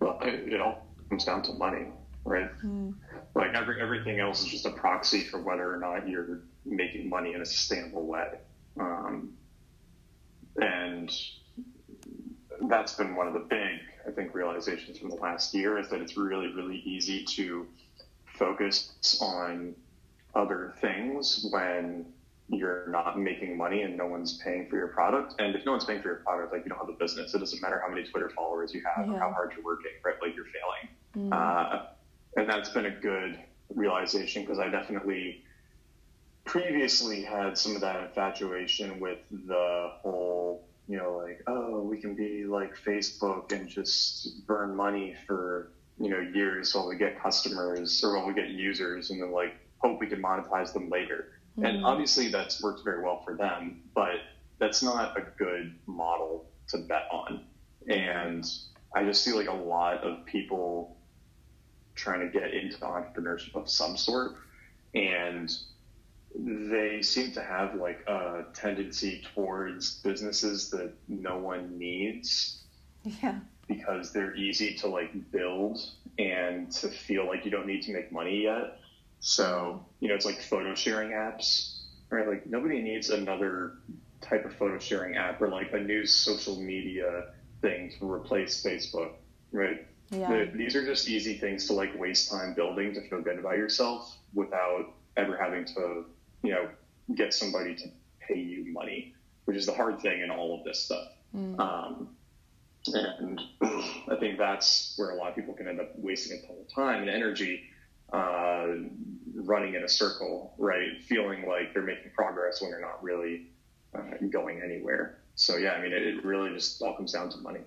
Well, 0.00 0.18
it, 0.22 0.52
it 0.52 0.60
all 0.60 0.86
comes 1.08 1.24
down 1.24 1.42
to 1.44 1.52
money, 1.54 1.86
right? 2.24 2.50
Mm. 2.62 2.94
Like 3.34 3.54
every, 3.54 3.80
everything 3.80 4.20
else 4.20 4.42
is 4.42 4.50
just 4.50 4.66
a 4.66 4.70
proxy 4.70 5.20
for 5.20 5.40
whether 5.40 5.72
or 5.72 5.78
not 5.78 6.06
you're 6.06 6.42
making 6.66 7.08
money 7.08 7.32
in 7.32 7.40
a 7.40 7.46
sustainable 7.46 8.06
way. 8.06 8.32
Um, 8.78 9.32
and 10.56 11.10
that's 12.68 12.94
been 12.94 13.16
one 13.16 13.28
of 13.28 13.32
the 13.32 13.40
big 13.40 13.80
I 14.06 14.10
think 14.10 14.34
realizations 14.34 14.98
from 14.98 15.10
the 15.10 15.16
last 15.16 15.54
year 15.54 15.78
is 15.78 15.88
that 15.88 16.00
it's 16.00 16.16
really, 16.16 16.52
really 16.52 16.78
easy 16.84 17.24
to 17.36 17.66
focus 18.38 19.18
on 19.20 19.74
other 20.34 20.74
things 20.80 21.46
when 21.50 22.06
you're 22.48 22.86
not 22.88 23.18
making 23.18 23.56
money 23.56 23.82
and 23.82 23.96
no 23.96 24.06
one's 24.06 24.38
paying 24.38 24.68
for 24.68 24.76
your 24.76 24.88
product. 24.88 25.34
And 25.38 25.54
if 25.54 25.64
no 25.64 25.72
one's 25.72 25.84
paying 25.84 26.02
for 26.02 26.08
your 26.08 26.16
product, 26.16 26.52
like 26.52 26.64
you 26.64 26.68
don't 26.68 26.78
have 26.78 26.88
a 26.88 26.98
business. 26.98 27.34
It 27.34 27.38
doesn't 27.38 27.62
matter 27.62 27.80
how 27.84 27.92
many 27.92 28.06
Twitter 28.06 28.30
followers 28.30 28.74
you 28.74 28.82
have 28.94 29.06
yeah. 29.06 29.14
or 29.14 29.18
how 29.18 29.32
hard 29.32 29.52
you're 29.56 29.64
working, 29.64 29.92
right? 30.04 30.16
Like 30.20 30.34
you're 30.36 30.44
failing. 30.44 31.30
Mm. 31.30 31.32
Uh, 31.32 31.86
and 32.36 32.48
that's 32.48 32.68
been 32.70 32.86
a 32.86 32.90
good 32.90 33.38
realization 33.74 34.42
because 34.42 34.58
I 34.58 34.68
definitely 34.68 35.42
previously 36.44 37.22
had 37.22 37.56
some 37.56 37.74
of 37.74 37.80
that 37.80 38.02
infatuation 38.02 39.00
with 39.00 39.18
the 39.30 39.90
whole 40.02 40.66
you 40.88 40.96
know, 40.98 41.16
like, 41.16 41.42
oh, 41.46 41.82
we 41.82 41.98
can 41.98 42.14
be 42.14 42.44
like 42.44 42.74
Facebook 42.76 43.52
and 43.52 43.68
just 43.68 44.46
burn 44.46 44.74
money 44.74 45.14
for, 45.26 45.72
you 45.98 46.10
know, 46.10 46.20
years 46.20 46.74
while 46.74 46.88
we 46.88 46.96
get 46.96 47.20
customers 47.20 48.02
or 48.04 48.16
while 48.16 48.26
we 48.26 48.34
get 48.34 48.48
users 48.48 49.10
and 49.10 49.22
then 49.22 49.32
like 49.32 49.54
hope 49.78 50.00
we 50.00 50.06
can 50.06 50.22
monetize 50.22 50.72
them 50.72 50.90
later. 50.90 51.32
Mm-hmm. 51.56 51.64
And 51.64 51.84
obviously 51.84 52.28
that's 52.28 52.62
worked 52.62 52.84
very 52.84 53.02
well 53.02 53.22
for 53.24 53.34
them, 53.34 53.82
but 53.94 54.16
that's 54.58 54.82
not 54.82 55.16
a 55.16 55.22
good 55.38 55.74
model 55.86 56.46
to 56.68 56.78
bet 56.78 57.08
on. 57.10 57.44
And 57.88 58.44
I 58.94 59.04
just 59.04 59.24
see 59.24 59.32
like 59.32 59.48
a 59.48 59.54
lot 59.54 60.04
of 60.04 60.24
people 60.26 60.96
trying 61.94 62.20
to 62.20 62.28
get 62.28 62.52
into 62.52 62.78
entrepreneurship 62.78 63.54
of 63.54 63.70
some 63.70 63.96
sort 63.96 64.32
and 64.94 65.54
they 66.34 67.00
seem 67.02 67.32
to 67.32 67.42
have 67.42 67.74
like 67.76 68.00
a 68.08 68.44
tendency 68.54 69.22
towards 69.34 70.00
businesses 70.00 70.70
that 70.70 70.92
no 71.08 71.38
one 71.38 71.78
needs. 71.78 72.62
Yeah. 73.04 73.38
Because 73.68 74.12
they're 74.12 74.34
easy 74.36 74.74
to 74.76 74.88
like 74.88 75.30
build 75.30 75.80
and 76.18 76.70
to 76.72 76.88
feel 76.88 77.26
like 77.26 77.44
you 77.44 77.50
don't 77.50 77.66
need 77.66 77.82
to 77.82 77.92
make 77.92 78.12
money 78.12 78.42
yet. 78.42 78.78
So, 79.20 79.84
you 80.00 80.08
know, 80.08 80.14
it's 80.14 80.26
like 80.26 80.42
photo 80.42 80.74
sharing 80.74 81.10
apps, 81.12 81.78
right? 82.10 82.28
Like 82.28 82.46
nobody 82.46 82.82
needs 82.82 83.10
another 83.10 83.74
type 84.20 84.44
of 84.44 84.54
photo 84.56 84.78
sharing 84.78 85.16
app 85.16 85.40
or 85.40 85.48
like 85.48 85.72
a 85.72 85.80
new 85.80 86.04
social 86.06 86.60
media 86.60 87.32
thing 87.62 87.92
to 87.98 88.10
replace 88.10 88.62
Facebook, 88.62 89.12
right? 89.52 89.86
Yeah. 90.10 90.28
The- 90.44 90.50
these 90.54 90.76
are 90.76 90.84
just 90.84 91.08
easy 91.08 91.38
things 91.38 91.66
to 91.68 91.72
like 91.74 91.98
waste 91.98 92.30
time 92.30 92.54
building 92.54 92.92
to 92.94 93.08
feel 93.08 93.22
good 93.22 93.38
about 93.38 93.56
yourself 93.56 94.16
without 94.34 94.92
ever 95.16 95.36
having 95.36 95.64
to, 95.64 96.04
you 96.44 96.52
know, 96.52 96.68
get 97.14 97.34
somebody 97.34 97.74
to 97.74 97.88
pay 98.20 98.38
you 98.38 98.72
money, 98.72 99.14
which 99.46 99.56
is 99.56 99.66
the 99.66 99.72
hard 99.72 100.00
thing 100.00 100.20
in 100.20 100.30
all 100.30 100.58
of 100.58 100.64
this 100.64 100.78
stuff. 100.78 101.08
Um, 101.58 102.08
and 102.92 103.40
I 103.62 104.16
think 104.20 104.38
that's 104.38 104.94
where 104.96 105.10
a 105.10 105.16
lot 105.16 105.30
of 105.30 105.34
people 105.34 105.54
can 105.54 105.66
end 105.66 105.80
up 105.80 105.98
wasting 105.98 106.38
a 106.38 106.46
ton 106.46 106.56
of 106.60 106.72
time 106.72 107.00
and 107.00 107.10
energy 107.10 107.62
uh, 108.12 108.66
running 109.34 109.74
in 109.74 109.82
a 109.84 109.88
circle, 109.88 110.54
right? 110.58 111.02
Feeling 111.02 111.48
like 111.48 111.72
they're 111.72 111.82
making 111.82 112.12
progress 112.14 112.60
when 112.60 112.70
they're 112.70 112.80
not 112.80 113.02
really 113.02 113.46
uh, 113.94 114.02
going 114.30 114.60
anywhere. 114.62 115.18
So 115.34 115.56
yeah, 115.56 115.72
I 115.72 115.82
mean, 115.82 115.92
it, 115.92 116.02
it 116.02 116.24
really 116.24 116.50
just 116.52 116.80
all 116.82 116.94
comes 116.94 117.12
down 117.12 117.30
to 117.30 117.38
money. 117.38 117.60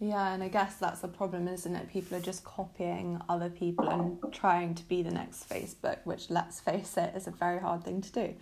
Yeah, 0.00 0.32
and 0.32 0.44
I 0.44 0.48
guess 0.48 0.76
that's 0.76 1.00
the 1.00 1.08
problem, 1.08 1.48
isn't 1.48 1.74
it? 1.74 1.90
People 1.90 2.16
are 2.16 2.20
just 2.20 2.44
copying 2.44 3.20
other 3.28 3.50
people 3.50 3.88
and 3.88 4.32
trying 4.32 4.76
to 4.76 4.84
be 4.84 5.02
the 5.02 5.10
next 5.10 5.48
Facebook, 5.48 5.98
which, 6.04 6.30
let's 6.30 6.60
face 6.60 6.96
it, 6.96 7.14
is 7.16 7.26
a 7.26 7.32
very 7.32 7.58
hard 7.58 7.82
thing 7.82 8.00
to 8.02 8.12
do. 8.12 8.34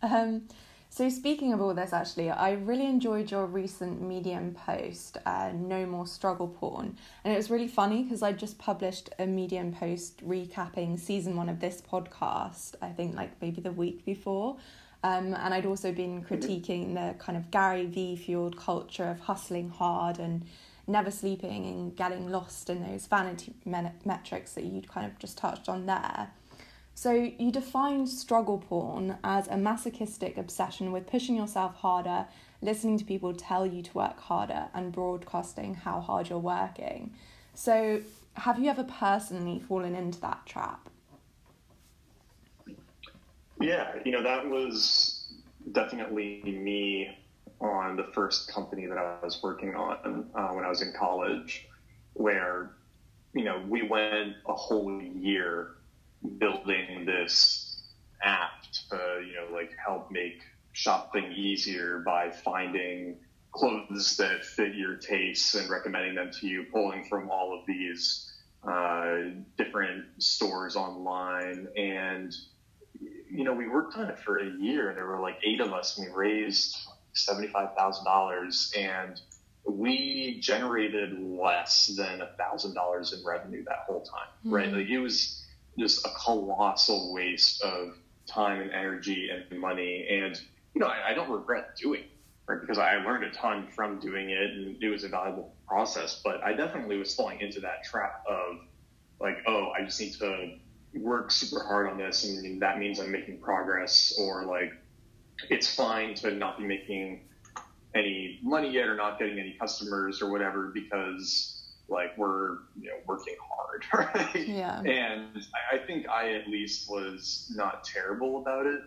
Um, 0.00 0.48
so, 0.88 1.10
speaking 1.10 1.52
of 1.52 1.60
all 1.60 1.74
this, 1.74 1.92
actually, 1.92 2.30
I 2.30 2.52
really 2.52 2.86
enjoyed 2.86 3.30
your 3.30 3.44
recent 3.46 4.00
Medium 4.00 4.54
post, 4.54 5.18
uh, 5.26 5.50
No 5.52 5.84
More 5.84 6.06
Struggle 6.06 6.48
Porn. 6.48 6.96
And 7.24 7.34
it 7.34 7.36
was 7.36 7.50
really 7.50 7.68
funny 7.68 8.04
because 8.04 8.22
I 8.22 8.32
just 8.32 8.58
published 8.58 9.10
a 9.18 9.26
Medium 9.26 9.72
post 9.72 10.26
recapping 10.26 10.98
season 10.98 11.36
one 11.36 11.50
of 11.50 11.60
this 11.60 11.82
podcast, 11.82 12.76
I 12.80 12.90
think 12.90 13.14
like 13.14 13.42
maybe 13.42 13.60
the 13.60 13.72
week 13.72 14.06
before. 14.06 14.56
Um, 15.02 15.34
and 15.34 15.52
I'd 15.52 15.66
also 15.66 15.92
been 15.92 16.24
critiquing 16.24 16.94
the 16.94 17.18
kind 17.18 17.36
of 17.36 17.50
Gary 17.50 17.84
Vee 17.84 18.16
fueled 18.16 18.56
culture 18.56 19.10
of 19.10 19.20
hustling 19.20 19.68
hard 19.68 20.18
and 20.18 20.46
never 20.86 21.10
sleeping 21.10 21.66
and 21.66 21.96
getting 21.96 22.30
lost 22.30 22.70
in 22.70 22.82
those 22.82 23.06
vanity 23.06 23.54
metrics 23.64 24.52
that 24.54 24.64
you'd 24.64 24.88
kind 24.88 25.06
of 25.06 25.18
just 25.18 25.38
touched 25.38 25.68
on 25.68 25.86
there. 25.86 26.30
So, 26.96 27.10
you 27.12 27.50
define 27.50 28.06
struggle 28.06 28.58
porn 28.58 29.18
as 29.24 29.48
a 29.48 29.56
masochistic 29.56 30.36
obsession 30.36 30.92
with 30.92 31.08
pushing 31.08 31.34
yourself 31.34 31.74
harder, 31.74 32.26
listening 32.62 32.98
to 32.98 33.04
people 33.04 33.34
tell 33.34 33.66
you 33.66 33.82
to 33.82 33.92
work 33.94 34.20
harder, 34.20 34.68
and 34.72 34.92
broadcasting 34.92 35.74
how 35.74 36.00
hard 36.00 36.28
you're 36.28 36.38
working. 36.38 37.12
So, 37.54 38.00
have 38.34 38.60
you 38.60 38.70
ever 38.70 38.84
personally 38.84 39.60
fallen 39.60 39.96
into 39.96 40.20
that 40.20 40.46
trap? 40.46 40.88
Yeah, 43.60 43.94
you 44.04 44.12
know, 44.12 44.22
that 44.22 44.48
was 44.48 45.32
definitely 45.72 46.42
me 46.44 47.16
on 47.60 47.96
the 47.96 48.04
first 48.12 48.52
company 48.52 48.86
that 48.86 48.98
I 48.98 49.16
was 49.22 49.42
working 49.42 49.74
on 49.74 50.30
uh, 50.34 50.48
when 50.48 50.64
I 50.64 50.68
was 50.68 50.82
in 50.82 50.92
college, 50.92 51.66
where, 52.14 52.70
you 53.34 53.44
know, 53.44 53.62
we 53.68 53.82
went 53.82 54.34
a 54.46 54.54
whole 54.54 55.00
year 55.00 55.76
building 56.38 57.04
this 57.04 57.82
app 58.22 58.62
to, 58.90 59.22
you 59.26 59.34
know, 59.34 59.54
like 59.54 59.72
help 59.84 60.10
make 60.10 60.40
shopping 60.72 61.32
easier 61.32 62.02
by 62.04 62.30
finding 62.30 63.16
clothes 63.52 64.16
that 64.16 64.44
fit 64.44 64.74
your 64.74 64.96
tastes 64.96 65.54
and 65.54 65.70
recommending 65.70 66.14
them 66.14 66.30
to 66.32 66.46
you, 66.46 66.64
pulling 66.72 67.04
from 67.04 67.30
all 67.30 67.56
of 67.56 67.64
these 67.66 68.32
uh, 68.68 69.16
different 69.56 70.04
stores 70.18 70.74
online. 70.74 71.68
And, 71.76 72.34
you 73.30 73.44
know, 73.44 73.52
we 73.52 73.68
worked 73.68 73.96
on 73.96 74.08
it 74.08 74.18
for 74.18 74.38
a 74.38 74.50
year. 74.58 74.88
And 74.88 74.98
there 74.98 75.06
were 75.06 75.20
like 75.20 75.38
eight 75.44 75.60
of 75.60 75.72
us, 75.72 75.96
and 75.96 76.08
we 76.08 76.12
raised 76.12 76.76
$75,000. 77.14 78.76
And 78.76 79.20
we 79.66 80.38
generated 80.40 81.18
less 81.18 81.86
than 81.96 82.20
$1,000 82.20 83.12
in 83.12 83.24
revenue 83.24 83.64
that 83.64 83.84
whole 83.86 84.02
time, 84.02 84.28
hmm. 84.42 84.54
right? 84.54 84.72
Like 84.72 84.88
it 84.88 84.98
was 84.98 85.44
just 85.78 86.06
a 86.06 86.10
colossal 86.24 87.12
waste 87.14 87.62
of 87.62 87.96
time 88.26 88.60
and 88.60 88.70
energy 88.70 89.30
and 89.30 89.60
money. 89.60 90.06
And, 90.10 90.40
you 90.74 90.80
know, 90.80 90.86
I, 90.86 91.10
I 91.10 91.14
don't 91.14 91.30
regret 91.30 91.76
doing 91.76 92.02
it, 92.02 92.10
right? 92.46 92.60
Because 92.60 92.78
I 92.78 92.96
learned 92.96 93.24
a 93.24 93.30
ton 93.30 93.68
from 93.74 93.98
doing 93.98 94.30
it 94.30 94.50
and 94.50 94.82
it 94.82 94.88
was 94.88 95.04
a 95.04 95.08
valuable 95.08 95.54
process. 95.66 96.20
But 96.24 96.42
I 96.42 96.52
definitely 96.52 96.98
was 96.98 97.14
falling 97.14 97.40
into 97.40 97.60
that 97.60 97.84
trap 97.84 98.24
of 98.28 98.58
like, 99.20 99.38
oh, 99.46 99.72
I 99.78 99.84
just 99.84 100.00
need 100.00 100.12
to 100.14 100.58
work 100.94 101.30
super 101.30 101.64
hard 101.64 101.88
on 101.88 101.98
this 101.98 102.24
and 102.24 102.62
that 102.62 102.78
means 102.78 103.00
I'm 103.00 103.10
making 103.10 103.38
progress 103.40 104.16
or 104.18 104.44
like 104.44 104.72
it's 105.50 105.74
fine 105.74 106.14
to 106.14 106.30
not 106.30 106.58
be 106.58 106.64
making 106.64 107.20
any 107.94 108.40
money 108.42 108.70
yet 108.70 108.88
or 108.88 108.96
not 108.96 109.18
getting 109.18 109.38
any 109.38 109.52
customers 109.52 110.20
or 110.20 110.30
whatever 110.30 110.70
because 110.74 111.54
like 111.88 112.16
we're 112.16 112.58
you 112.80 112.88
know 112.88 112.96
working 113.06 113.36
hard 113.48 113.84
right? 114.14 114.48
Yeah. 114.48 114.80
and 114.80 115.46
I, 115.72 115.78
think 115.78 116.08
i 116.08 116.32
at 116.32 116.48
least 116.48 116.90
was 116.90 117.52
not 117.54 117.84
terrible 117.84 118.38
about 118.38 118.66
it 118.66 118.80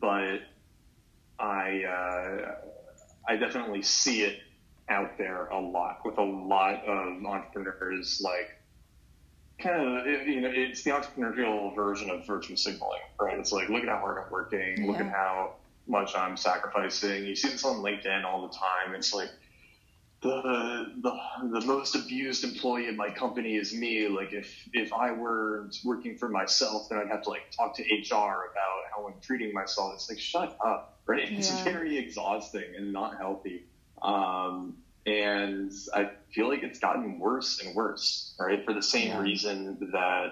but 0.00 0.40
i 1.38 1.84
uh, 1.84 2.54
i 3.28 3.36
definitely 3.36 3.82
see 3.82 4.22
it 4.22 4.40
out 4.88 5.16
there 5.16 5.46
a 5.46 5.60
lot 5.60 6.00
with 6.04 6.18
a 6.18 6.22
lot 6.22 6.84
of 6.84 7.24
entrepreneurs 7.24 8.20
like 8.22 8.50
kind 9.60 9.98
of 9.98 10.26
you 10.26 10.40
know 10.40 10.50
it's 10.52 10.82
the 10.82 10.90
entrepreneurial 10.90 11.74
version 11.74 12.10
of 12.10 12.26
virtue 12.26 12.56
signaling 12.56 12.98
right? 13.20 13.38
It's 13.38 13.52
like 13.52 13.68
look 13.68 13.82
at 13.82 13.88
how 13.88 13.98
hard 13.98 14.18
i'm 14.24 14.32
working 14.32 14.86
look 14.86 14.98
at 14.98 15.10
how 15.10 15.54
much 15.90 16.16
i'm 16.16 16.36
sacrificing. 16.36 17.26
You 17.26 17.36
see 17.36 17.50
this 17.50 17.64
on 17.64 17.76
linkedin 17.82 18.24
all 18.24 18.42
the 18.42 18.50
time. 18.50 18.94
It's 18.94 19.12
like 19.14 19.30
the, 20.22 20.86
the 21.02 21.12
the 21.60 21.66
most 21.66 21.94
abused 21.96 22.44
employee 22.44 22.88
in 22.88 22.96
my 22.96 23.10
company 23.10 23.56
is 23.56 23.72
me. 23.72 24.08
Like 24.08 24.32
if 24.32 24.48
if 24.72 24.92
i 24.92 25.12
were 25.12 25.68
working 25.84 26.14
for 26.16 26.28
myself 26.28 26.84
then 26.90 26.98
i'd 27.00 27.08
have 27.08 27.22
to 27.22 27.30
like 27.30 27.44
talk 27.58 27.74
to 27.76 27.82
hr 27.82 28.14
about 28.16 28.82
how 28.94 29.06
i'm 29.06 29.18
treating 29.22 29.52
myself. 29.54 29.92
It's 29.94 30.08
like 30.10 30.20
shut 30.20 30.50
up 30.64 30.74
right? 31.08 31.30
It's 31.36 31.50
very 31.62 31.98
exhausting 31.98 32.74
and 32.76 32.92
not 32.92 33.16
healthy. 33.18 33.62
Um, 34.02 34.74
and 35.06 35.72
I 35.94 36.06
feel 36.34 36.48
like 36.48 36.62
it's 36.62 36.78
gotten 36.78 37.18
worse 37.18 37.58
and 37.62 37.74
worse, 37.74 38.34
right? 38.40 38.60
For 38.64 38.74
the 38.74 38.82
same 38.82 39.10
Yeah. 39.10 39.18
reason 39.18 39.78
that, 39.92 40.30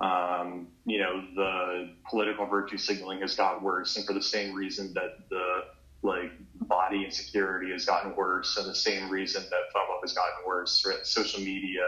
um, 0.00 0.68
you 0.84 0.98
know, 0.98 1.24
the 1.34 1.94
political 2.08 2.46
virtue 2.46 2.78
signaling 2.78 3.20
has 3.20 3.36
got 3.36 3.62
worse, 3.62 3.96
and 3.96 4.06
for 4.06 4.12
the 4.12 4.22
same 4.22 4.54
reason 4.54 4.92
that 4.94 5.28
the 5.30 5.64
like 6.02 6.32
body 6.66 7.04
insecurity 7.04 7.70
has 7.70 7.84
gotten 7.84 8.16
worse, 8.16 8.56
and 8.56 8.68
the 8.68 8.74
same 8.74 9.08
reason 9.08 9.42
that 9.42 9.60
FOMO 9.74 10.00
has 10.02 10.12
gotten 10.12 10.44
worse, 10.46 10.84
right? 10.84 11.04
Social 11.06 11.40
media 11.40 11.82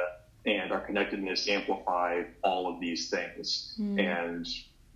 and 0.47 0.73
our 0.73 0.81
connectedness 0.81 1.49
amplify 1.49 2.23
all 2.43 2.73
of 2.73 2.81
these 2.81 3.09
things, 3.11 3.75
and 3.99 4.47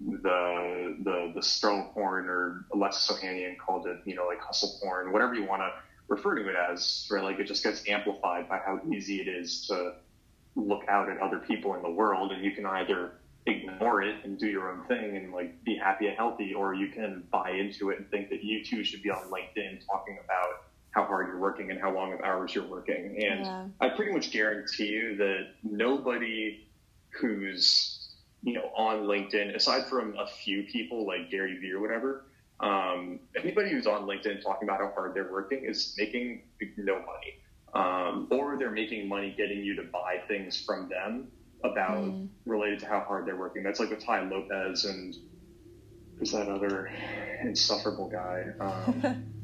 the 0.01 0.97
the 1.03 1.33
the 1.35 1.42
struggle 1.42 1.90
porn 1.92 2.29
or 2.29 2.66
Alexis 2.73 3.11
Ohanian 3.16 3.57
called 3.59 3.87
it, 3.87 3.99
you 4.05 4.14
know, 4.14 4.27
like 4.27 4.38
hustle 4.40 4.79
porn, 4.81 5.11
whatever 5.12 5.35
you 5.35 5.44
want 5.44 5.62
to 5.62 5.71
refer 6.07 6.37
to 6.37 6.49
it 6.49 6.55
as, 6.55 7.09
right? 7.11 7.25
Like 7.25 7.38
it 7.40 7.44
just 7.44 7.64
gets 7.64 7.83
amplified 7.88 8.49
by 8.49 8.59
how 8.59 8.81
easy 8.92 9.21
it 9.21 9.29
is 9.29 9.66
to 9.66 9.94
look 10.59 10.83
out 10.88 11.09
at 11.09 11.18
other 11.21 11.38
people 11.38 11.75
in 11.75 11.83
the 11.83 11.90
world, 11.90 12.33
and 12.33 12.44
you 12.44 12.51
can 12.51 12.66
either 12.66 13.12
ignore 13.47 14.03
it 14.03 14.16
and 14.25 14.38
do 14.38 14.47
your 14.47 14.71
own 14.71 14.85
thing 14.87 15.16
and 15.16 15.33
like 15.33 15.62
be 15.64 15.77
happy 15.77 16.07
and 16.07 16.16
healthy, 16.16 16.53
or 16.55 16.75
you 16.75 16.88
can 16.88 17.25
buy 17.31 17.51
into 17.51 17.90
it 17.90 17.99
and 17.99 18.11
think 18.11 18.29
that 18.31 18.42
you 18.42 18.64
too 18.64 18.85
should 18.85 19.03
be 19.03 19.11
on 19.11 19.23
LinkedIn 19.31 19.85
talking 19.87 20.18
about 20.23 20.64
how 20.90 21.05
hard 21.05 21.29
you're 21.29 21.38
working 21.38 21.71
and 21.71 21.81
how 21.81 21.92
long 21.92 22.12
of 22.12 22.21
hours 22.21 22.55
you're 22.55 22.66
working. 22.66 23.23
And 23.23 23.44
Yeah. 23.44 23.68
I 23.81 23.90
pretty 23.90 24.12
much 24.12 24.31
guarantee 24.33 24.88
you 24.88 25.16
that 25.16 25.55
nobody 25.62 26.66
who's 27.11 28.16
you 28.42 28.55
know 28.55 28.71
on 28.77 29.05
LinkedIn, 29.05 29.55
aside 29.55 29.87
from 29.88 30.16
a 30.18 30.27
few 30.27 30.64
people 30.64 31.07
like 31.07 31.31
Gary 31.31 31.57
Vee 31.59 31.73
or 31.73 31.81
whatever, 31.81 32.25
um, 32.61 33.21
anybody 33.37 33.71
who's 33.71 33.87
on 33.87 34.03
LinkedIn 34.07 34.42
talking 34.42 34.68
about 34.68 34.81
how 34.81 34.92
hard 34.94 35.14
they're 35.14 35.31
working 35.31 35.64
is 35.64 35.94
making 35.97 36.42
no 36.77 36.97
money, 36.97 37.38
um, 37.74 38.26
or 38.31 38.57
they're 38.59 38.70
making 38.70 39.09
money 39.09 39.35
getting 39.37 39.62
you 39.64 39.74
to 39.76 39.83
buy 39.83 40.22
things 40.28 40.61
from 40.64 40.88
them 40.88 41.28
about 41.64 41.98
Mm. 42.04 42.28
related 42.46 42.78
to 42.81 42.87
how 42.87 43.00
hard 43.00 43.26
they're 43.26 43.37
working. 43.37 43.62
That's 43.64 43.81
like 43.81 43.90
with 43.90 44.04
Tai 44.04 44.28
Lopez 44.28 44.85
and 44.85 45.16
who's 46.18 46.31
that 46.33 46.48
other 46.48 46.90
insufferable 47.42 48.09
guy? 48.09 48.44
Um, 48.61 49.24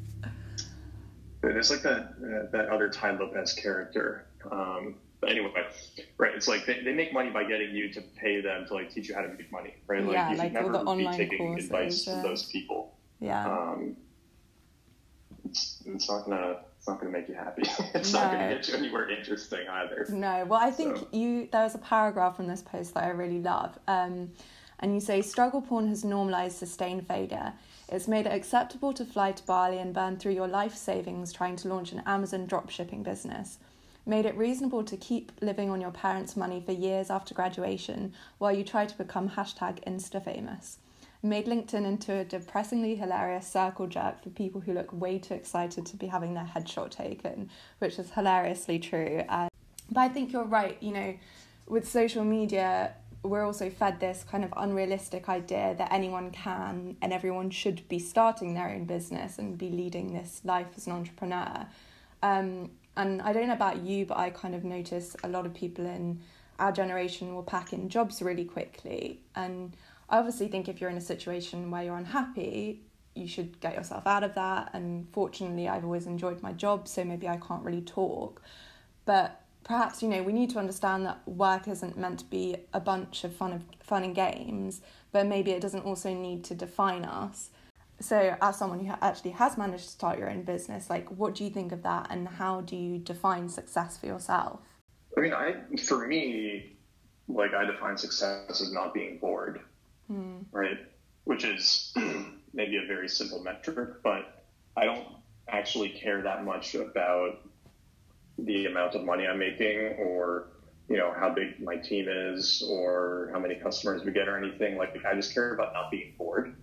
It's 1.43 1.69
like 1.69 1.83
that 1.83 1.99
uh, 2.23 2.49
that 2.51 2.69
other 2.69 2.89
Tai 2.89 3.11
Lopez 3.19 3.53
character. 3.53 4.25
Um, 4.51 4.95
but 5.21 5.29
anyway, 5.29 5.51
right? 6.17 6.33
It's 6.33 6.47
like 6.47 6.65
they, 6.65 6.81
they 6.81 6.91
make 6.93 7.13
money 7.13 7.29
by 7.29 7.43
getting 7.43 7.75
you 7.75 7.91
to 7.93 8.01
pay 8.01 8.41
them 8.41 8.65
to 8.67 8.73
like 8.73 8.91
teach 8.91 9.07
you 9.09 9.13
how 9.15 9.21
to 9.21 9.27
make 9.27 9.51
money, 9.51 9.75
right? 9.87 10.03
Like 10.03 10.13
Yeah, 10.13 10.31
you 10.31 10.37
like 10.37 10.53
should 10.53 10.75
all 10.75 10.95
never 10.95 11.11
be 11.11 11.17
taking 11.17 11.37
courses, 11.37 11.65
advice 11.65 12.07
yeah. 12.07 12.13
from 12.13 12.23
those 12.23 12.43
people. 12.45 12.95
Yeah. 13.19 13.45
Um, 13.47 13.95
it's, 15.47 15.83
it's 15.85 16.09
not 16.09 16.25
gonna 16.25 16.61
it's 16.85 16.91
not 16.91 16.99
gonna 16.99 17.11
make 17.11 17.27
you 17.27 17.33
happy. 17.33 17.63
it's 17.95 18.13
not 18.13 18.31
gonna 18.31 18.47
get 18.53 18.67
you 18.67 18.75
anywhere 18.75 19.09
interesting 19.09 19.67
either. 19.67 20.05
No, 20.09 20.45
well, 20.45 20.59
I 20.61 20.69
think 20.69 20.97
So- 20.97 21.07
you 21.11 21.49
there 21.51 21.63
was 21.63 21.73
a 21.73 21.79
paragraph 21.79 22.35
from 22.35 22.45
this 22.45 22.61
post 22.61 22.93
that 22.93 23.03
I 23.05 23.09
really 23.09 23.41
love, 23.41 23.79
um, 23.87 24.31
and 24.79 24.93
you 24.93 24.99
say 24.99 25.23
struggle 25.23 25.61
porn 25.63 25.87
has 25.87 26.03
normalized 26.05 26.57
sustained 26.57 27.07
failure. 27.07 27.53
It's 27.89 28.07
made 28.07 28.27
it 28.27 28.33
acceptable 28.33 28.93
to 28.93 29.03
fly 29.05 29.31
to 29.31 29.43
Bali 29.45 29.79
and 29.79 29.95
burn 29.95 30.17
through 30.17 30.33
your 30.33 30.47
life 30.47 30.75
savings 30.75 31.33
trying 31.33 31.55
to 31.57 31.67
launch 31.69 31.91
an 31.91 32.03
Amazon 32.05 32.45
dropshipping 32.47 33.03
business. 33.03 33.57
made 34.07 34.27
it 34.27 34.37
reasonable 34.37 34.83
to 34.83 34.95
keep 34.95 35.31
living 35.41 35.71
on 35.71 35.81
your 35.81 35.89
parents' 35.89 36.35
money 36.37 36.61
for 36.63 36.71
years 36.71 37.09
after 37.09 37.33
graduation 37.33 38.13
while 38.37 38.55
you 38.55 38.63
try 38.63 38.85
to 38.85 38.95
become 38.99 39.27
hashtag 39.31 39.83
Insta 39.85 40.23
famous. 40.23 40.77
Made 41.25 41.47
LinkedIn 41.47 41.87
into 41.87 42.13
a 42.13 42.23
depressingly 42.23 42.95
hilarious 42.95 43.47
circle 43.47 43.87
jerk 43.87 44.21
for 44.21 44.29
people 44.29 44.61
who 44.61 44.73
look 44.73 44.93
way 44.93 45.17
too 45.17 45.33
excited 45.33 45.83
to 45.87 45.97
be 45.97 46.05
having 46.05 46.35
their 46.35 46.43
headshot 46.43 46.91
taken, 46.91 47.49
which 47.79 47.97
is 47.97 48.11
hilariously 48.11 48.77
true. 48.77 49.23
Uh, 49.27 49.49
but 49.89 50.01
I 50.01 50.09
think 50.09 50.31
you're 50.31 50.43
right, 50.43 50.77
you 50.83 50.91
know, 50.91 51.15
with 51.67 51.89
social 51.89 52.23
media, 52.23 52.93
we're 53.23 53.43
also 53.43 53.71
fed 53.71 53.99
this 53.99 54.23
kind 54.29 54.43
of 54.43 54.53
unrealistic 54.55 55.27
idea 55.27 55.73
that 55.79 55.91
anyone 55.91 56.29
can 56.29 56.95
and 57.01 57.11
everyone 57.11 57.49
should 57.49 57.89
be 57.89 57.97
starting 57.97 58.53
their 58.53 58.69
own 58.69 58.85
business 58.85 59.39
and 59.39 59.57
be 59.57 59.71
leading 59.71 60.13
this 60.13 60.41
life 60.43 60.67
as 60.77 60.85
an 60.85 60.93
entrepreneur. 60.93 61.65
Um, 62.21 62.69
and 62.95 63.19
I 63.23 63.33
don't 63.33 63.47
know 63.47 63.53
about 63.53 63.81
you, 63.81 64.05
but 64.05 64.17
I 64.17 64.29
kind 64.29 64.53
of 64.53 64.63
notice 64.63 65.15
a 65.23 65.27
lot 65.27 65.47
of 65.47 65.55
people 65.55 65.87
in 65.87 66.21
our 66.59 66.71
generation 66.71 67.33
will 67.33 67.41
pack 67.41 67.73
in 67.73 67.89
jobs 67.89 68.21
really 68.21 68.45
quickly. 68.45 69.21
And 69.35 69.75
I 70.09 70.17
obviously 70.17 70.47
think 70.47 70.67
if 70.67 70.79
you're 70.79 70.89
in 70.89 70.97
a 70.97 71.01
situation 71.01 71.71
where 71.71 71.83
you're 71.83 71.97
unhappy, 71.97 72.81
you 73.15 73.27
should 73.27 73.59
get 73.59 73.75
yourself 73.75 74.05
out 74.05 74.23
of 74.23 74.35
that. 74.35 74.71
And 74.73 75.07
fortunately, 75.11 75.67
I've 75.67 75.83
always 75.83 76.05
enjoyed 76.05 76.41
my 76.41 76.53
job, 76.53 76.87
so 76.87 77.03
maybe 77.03 77.27
I 77.27 77.37
can't 77.37 77.63
really 77.63 77.81
talk. 77.81 78.41
But 79.05 79.41
perhaps 79.63 80.03
you 80.03 80.07
know 80.07 80.21
we 80.21 80.31
need 80.31 80.51
to 80.51 80.59
understand 80.59 81.05
that 81.07 81.27
work 81.27 81.67
isn't 81.67 81.97
meant 81.97 82.19
to 82.19 82.25
be 82.25 82.55
a 82.71 82.79
bunch 82.79 83.23
of 83.23 83.35
fun 83.35 83.51
of 83.51 83.63
fun 83.81 84.03
and 84.03 84.15
games, 84.15 84.81
but 85.11 85.25
maybe 85.25 85.51
it 85.51 85.61
doesn't 85.61 85.85
also 85.85 86.13
need 86.13 86.43
to 86.45 86.55
define 86.55 87.03
us 87.03 87.49
so 87.99 88.35
as 88.41 88.57
someone 88.57 88.83
who 88.83 88.93
actually 89.01 89.31
has 89.31 89.57
managed 89.57 89.85
to 89.85 89.89
start 89.89 90.19
your 90.19 90.29
own 90.29 90.43
business 90.43 90.89
like 90.89 91.07
what 91.09 91.33
do 91.35 91.43
you 91.43 91.49
think 91.49 91.71
of 91.71 91.83
that 91.83 92.07
and 92.09 92.27
how 92.27 92.61
do 92.61 92.75
you 92.75 92.97
define 92.97 93.47
success 93.47 93.97
for 93.97 94.05
yourself 94.05 94.59
i 95.17 95.21
mean 95.21 95.33
i 95.33 95.55
for 95.77 96.07
me 96.07 96.75
like 97.27 97.53
i 97.53 97.63
define 97.65 97.97
success 97.97 98.61
as 98.61 98.71
not 98.73 98.93
being 98.93 99.17
bored 99.17 99.61
mm. 100.11 100.43
right 100.51 100.79
which 101.23 101.43
is 101.43 101.93
maybe 102.53 102.77
a 102.77 102.85
very 102.87 103.07
simple 103.07 103.41
metric 103.43 104.01
but 104.03 104.45
i 104.77 104.85
don't 104.85 105.07
actually 105.49 105.89
care 105.89 106.21
that 106.21 106.43
much 106.43 106.75
about 106.75 107.47
the 108.39 108.65
amount 108.65 108.95
of 108.95 109.03
money 109.03 109.25
i'm 109.27 109.39
making 109.39 109.95
or 109.99 110.47
you 110.89 110.97
know 110.97 111.13
how 111.17 111.29
big 111.29 111.59
my 111.63 111.75
team 111.75 112.07
is 112.07 112.63
or 112.69 113.29
how 113.33 113.39
many 113.39 113.55
customers 113.55 114.03
we 114.03 114.11
get 114.11 114.27
or 114.27 114.37
anything 114.37 114.77
like 114.77 114.95
i 115.05 115.13
just 115.15 115.33
care 115.33 115.53
about 115.53 115.73
not 115.73 115.89
being 115.89 116.13
bored 116.17 116.55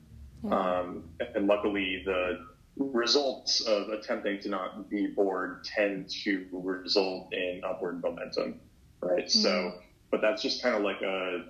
um, 0.50 1.04
and 1.34 1.46
luckily, 1.46 2.02
the 2.04 2.46
results 2.76 3.60
of 3.60 3.90
attempting 3.90 4.40
to 4.40 4.48
not 4.48 4.88
be 4.90 5.08
bored 5.08 5.64
tend 5.64 6.08
to 6.24 6.46
result 6.52 7.32
in 7.32 7.62
upward 7.64 8.02
momentum, 8.02 8.60
right? 9.00 9.26
Mm-hmm. 9.26 9.40
So, 9.40 9.74
but 10.10 10.20
that's 10.20 10.42
just 10.42 10.62
kind 10.62 10.74
of 10.74 10.82
like 10.82 11.00
a, 11.02 11.44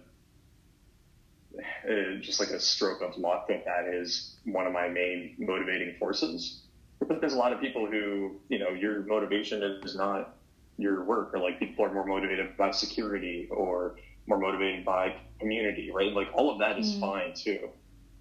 uh, 1.58 2.20
just 2.20 2.40
like 2.40 2.50
a 2.50 2.60
stroke 2.60 3.02
of 3.02 3.16
luck 3.16 3.48
that 3.48 3.64
that 3.64 3.92
is 3.92 4.36
one 4.44 4.66
of 4.66 4.72
my 4.72 4.88
main 4.88 5.34
motivating 5.38 5.94
forces. 5.98 6.60
But 7.00 7.20
there's 7.20 7.34
a 7.34 7.38
lot 7.38 7.52
of 7.52 7.60
people 7.60 7.86
who, 7.86 8.36
you 8.48 8.58
know, 8.58 8.70
your 8.70 9.02
motivation 9.02 9.62
is 9.62 9.96
not 9.96 10.36
your 10.78 11.04
work, 11.04 11.34
or 11.34 11.40
like 11.40 11.58
people 11.58 11.84
are 11.84 11.92
more 11.92 12.06
motivated 12.06 12.56
by 12.56 12.70
security 12.70 13.48
or 13.50 13.96
more 14.26 14.38
motivated 14.38 14.84
by 14.84 15.16
community, 15.40 15.90
right? 15.92 16.12
Like 16.12 16.28
all 16.32 16.50
of 16.50 16.58
that 16.60 16.78
is 16.78 16.92
mm-hmm. 16.92 17.00
fine 17.00 17.34
too. 17.34 17.68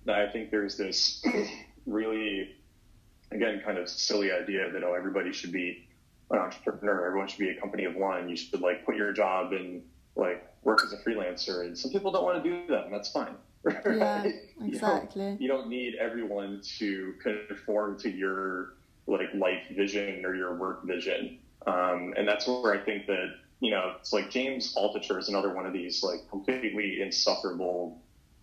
I 0.08 0.28
think 0.28 0.50
there's 0.50 0.78
this 0.78 1.24
really, 1.86 2.56
again, 3.32 3.62
kind 3.64 3.78
of 3.78 3.88
silly 3.88 4.32
idea 4.32 4.72
that, 4.72 4.84
oh, 4.84 4.96
everybody 4.96 5.32
should 5.32 5.52
be 5.52 5.88
an 6.32 6.40
entrepreneur. 6.40 7.06
Everyone 7.06 7.28
should 7.28 7.40
be 7.40 7.50
a 7.50 7.60
company 7.60 7.86
of 7.86 7.96
one. 7.96 8.30
You 8.30 8.36
should 8.36 8.62
like 8.62 8.86
put 8.86 8.96
your 8.96 9.14
job 9.14 9.54
and 9.54 9.84
like 10.16 10.51
work 10.64 10.82
as 10.86 10.94
a 10.94 10.98
freelancer. 10.98 11.66
And 11.66 11.78
some 11.78 11.92
people 11.92 12.12
don't 12.12 12.24
want 12.24 12.44
to 12.44 12.50
do 12.50 12.68
that, 12.68 12.86
and 12.86 12.94
that's 12.94 13.12
fine. 13.12 13.36
Yeah, 13.86 14.26
exactly. 14.64 15.22
You 15.24 15.30
don't, 15.30 15.42
you 15.42 15.48
don't 15.48 15.68
need 15.70 15.96
everyone 15.96 16.62
to 16.80 17.14
conform 17.22 18.00
to 18.00 18.10
your 18.10 18.74
like 19.06 19.34
life 19.36 19.64
vision 19.76 20.26
or 20.26 20.36
your 20.36 20.56
work 20.56 20.84
vision. 20.84 21.38
Um, 21.68 22.14
and 22.18 22.28
that's 22.28 22.48
where 22.48 22.74
I 22.74 22.84
think 22.84 23.06
that, 23.06 23.36
you 23.60 23.70
know, 23.70 23.94
it's 24.00 24.14
like 24.14 24.32
James 24.32 24.74
Altucher 24.76 25.20
is 25.20 25.30
another 25.30 25.54
one 25.54 25.68
of 25.68 25.74
these 25.74 26.02
like 26.02 26.28
completely 26.30 27.02
insufferable 27.02 28.02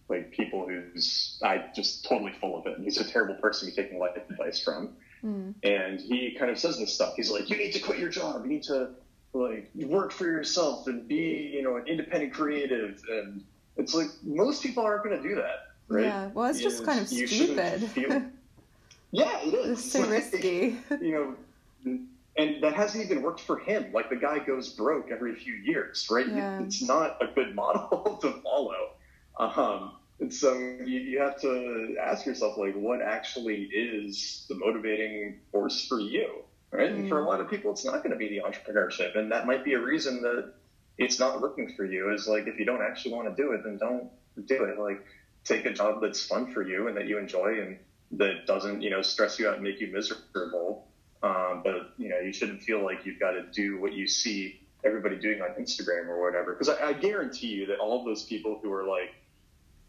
like 0.09 0.31
people 0.31 0.67
who's 0.67 1.39
I 1.43 1.67
just 1.75 2.05
totally 2.05 2.33
full 2.41 2.59
of 2.59 2.67
it. 2.67 2.79
He's 2.81 2.99
a 2.99 3.05
terrible 3.05 3.35
person 3.35 3.69
to 3.69 3.75
be 3.75 3.83
taking 3.83 3.99
life 3.99 4.17
advice 4.17 4.63
from. 4.63 4.91
Mm. 5.23 5.55
And 5.63 6.01
he 6.01 6.37
kind 6.39 6.51
of 6.51 6.59
says 6.59 6.79
this 6.79 6.95
stuff. 6.95 7.15
He's 7.17 7.31
like, 7.31 7.51
you 7.51 7.57
need 7.57 7.73
to 7.73 7.81
quit 7.81 7.99
your 7.99 8.09
job. 8.09 8.45
You 8.45 8.51
need 8.51 8.63
to 8.65 8.91
like 9.33 9.71
work 9.75 10.13
for 10.13 10.25
yourself 10.25 10.87
and 10.87 11.07
be, 11.07 11.53
you 11.55 11.63
know, 11.63 11.77
an 11.77 11.87
independent 11.87 12.33
creative. 12.33 13.03
And 13.11 13.45
it's 13.77 13.95
like 13.95 14.09
most 14.23 14.63
people 14.63 14.85
aren't 14.85 15.05
going 15.05 15.21
to 15.21 15.29
do 15.29 15.35
that, 15.37 15.69
right? 15.89 16.05
Yeah. 16.05 16.31
Well, 16.35 16.47
it's 16.47 16.61
just 16.61 16.85
kind 16.85 17.01
of 17.01 17.09
stupid. 17.09 17.83
Feel... 17.91 18.23
yeah, 19.11 19.41
it 19.43 19.55
is. 19.55 19.79
It's 19.79 19.93
so 19.93 20.01
like, 20.01 20.11
risky. 20.11 20.77
You 21.01 21.37
know, 21.85 21.99
and 22.37 22.63
that 22.63 22.73
hasn't 22.75 23.05
even 23.05 23.23
worked 23.23 23.41
for 23.41 23.59
him. 23.59 23.93
Like 23.93 24.11
the 24.11 24.17
guy 24.17 24.39
goes 24.39 24.71
broke 24.71 25.11
every 25.11 25.35
few 25.35 25.55
years, 25.55 26.07
right? 26.11 26.27
Yeah. 26.27 26.63
It's 26.63 26.83
not 26.83 27.21
a 27.21 27.27
good 27.27 27.55
model 27.55 28.19
to 28.23 28.33
follow. 28.43 28.93
Um, 29.39 29.93
and 30.21 30.33
so 30.33 30.57
you, 30.59 31.01
you 31.01 31.21
have 31.21 31.41
to 31.43 31.97
ask 32.03 32.27
yourself, 32.27 32.57
like, 32.59 32.75
what 32.75 33.01
actually 33.03 33.65
is 33.65 34.47
the 34.49 34.57
motivating 34.57 35.39
force 35.53 35.87
for 35.87 36.01
you, 36.01 36.43
right? 36.71 36.91
Mm. 36.91 37.01
And 37.01 37.09
for 37.09 37.21
a 37.21 37.25
mm. 37.25 37.27
lot 37.27 37.41
of 37.41 37.51
people, 37.51 37.73
it's 37.73 37.85
not 37.85 38.03
going 38.03 38.11
to 38.11 38.17
be 38.17 38.29
the 38.29 38.43
entrepreneurship, 38.47 39.17
and 39.17 39.33
that 39.33 39.47
might 39.47 39.65
be 39.65 39.75
a 39.75 39.81
reason 39.81 40.23
that 40.23 40.53
it's 40.97 41.19
not 41.19 41.41
working 41.41 41.73
for 41.77 41.85
you. 41.85 42.13
Is 42.13 42.27
like 42.27 42.47
if 42.47 42.59
you 42.59 42.65
don't 42.65 42.83
actually 42.83 43.15
want 43.15 43.35
to 43.35 43.43
do 43.43 43.53
it, 43.53 43.63
then 43.65 43.79
don't 43.79 44.11
do 44.47 44.65
it. 44.65 44.79
Like 44.79 45.05
take 45.45 45.65
a 45.67 45.73
job 45.73 46.01
that's 46.01 46.25
fun 46.27 46.53
for 46.53 46.63
you 46.63 46.89
and 46.89 46.97
that 46.97 47.07
you 47.07 47.19
enjoy 47.19 47.61
and 47.61 47.79
that 48.13 48.47
doesn't, 48.47 48.83
you 48.83 48.91
know, 48.91 49.03
stress 49.03 49.39
you 49.39 49.49
out 49.49 49.55
and 49.55 49.63
make 49.63 49.81
you 49.81 49.89
miserable. 49.89 50.87
Um, 51.23 51.63
but 51.65 51.93
you 51.99 52.09
know, 52.09 52.19
you 52.19 52.33
shouldn't 52.33 52.63
feel 52.63 52.83
like 52.83 53.05
you've 53.07 53.21
got 53.21 53.33
to 53.33 53.43
do 53.53 53.81
what 53.81 53.93
you 53.93 54.07
see 54.07 54.61
everybody 54.85 55.17
doing 55.17 55.41
on 55.41 55.51
Instagram 55.61 56.09
or 56.09 56.23
whatever. 56.23 56.53
Because 56.53 56.69
I, 56.69 56.89
I 56.89 56.93
guarantee 56.93 57.49
you 57.49 57.67
that 57.67 57.79
all 57.79 57.99
of 57.99 58.05
those 58.05 58.25
people 58.25 58.59
who 58.63 58.73
are 58.73 58.85
like 58.85 59.15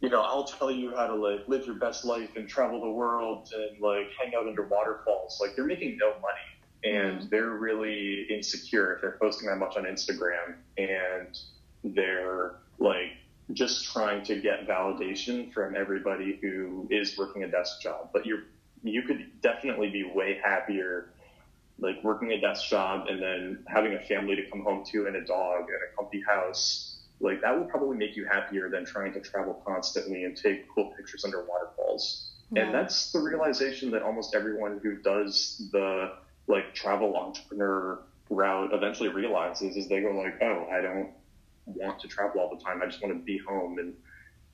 you 0.02 0.10
know, 0.10 0.22
I'll 0.22 0.46
tell 0.46 0.72
you 0.72 0.96
how 0.96 1.08
to 1.08 1.15
like 1.15 1.48
live 1.48 1.65
your 1.65 1.76
best 1.76 2.06
life 2.06 2.30
and 2.38 2.48
travel 2.48 2.80
the 2.80 2.89
world 2.89 3.52
and 3.54 3.82
like 3.82 4.08
hang 4.18 4.34
out 4.34 4.48
under 4.48 4.65
waterfalls. 4.65 5.39
Like 5.42 5.56
they're 5.56 5.65
making 5.65 5.98
no 5.98 6.12
money 6.12 6.48
and 6.84 7.20
mm-hmm. 7.20 7.30
they're 7.30 7.50
really 7.50 8.28
insecure 8.30 8.94
if 8.94 9.02
they're 9.02 9.18
posting 9.20 9.48
that 9.50 9.58
much 9.58 9.76
on 9.76 9.84
Instagram 9.84 10.56
and 10.78 11.38
they're 11.84 12.56
like 12.78 13.12
just 13.54 13.92
trying 13.92 14.24
to 14.24 14.39
get 14.39 14.68
validation 14.68 15.52
from 15.52 15.76
everybody 15.76 16.38
who 16.42 16.88
is 16.89 17.18
working 17.18 17.44
a 17.44 17.48
desk 17.48 17.82
job. 17.82 18.10
But 18.13 18.26
you're 18.26 18.44
you 18.82 19.02
could 19.02 19.42
definitely 19.42 19.89
be 19.89 20.04
way 20.04 20.39
happier 20.42 21.10
like 21.80 22.02
working 22.04 22.32
a 22.32 22.39
desk 22.39 22.70
job 22.70 23.08
and 23.08 23.22
then 23.22 23.63
having 23.68 23.94
a 23.94 24.00
family 24.00 24.36
to 24.36 24.50
come 24.50 24.62
home 24.63 24.86
to 24.86 25.08
and 25.08 25.18
a 25.18 25.26
dog 25.26 25.62
and 25.68 25.80
a 25.92 25.96
comfy 25.98 26.22
house 26.22 27.00
like 27.20 27.42
that 27.42 27.58
will 27.58 27.65
probably 27.65 27.98
make 27.98 28.15
you 28.15 28.26
happier 28.26 28.70
than 28.70 28.86
trying 28.86 29.13
to 29.13 29.20
travel 29.20 29.62
constantly 29.65 30.24
and 30.24 30.38
take 30.38 30.68
cool 30.74 30.94
pictures 30.96 31.26
under 31.26 31.46
waterfalls. 31.46 32.32
Yeah. 32.52 32.63
And 32.63 32.74
that's 32.74 33.12
the 33.12 33.20
realization 33.20 33.92
that 33.92 34.02
almost 34.04 34.34
everyone 34.34 34.80
who 34.82 34.96
does 34.98 35.62
the 35.72 36.13
like 36.50 36.74
travel 36.74 37.16
entrepreneur 37.16 38.00
route 38.30 38.74
eventually 38.74 39.10
realizes 39.10 39.78
is 39.78 39.88
they 39.88 40.02
go 40.02 40.12
like, 40.12 40.42
oh, 40.42 40.68
I 40.70 40.82
don't 40.82 41.10
want 41.66 42.00
to 42.02 42.08
travel 42.08 42.42
all 42.42 42.54
the 42.54 42.62
time. 42.62 42.82
I 42.82 42.88
just 42.88 43.02
want 43.02 43.16
to 43.16 43.24
be 43.24 43.38
home 43.38 43.80
and 43.80 43.94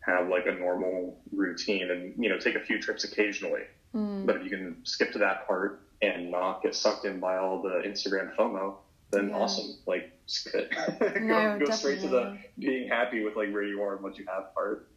have 0.01 0.27
like 0.27 0.45
a 0.45 0.51
normal 0.51 1.17
routine 1.31 1.89
and 1.89 2.13
you 2.23 2.29
know 2.29 2.37
take 2.37 2.55
a 2.55 2.59
few 2.59 2.79
trips 2.79 3.05
occasionally. 3.05 3.63
Mm. 3.95 4.25
But 4.25 4.35
if 4.35 4.43
you 4.43 4.49
can 4.49 4.77
skip 4.83 5.13
to 5.13 5.19
that 5.19 5.47
part 5.47 5.81
and 6.01 6.29
not 6.29 6.61
get 6.61 6.75
sucked 6.75 7.05
in 7.05 7.19
by 7.19 7.37
all 7.37 7.61
the 7.61 7.81
Instagram 7.85 8.35
FOMO, 8.35 8.75
then 9.11 9.29
yeah. 9.29 9.37
awesome. 9.37 9.77
Like 9.87 10.11
skip 10.27 10.71
it. 10.71 11.21
no, 11.23 11.57
go, 11.59 11.65
go 11.65 11.71
straight 11.71 12.01
to 12.01 12.09
the 12.09 12.37
being 12.59 12.89
happy 12.89 13.23
with 13.23 13.35
like 13.35 13.51
where 13.51 13.63
you 13.63 13.81
are 13.81 13.95
and 13.95 14.03
what 14.03 14.17
you 14.17 14.25
have 14.27 14.53
part. 14.53 14.89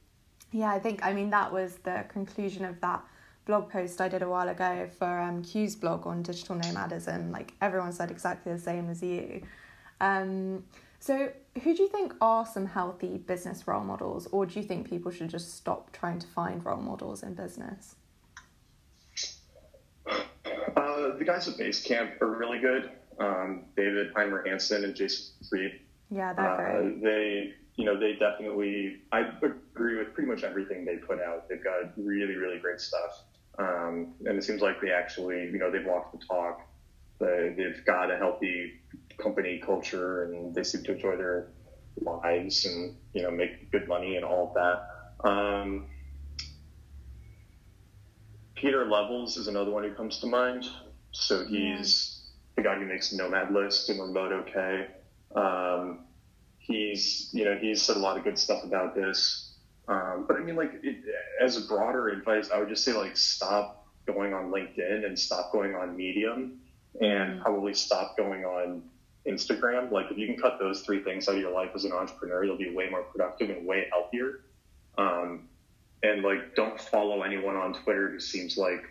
Yeah, 0.50 0.72
I 0.72 0.80
think 0.80 1.04
I 1.04 1.12
mean 1.12 1.30
that 1.30 1.52
was 1.52 1.76
the 1.84 2.04
conclusion 2.08 2.64
of 2.64 2.80
that 2.80 3.02
blog 3.48 3.68
post 3.70 4.00
I 4.00 4.08
did 4.08 4.22
a 4.22 4.28
while 4.28 4.48
ago 4.48 4.88
for 4.98 5.18
um, 5.20 5.42
Q's 5.42 5.74
blog 5.74 6.06
on 6.06 6.22
digital 6.22 6.54
nomadism. 6.54 7.32
Like 7.32 7.54
everyone 7.60 7.92
said 7.92 8.12
exactly 8.12 8.52
the 8.52 8.58
same 8.58 8.88
as 8.90 9.02
you. 9.02 9.42
Um, 10.00 10.62
so, 11.00 11.32
who 11.62 11.74
do 11.74 11.82
you 11.82 11.88
think 11.88 12.12
are 12.20 12.46
some 12.46 12.66
healthy 12.66 13.18
business 13.18 13.66
role 13.66 13.82
models, 13.82 14.28
or 14.32 14.46
do 14.46 14.60
you 14.60 14.66
think 14.66 14.88
people 14.88 15.10
should 15.10 15.30
just 15.30 15.56
stop 15.56 15.92
trying 15.92 16.18
to 16.18 16.26
find 16.26 16.64
role 16.64 16.76
models 16.80 17.22
in 17.22 17.34
business? 17.34 17.96
Uh, 20.06 21.16
the 21.16 21.24
guys 21.24 21.48
at 21.48 21.56
Basecamp 21.56 22.20
are 22.20 22.36
really 22.36 22.58
good 22.58 22.90
um, 23.18 23.64
David 23.76 24.12
Heinemeier 24.14 24.46
Hansson 24.46 24.84
and 24.84 24.94
Jason 24.94 25.32
Fried. 25.48 25.80
Yeah, 26.10 26.32
that's 26.32 26.60
uh, 26.60 26.90
They, 27.02 27.54
you 27.76 27.84
know, 27.84 27.98
they 27.98 28.14
definitely. 28.14 28.98
I 29.12 29.20
agree 29.42 29.98
with 29.98 30.14
pretty 30.14 30.28
much 30.28 30.42
everything 30.42 30.84
they 30.84 30.96
put 30.96 31.20
out. 31.20 31.48
They've 31.48 31.62
got 31.62 31.92
really, 31.96 32.36
really 32.36 32.58
great 32.58 32.80
stuff, 32.80 33.24
um, 33.58 34.14
and 34.24 34.38
it 34.38 34.44
seems 34.44 34.60
like 34.62 34.80
they 34.80 34.92
actually, 34.92 35.42
you 35.44 35.58
know, 35.58 35.70
they've 35.70 35.86
walked 35.86 36.18
the 36.18 36.24
talk. 36.26 36.60
They, 37.18 37.54
they've 37.56 37.84
got 37.84 38.10
a 38.10 38.16
healthy 38.16 38.80
company 39.18 39.60
culture 39.64 40.24
and 40.24 40.54
they 40.54 40.62
seem 40.62 40.84
to 40.84 40.94
enjoy 40.94 41.16
their 41.16 41.48
lives 42.00 42.64
and 42.64 42.96
you 43.12 43.22
know 43.22 43.30
make 43.30 43.72
good 43.72 43.88
money 43.88 44.16
and 44.16 44.24
all 44.24 44.48
of 44.48 44.54
that. 44.54 45.28
Um, 45.28 45.86
Pieter 48.54 48.86
Levels 48.86 49.36
is 49.36 49.48
another 49.48 49.70
one 49.70 49.82
who 49.82 49.92
comes 49.94 50.18
to 50.20 50.26
mind. 50.26 50.68
So 51.10 51.44
he's 51.44 52.30
the 52.56 52.62
guy 52.62 52.76
who 52.76 52.86
makes 52.86 53.12
Nomad 53.12 53.52
List 53.52 53.88
and 53.88 54.00
Remote 54.00 54.32
OK. 54.32 54.86
Um, 55.34 56.04
he's 56.58 57.30
you 57.32 57.44
know 57.44 57.56
he's 57.60 57.82
said 57.82 57.96
a 57.96 58.00
lot 58.00 58.16
of 58.16 58.24
good 58.24 58.38
stuff 58.38 58.62
about 58.62 58.94
this. 58.94 59.47
Um, 59.88 60.26
but 60.28 60.36
I 60.36 60.40
mean, 60.40 60.56
like 60.56 60.72
it, 60.82 60.98
as 61.40 61.56
a 61.56 61.62
broader 61.62 62.08
advice, 62.08 62.50
I 62.50 62.58
would 62.58 62.68
just 62.68 62.84
say 62.84 62.92
like 62.92 63.16
stop 63.16 63.86
going 64.06 64.34
on 64.34 64.50
LinkedIn 64.50 65.04
and 65.04 65.18
stop 65.18 65.52
going 65.52 65.74
on 65.74 65.96
Medium 65.96 66.60
and 67.00 67.30
mm-hmm. 67.32 67.42
probably 67.42 67.74
stop 67.74 68.16
going 68.16 68.44
on 68.44 68.82
Instagram. 69.26 69.90
Like 69.90 70.10
if 70.10 70.18
you 70.18 70.26
can 70.26 70.36
cut 70.36 70.58
those 70.58 70.82
three 70.82 71.02
things 71.02 71.28
out 71.28 71.36
of 71.36 71.40
your 71.40 71.52
life 71.52 71.70
as 71.74 71.84
an 71.84 71.92
entrepreneur, 71.92 72.44
you'll 72.44 72.58
be 72.58 72.70
way 72.70 72.88
more 72.90 73.02
productive 73.02 73.50
and 73.50 73.66
way 73.66 73.88
healthier. 73.90 74.40
Um, 74.98 75.48
and 76.02 76.22
like 76.22 76.54
don't 76.54 76.80
follow 76.80 77.22
anyone 77.22 77.56
on 77.56 77.72
Twitter 77.72 78.10
who 78.10 78.20
seems 78.20 78.56
like 78.56 78.84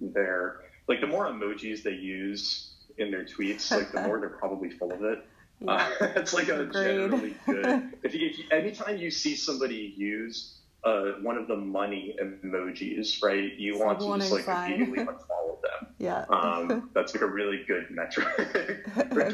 they're 0.00 0.60
like 0.88 1.00
the 1.00 1.06
more 1.06 1.26
emojis 1.26 1.82
they 1.82 1.92
use 1.92 2.70
in 2.98 3.10
their 3.10 3.24
tweets, 3.24 3.70
like 3.70 3.92
the 3.92 4.02
more 4.02 4.20
they're 4.20 4.28
probably 4.28 4.70
full 4.70 4.92
of 4.92 5.02
it. 5.04 5.24
Yeah. 5.60 5.72
Uh, 6.00 6.06
it's 6.16 6.32
like 6.32 6.48
a 6.48 6.62
Agreed. 6.62 6.72
generally 6.72 7.34
good. 7.46 7.92
if, 8.02 8.14
you, 8.14 8.28
if 8.28 8.38
you, 8.38 8.44
anytime 8.50 8.96
you 8.98 9.10
see 9.10 9.36
somebody 9.36 9.94
use 9.96 10.56
uh, 10.84 11.12
one 11.22 11.36
of 11.36 11.46
the 11.46 11.56
money 11.56 12.16
emojis, 12.22 13.22
right? 13.22 13.54
You 13.56 13.74
it's 13.74 13.82
want 13.82 14.00
to 14.00 14.18
just 14.18 14.32
like 14.32 14.44
sign. 14.44 14.72
immediately 14.72 15.04
unfollow 15.04 15.60
them. 15.62 15.88
Yeah. 15.98 16.24
um, 16.30 16.90
that's 16.94 17.14
like 17.14 17.22
a 17.22 17.26
really 17.26 17.64
good 17.66 17.90
metric. 17.90 18.26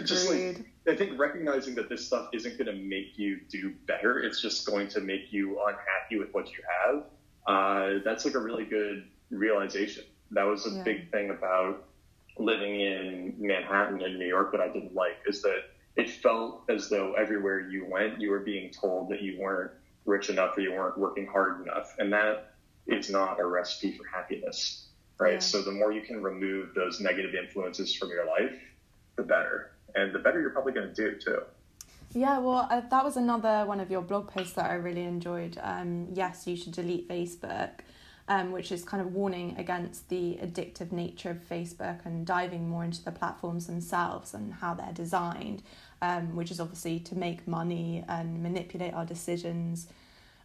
just 0.05 0.29
like 0.29 0.67
I 0.89 0.97
think 0.97 1.19
recognizing 1.19 1.75
that 1.77 1.89
this 1.89 2.05
stuff 2.05 2.29
isn't 2.33 2.59
going 2.59 2.67
to 2.67 2.85
make 2.85 3.17
you 3.17 3.41
do 3.49 3.73
better, 3.87 4.19
it's 4.19 4.41
just 4.41 4.67
going 4.67 4.89
to 4.89 5.01
make 5.01 5.33
you 5.33 5.61
unhappy 5.67 6.19
with 6.19 6.33
what 6.33 6.51
you 6.51 6.59
have. 6.85 7.05
Uh, 7.47 8.01
that's 8.05 8.25
like 8.25 8.35
a 8.35 8.41
really 8.41 8.65
good 8.65 9.07
realization. 9.31 10.05
That 10.33 10.45
was 10.45 10.67
a 10.67 10.71
yeah. 10.71 10.83
big 10.83 11.11
thing 11.13 11.31
about 11.31 11.85
living 12.39 12.81
in 12.81 13.35
Manhattan 13.39 14.03
in 14.03 14.19
New 14.19 14.27
York 14.27 14.53
that 14.53 14.61
I 14.61 14.69
didn't 14.69 14.95
like 14.95 15.19
is 15.27 15.43
that 15.43 15.63
it 15.97 16.11
felt 16.11 16.65
as 16.69 16.89
though 16.89 17.15
everywhere 17.15 17.61
you 17.61 17.87
went, 17.91 18.21
you 18.21 18.31
were 18.31 18.41
being 18.41 18.71
told 18.71 19.11
that 19.11 19.23
you 19.23 19.39
weren't 19.41 19.71
rich 20.05 20.29
enough 20.29 20.57
or 20.57 20.61
you 20.61 20.73
weren't 20.73 20.99
working 20.99 21.27
hard 21.27 21.63
enough. 21.63 21.95
And 21.99 22.13
that 22.13 22.55
is 22.87 23.11
not 23.11 23.41
a 23.41 23.47
recipe 23.47 23.93
for 23.93 24.05
happiness, 24.07 24.87
right? 25.19 25.35
Yeah. 25.35 25.39
So 25.41 25.63
the 25.63 25.73
more 25.73 25.93
you 25.93 26.03
can 26.03 26.23
remove 26.23 26.75
those 26.75 27.01
negative 27.01 27.35
influences 27.35 27.95
from 27.95 28.11
your 28.11 28.27
life, 28.27 28.55
the 29.17 29.23
better. 29.23 29.73
And 29.95 30.15
the 30.15 30.19
better 30.19 30.41
you're 30.41 30.51
probably 30.51 30.73
going 30.73 30.95
to 30.95 30.95
do 30.95 31.19
too. 31.19 31.41
Yeah, 32.13 32.39
well, 32.39 32.69
uh, 32.71 32.81
that 32.81 33.05
was 33.05 33.17
another 33.17 33.65
one 33.67 33.81
of 33.81 33.91
your 33.91 34.03
blog 34.03 34.29
posts 34.29 34.55
that 34.55 34.71
I 34.71 34.75
really 34.75 35.05
enjoyed. 35.05 35.59
Um, 35.63 36.09
yes, 36.13 36.47
you 36.47 36.57
should 36.57 36.73
delete 36.73 37.09
Facebook, 37.09 37.71
um, 38.29 38.51
which 38.53 38.73
is 38.73 38.85
kind 38.85 39.01
of 39.01 39.13
warning 39.13 39.55
against 39.59 40.09
the 40.09 40.39
addictive 40.43 40.91
nature 40.91 41.31
of 41.31 41.49
Facebook 41.49 42.05
and 42.05 42.27
diving 42.27 42.69
more 42.69 42.85
into 42.85 43.05
the 43.05 43.13
platforms 43.13 43.67
themselves 43.67 44.35
and 44.35 44.55
how 44.55 44.75
they're 44.75 44.93
designed 44.93 45.63
um, 46.03 46.37
which 46.37 46.51
is 46.51 46.61
obviously 46.61 47.01
to 47.01 47.17
make 47.17 47.47
money 47.47 48.05
and 48.09 48.43
manipulate 48.43 48.95
our 48.95 49.05
decisions. 49.05 49.89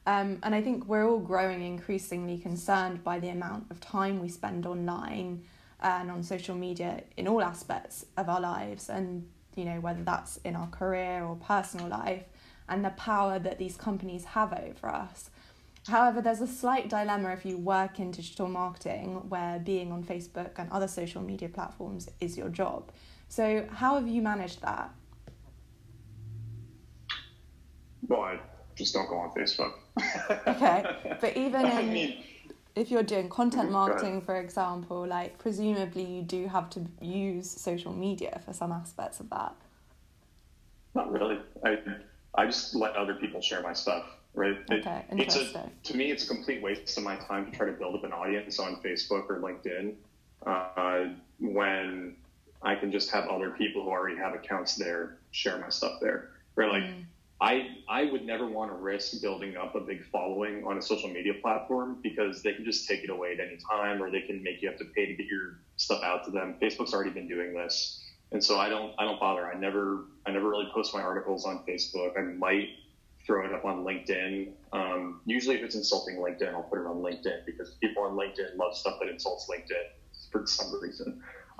Um, 0.06 0.39
and 0.44 0.56
I 0.56 0.62
think 0.62 0.86
we're 0.88 1.08
all 1.08 1.20
growing 1.20 1.62
increasingly 1.63 2.38
concerned 2.38 3.04
by 3.04 3.20
the 3.20 3.30
amount 3.30 3.70
of 3.70 3.80
time 3.80 4.20
we 4.20 4.30
spend 4.30 4.65
online 4.65 5.44
and 5.82 6.10
on 6.10 6.24
social 6.24 6.56
media 6.56 7.04
in 7.17 7.28
all 7.28 7.41
aspects 7.41 8.06
of 8.17 8.30
our 8.30 8.39
lives, 8.39 8.88
and 8.88 9.28
you 9.56 9.65
know 9.65 9.80
whether 9.80 10.04
that's 10.04 10.38
in 10.38 10.56
our 10.56 10.67
career 10.67 11.24
or 11.24 11.36
personal 11.36 11.88
life, 11.88 12.24
and 12.70 12.86
the 12.86 12.91
power 12.91 13.39
that 13.39 13.58
these 13.58 13.78
companies 13.78 14.26
have 14.26 14.54
over 14.54 14.88
us. 14.88 15.32
However, 15.88 16.22
there's 16.22 16.41
a 16.41 16.48
slight 16.48 16.89
dilemma 16.89 17.32
if 17.32 17.46
you 17.46 17.58
work 17.58 18.00
in 18.00 18.12
digital 18.12 18.48
marketing 18.48 19.30
where 19.30 19.60
being 19.60 19.91
on 19.91 20.04
Facebook 20.04 20.52
and 20.58 20.72
other 20.72 20.88
social 20.88 21.22
media 21.22 21.50
platforms 21.50 22.10
is 22.20 22.38
your 22.38 22.50
job. 22.50 22.91
So, 23.30 23.65
how 23.72 23.96
have 23.96 24.08
you 24.08 24.22
managed 24.22 24.62
that? 24.62 24.94
Well, 28.08 28.22
I 28.22 28.39
just 28.76 28.94
don't 28.94 29.10
go 29.10 29.17
on 29.17 29.32
Facebook. 29.32 29.74
okay, 30.48 31.15
but 31.20 31.36
even 31.38 31.65
in, 31.65 31.72
I 31.72 31.82
mean, 31.82 32.24
if 32.76 32.91
you're 32.91 33.04
doing 33.04 33.30
content 33.30 33.72
marketing, 33.72 34.22
for 34.22 34.36
example, 34.36 35.06
like 35.08 35.38
presumably 35.38 36.04
you 36.04 36.22
do 36.22 36.48
have 36.48 36.70
to 36.72 36.86
use 37.02 37.50
social 37.50 37.94
media 37.94 38.39
for 38.46 38.54
some 38.54 38.72
aspects 38.72 39.20
of 39.20 39.30
that. 39.30 39.56
Not 40.94 41.12
really. 41.12 41.39
I 41.63 41.80
I 42.36 42.46
just 42.46 42.76
let 42.76 42.96
other 42.96 43.15
people 43.15 43.41
share 43.41 43.62
my 43.62 43.74
stuff. 43.74 44.06
Right. 44.34 44.58
Okay. 44.72 45.06
It, 45.12 45.20
it's 45.20 45.36
a, 45.36 45.70
to 45.84 45.98
me, 45.98 46.12
it's 46.12 46.24
a 46.24 46.28
complete 46.28 46.62
waste 46.62 46.98
of 46.98 47.04
my 47.04 47.17
time 47.17 47.52
to 47.52 47.58
try 47.58 47.65
to 47.65 47.74
build 47.74 47.96
up 47.96 48.04
an 48.04 48.13
audience 48.13 48.60
on 48.60 48.78
Facebook 48.78 49.30
or 49.30 49.39
LinkedIn 49.39 49.96
uh, 50.46 51.13
when 51.39 52.15
I 52.62 52.76
can 52.76 52.91
just 52.91 53.12
have 53.12 53.28
other 53.28 53.50
people 53.52 53.84
who 53.84 53.89
already 53.89 54.17
have 54.17 54.34
accounts 54.34 54.76
there 54.76 55.17
share 55.32 55.58
my 55.58 55.70
stuff 55.70 56.00
there. 56.02 56.30
Right. 56.56 56.72
Like. 56.72 56.84
Mm 56.84 57.06
I 57.41 57.70
I 57.89 58.06
would 58.06 58.24
never 58.24 58.46
want 58.46 58.72
to 58.72 58.78
risk 58.78 59.20
building 59.20 59.58
up 59.58 59.74
a 59.74 59.80
big 59.80 60.06
following 60.12 60.63
on 60.63 60.78
a 60.78 60.82
social 60.82 61.10
media 61.10 61.34
platform 61.41 61.98
because 62.04 62.44
they 62.44 62.54
can 62.54 62.63
just 62.63 62.88
take 62.88 63.04
it 63.04 63.10
away 63.10 63.34
at 63.34 63.39
any 63.39 63.58
time, 63.58 64.02
or 64.02 64.12
they 64.12 64.22
can 64.22 64.44
make 64.44 64.62
you 64.62 64.70
have 64.70 64.78
to 64.78 64.86
pay 64.86 65.08
to 65.08 65.13
get 65.15 65.26
your 65.26 65.58
stuff 65.76 66.04
out 66.04 66.24
to 66.26 66.32
them. 66.32 66.56
Facebook's 66.62 66.94
already 66.94 67.10
been 67.10 67.28
doing 67.28 67.54
this, 67.54 68.00
and 68.32 68.44
so 68.44 68.60
I 68.60 68.70
don't 68.70 68.94
I 69.00 69.06
don't 69.06 69.20
bother. 69.20 69.48
I 69.48 69.56
never 69.56 70.06
I 70.28 70.32
never 70.32 70.50
really 70.50 70.70
post 70.72 70.94
my 70.94 71.02
articles 71.02 71.46
on 71.46 71.65
Facebook. 71.67 72.15
I 72.15 72.22
might 72.22 72.70
throw 73.25 73.45
it 73.45 73.53
up 73.53 73.65
on 73.65 73.84
LinkedIn. 73.84 74.51
Um, 74.73 75.21
usually, 75.25 75.55
if 75.55 75.63
it's 75.63 75.75
insulting 75.75 76.17
LinkedIn, 76.17 76.53
I'll 76.53 76.63
put 76.63 76.79
it 76.79 76.86
on 76.86 76.97
LinkedIn 76.97 77.45
because 77.45 77.71
people 77.81 78.03
on 78.03 78.15
LinkedIn 78.15 78.57
love 78.57 78.75
stuff 78.75 78.95
that 78.99 79.10
insults 79.10 79.49
LinkedIn 79.49 80.31
for 80.31 80.45
some 80.45 80.79
reason. 80.81 81.21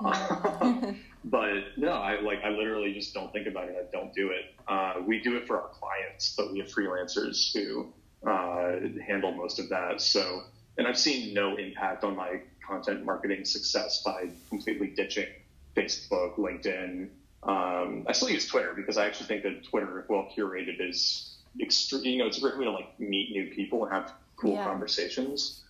but 1.24 1.54
no, 1.76 1.92
I 1.92 2.20
like 2.20 2.40
I 2.44 2.48
literally 2.48 2.92
just 2.92 3.14
don't 3.14 3.32
think 3.32 3.46
about 3.46 3.68
it. 3.68 3.76
I 3.78 3.96
don't 3.96 4.12
do 4.12 4.30
it. 4.30 4.46
Uh, 4.66 4.94
we 5.06 5.20
do 5.20 5.36
it 5.36 5.46
for 5.46 5.60
our 5.60 5.68
clients, 5.68 6.34
but 6.36 6.52
we 6.52 6.58
have 6.58 6.68
freelancers 6.68 7.52
who 7.54 7.92
uh, 8.28 8.72
handle 9.06 9.32
most 9.32 9.58
of 9.60 9.68
that. 9.68 10.00
So, 10.00 10.42
and 10.78 10.86
I've 10.86 10.98
seen 10.98 11.34
no 11.34 11.56
impact 11.56 12.04
on 12.04 12.16
my 12.16 12.40
content 12.66 13.04
marketing 13.04 13.44
success 13.44 14.02
by 14.04 14.30
completely 14.48 14.88
ditching 14.88 15.28
Facebook, 15.76 16.36
LinkedIn. 16.36 17.08
Um, 17.44 18.04
I 18.08 18.12
still 18.12 18.30
use 18.30 18.46
Twitter 18.46 18.72
because 18.74 18.96
I 18.96 19.06
actually 19.06 19.26
think 19.26 19.42
that 19.42 19.64
Twitter, 19.64 20.00
if 20.00 20.08
well 20.08 20.28
curated, 20.36 20.76
is 20.80 21.31
extreme. 21.60 22.04
You 22.04 22.18
know, 22.18 22.26
it's 22.26 22.38
a 22.38 22.40
great 22.40 22.58
way 22.58 22.64
to 22.64 22.70
like 22.70 22.98
meet 22.98 23.30
new 23.30 23.52
people 23.54 23.84
and 23.84 23.92
have 23.92 24.12
cool 24.36 24.54
yeah. 24.54 24.64
conversations. 24.64 25.62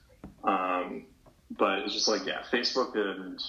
Um, 0.45 1.07
but 1.59 1.81
it's 1.81 1.92
just 1.92 2.09
like 2.09 2.27
yeah, 2.27 2.42
Facebook 2.51 2.95
and 2.97 3.40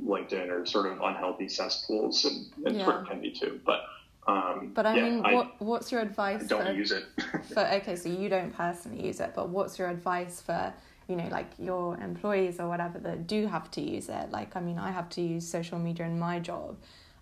LinkedIn 0.00 0.48
are 0.50 0.66
sort 0.66 0.86
of 0.86 1.00
unhealthy 1.00 1.48
cesspools, 1.48 2.24
and, 2.24 2.66
and 2.66 2.76
yeah. 2.76 2.84
Twitter 2.84 3.04
can 3.08 3.20
be 3.20 3.30
too. 3.30 3.60
But 3.64 3.82
um, 4.26 4.70
but 4.74 4.86
I 4.86 4.96
yeah, 4.96 5.02
mean, 5.02 5.26
I, 5.26 5.50
what's 5.58 5.90
your 5.90 6.00
advice? 6.00 6.44
I 6.44 6.46
don't 6.46 6.66
for, 6.66 6.72
use 6.72 6.92
it. 6.92 7.04
for 7.52 7.60
okay, 7.60 7.96
so 7.96 8.08
you 8.08 8.28
don't 8.28 8.54
personally 8.54 9.04
use 9.04 9.20
it, 9.20 9.32
but 9.34 9.48
what's 9.48 9.78
your 9.78 9.88
advice 9.88 10.40
for 10.40 10.72
you 11.08 11.16
know 11.16 11.28
like 11.30 11.50
your 11.58 11.96
employees 11.98 12.60
or 12.60 12.68
whatever 12.68 12.98
that 13.00 13.26
do 13.26 13.46
have 13.46 13.70
to 13.72 13.80
use 13.80 14.08
it? 14.08 14.30
Like, 14.30 14.56
I 14.56 14.60
mean, 14.60 14.78
I 14.78 14.90
have 14.90 15.08
to 15.10 15.22
use 15.22 15.46
social 15.46 15.78
media 15.78 16.06
in 16.06 16.18
my 16.18 16.38
job. 16.38 16.76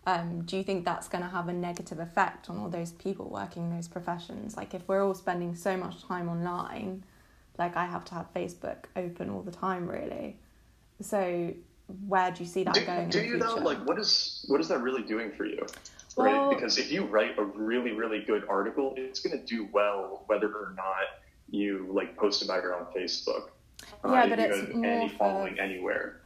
Um, 0.07 0.43
do 0.45 0.57
you 0.57 0.63
think 0.63 0.85
that's 0.85 1.09
going 1.09 1.23
to 1.23 1.31
have 1.31 1.49
a 1.49 1.53
negative 1.53 1.99
effect 1.99 2.49
on 2.49 2.59
all 2.59 2.71
those 2.71 2.93
people 2.93 3.29
working 3.29 3.75
those 3.75 3.87
professions? 3.87 4.57
Like, 4.57 4.75
if 4.75 4.83
we're 4.89 5.05
all 5.05 5.15
spending 5.15 5.55
so 5.55 5.77
much 5.77 6.03
time 6.03 6.29
online, 6.29 7.05
like 7.59 7.77
I 7.77 7.85
have 7.85 8.05
to 8.07 8.15
have 8.15 8.33
Facebook 8.35 8.85
open 8.97 9.31
all 9.31 9.43
the 9.43 9.53
time, 9.53 9.89
really. 9.89 10.37
So 11.03 11.53
where 12.07 12.31
do 12.31 12.43
you 12.43 12.49
see 12.49 12.65
that 12.65 12.75
do, 12.75 12.85
going? 12.85 13.09
Do 13.11 13.21
you 13.21 13.39
though? 13.39 13.57
Like, 13.57 13.87
what 13.87 13.99
is 13.99 14.45
what 14.49 14.61
is 14.61 14.69
that 14.69 14.81
really 14.81 15.03
doing 15.03 15.31
for 15.33 15.45
you? 15.45 15.67
Well, 16.17 16.49
right? 16.49 16.57
Because 16.57 16.79
if 16.79 16.91
you 16.91 17.05
write 17.05 17.39
a 17.39 17.45
really 17.45 17.93
really 17.93 18.21
good 18.21 18.45
article, 18.49 18.95
it's 18.97 19.21
going 19.21 19.39
to 19.39 19.45
do 19.45 19.69
well 19.73 20.25
whether 20.27 20.49
or 20.49 20.75
not 20.77 21.21
you 21.51 21.89
like 21.93 22.17
post 22.17 22.43
about 22.43 22.65
it 22.65 22.71
on 22.71 22.87
Facebook. 22.97 23.51
Yeah, 24.05 24.11
uh, 24.11 24.29
but 24.29 24.39
it's 24.39 24.75
more 24.75 24.85
any 24.85 25.09
following 25.11 25.57
for, 25.57 25.63
anywhere. 25.63 26.20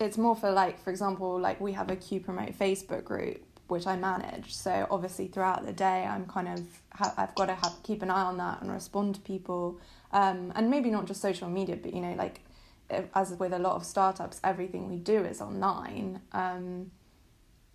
It's 0.00 0.18
more 0.18 0.34
for 0.34 0.50
like, 0.50 0.82
for 0.82 0.90
example, 0.90 1.38
like 1.38 1.60
we 1.60 1.72
have 1.72 1.90
a 1.90 1.96
Q 1.96 2.20
Promote 2.20 2.58
Facebook 2.58 3.04
group 3.04 3.44
which 3.70 3.86
I 3.86 3.96
manage. 3.96 4.54
So 4.54 4.86
obviously 4.90 5.28
throughout 5.28 5.64
the 5.64 5.72
day, 5.72 6.04
I'm 6.04 6.26
kind 6.26 6.48
of 6.48 6.66
I've 7.16 7.34
got 7.36 7.46
to 7.46 7.54
have 7.54 7.76
keep 7.84 8.02
an 8.02 8.10
eye 8.10 8.22
on 8.22 8.36
that 8.38 8.60
and 8.60 8.70
respond 8.70 9.14
to 9.14 9.20
people, 9.20 9.80
um, 10.12 10.52
and 10.56 10.68
maybe 10.68 10.90
not 10.90 11.06
just 11.06 11.22
social 11.22 11.48
media, 11.48 11.76
but 11.76 11.94
you 11.94 12.00
know 12.00 12.14
like 12.14 12.40
as 13.14 13.30
with 13.38 13.52
a 13.52 13.58
lot 13.58 13.76
of 13.76 13.84
startups, 13.84 14.40
everything 14.42 14.88
we 14.88 14.96
do 14.96 15.24
is 15.24 15.40
online. 15.40 16.20
Um, 16.32 16.90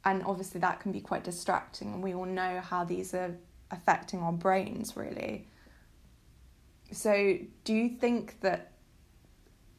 and 0.04 0.22
obviously, 0.24 0.60
that 0.62 0.82
can 0.82 0.92
be 0.92 1.02
quite 1.02 1.24
distracting, 1.24 1.94
and 1.94 2.04
we 2.04 2.14
all 2.14 2.26
know 2.26 2.62
how 2.62 2.84
these 2.84 3.14
are 3.14 3.36
affecting 3.72 4.20
our 4.20 4.34
brains, 4.34 4.96
really. 4.96 5.48
So, 6.92 7.38
do 7.64 7.74
you 7.74 7.90
think 7.90 8.40
that 8.42 8.74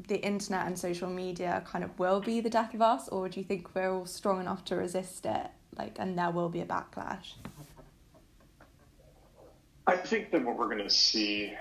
the 0.09 0.21
internet 0.25 0.67
and 0.67 0.79
social 0.79 1.09
media 1.09 1.63
kind 1.67 1.85
of 1.85 1.99
will 1.99 2.21
be 2.21 2.41
the 2.41 2.51
death 2.51 2.75
of 2.75 2.83
us, 2.83 3.09
or 3.09 3.29
do 3.29 3.41
you 3.41 3.45
think 3.45 3.75
we're 3.75 3.91
all 3.91 4.07
strong 4.07 4.41
enough 4.41 4.65
to 4.67 4.77
resist 4.77 5.27
it? 5.27 5.51
like 5.79 5.97
and 5.99 6.19
there 6.19 6.31
will 6.31 6.49
be 6.49 6.61
a 6.61 6.67
backlash? 6.67 7.35
I 9.87 9.97
think 9.97 10.31
that 10.33 10.45
what 10.45 10.59
we're 10.59 10.67
going 10.67 10.83
to 10.83 10.91
see 10.91 11.53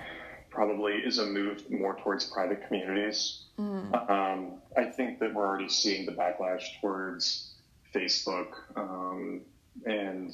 probably 0.49 0.93
is 0.93 1.19
a 1.19 1.25
move 1.25 1.69
more 1.69 1.95
towards 1.95 2.25
private 2.25 2.65
communities. 2.67 3.43
Mm. 3.59 4.09
Um, 4.09 4.53
I 4.75 4.85
think 4.85 5.19
that 5.19 5.33
we're 5.33 5.45
already 5.45 5.69
seeing 5.69 6.05
the 6.05 6.11
backlash 6.11 6.63
towards 6.81 7.53
Facebook, 7.93 8.53
um, 8.75 9.41
and 9.85 10.33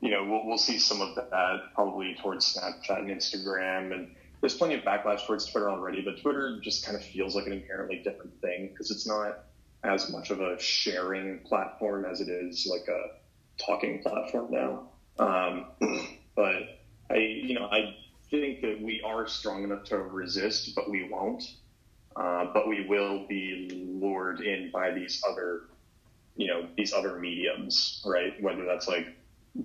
you 0.00 0.10
know 0.10 0.24
we'll, 0.24 0.46
we'll 0.46 0.58
see 0.58 0.78
some 0.78 1.00
of 1.00 1.14
that 1.14 1.30
probably 1.74 2.16
towards 2.20 2.56
Snapchat 2.56 2.98
and 2.98 3.08
Instagram, 3.08 3.94
and 3.94 4.14
there's 4.40 4.56
plenty 4.56 4.74
of 4.74 4.82
backlash 4.82 5.26
towards 5.26 5.46
Twitter 5.46 5.70
already. 5.70 6.02
But 6.02 6.20
Twitter 6.20 6.58
just 6.62 6.84
kind 6.84 6.96
of 6.96 7.04
feels 7.04 7.34
like 7.34 7.46
an 7.46 7.52
inherently 7.52 8.00
different 8.02 8.40
thing 8.40 8.68
because 8.68 8.90
it's 8.90 9.06
not 9.06 9.44
as 9.84 10.10
much 10.10 10.30
of 10.30 10.40
a 10.40 10.58
sharing 10.60 11.40
platform 11.40 12.04
as 12.04 12.20
it 12.20 12.28
is 12.28 12.66
like 12.70 12.88
a 12.88 13.18
talking 13.62 14.02
platform 14.02 14.50
now. 14.50 14.88
Um, 15.18 15.66
but 16.36 16.80
I, 17.10 17.16
you 17.16 17.54
know, 17.54 17.66
I 17.66 17.96
think 18.30 18.60
that 18.62 18.80
we 18.80 19.02
are 19.04 19.26
strong 19.26 19.64
enough 19.64 19.84
to 19.84 19.98
resist, 19.98 20.74
but 20.74 20.90
we 20.90 21.08
won't. 21.08 21.42
Uh, 22.16 22.46
but 22.52 22.66
we 22.66 22.86
will 22.88 23.26
be 23.28 23.86
lured 24.00 24.40
in 24.40 24.70
by 24.72 24.90
these 24.90 25.22
other, 25.28 25.62
you 26.36 26.48
know, 26.48 26.66
these 26.76 26.92
other 26.92 27.18
mediums, 27.18 28.02
right? 28.04 28.40
Whether 28.42 28.64
that's 28.64 28.88
like 28.88 29.06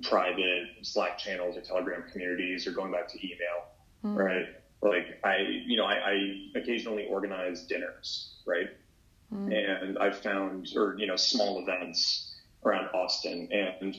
private 0.03 0.67
Slack 0.83 1.17
channels 1.17 1.57
or 1.57 1.61
Telegram 1.61 2.03
communities 2.11 2.67
or 2.67 2.71
going 2.71 2.91
back 2.91 3.07
to 3.09 3.17
email, 3.25 3.65
mm. 4.05 4.15
right? 4.15 4.45
Like 4.83 5.19
I, 5.23 5.37
you 5.65 5.77
know, 5.77 5.85
I, 5.85 5.93
I 5.93 6.49
occasionally 6.55 7.07
organize 7.07 7.63
dinners, 7.63 8.33
right? 8.45 8.69
Mm. 9.33 9.81
And 9.81 9.97
I've 9.97 10.17
found, 10.19 10.67
or 10.75 10.95
you 10.97 11.07
know, 11.07 11.15
small 11.15 11.61
events 11.61 12.35
around 12.65 12.89
Austin, 12.93 13.49
and 13.51 13.97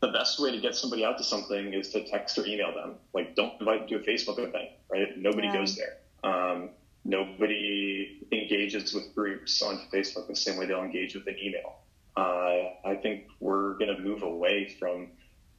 the 0.00 0.08
best 0.08 0.40
way 0.40 0.50
to 0.50 0.60
get 0.60 0.74
somebody 0.74 1.04
out 1.04 1.18
to 1.18 1.24
something 1.24 1.72
is 1.72 1.90
to 1.90 2.04
text 2.04 2.36
or 2.36 2.46
email 2.46 2.74
them. 2.74 2.96
Like, 3.12 3.34
don't 3.36 3.58
invite 3.60 3.88
them 3.88 4.02
to 4.02 4.10
a 4.10 4.14
Facebook 4.14 4.38
event, 4.38 4.70
right? 4.90 5.16
Nobody 5.16 5.46
yeah. 5.46 5.56
goes 5.56 5.76
there. 5.76 5.98
Um, 6.24 6.70
nobody 7.04 8.26
engages 8.32 8.92
with 8.92 9.14
groups 9.14 9.62
on 9.62 9.80
Facebook 9.92 10.26
the 10.26 10.36
same 10.36 10.56
way 10.56 10.66
they'll 10.66 10.82
engage 10.82 11.14
with 11.14 11.26
an 11.26 11.36
email. 11.42 11.76
Uh, 12.16 12.70
I 12.84 12.98
think 13.02 13.26
we're 13.40 13.74
going 13.74 13.94
to 13.94 14.00
move 14.02 14.22
away 14.22 14.76
from 14.78 15.08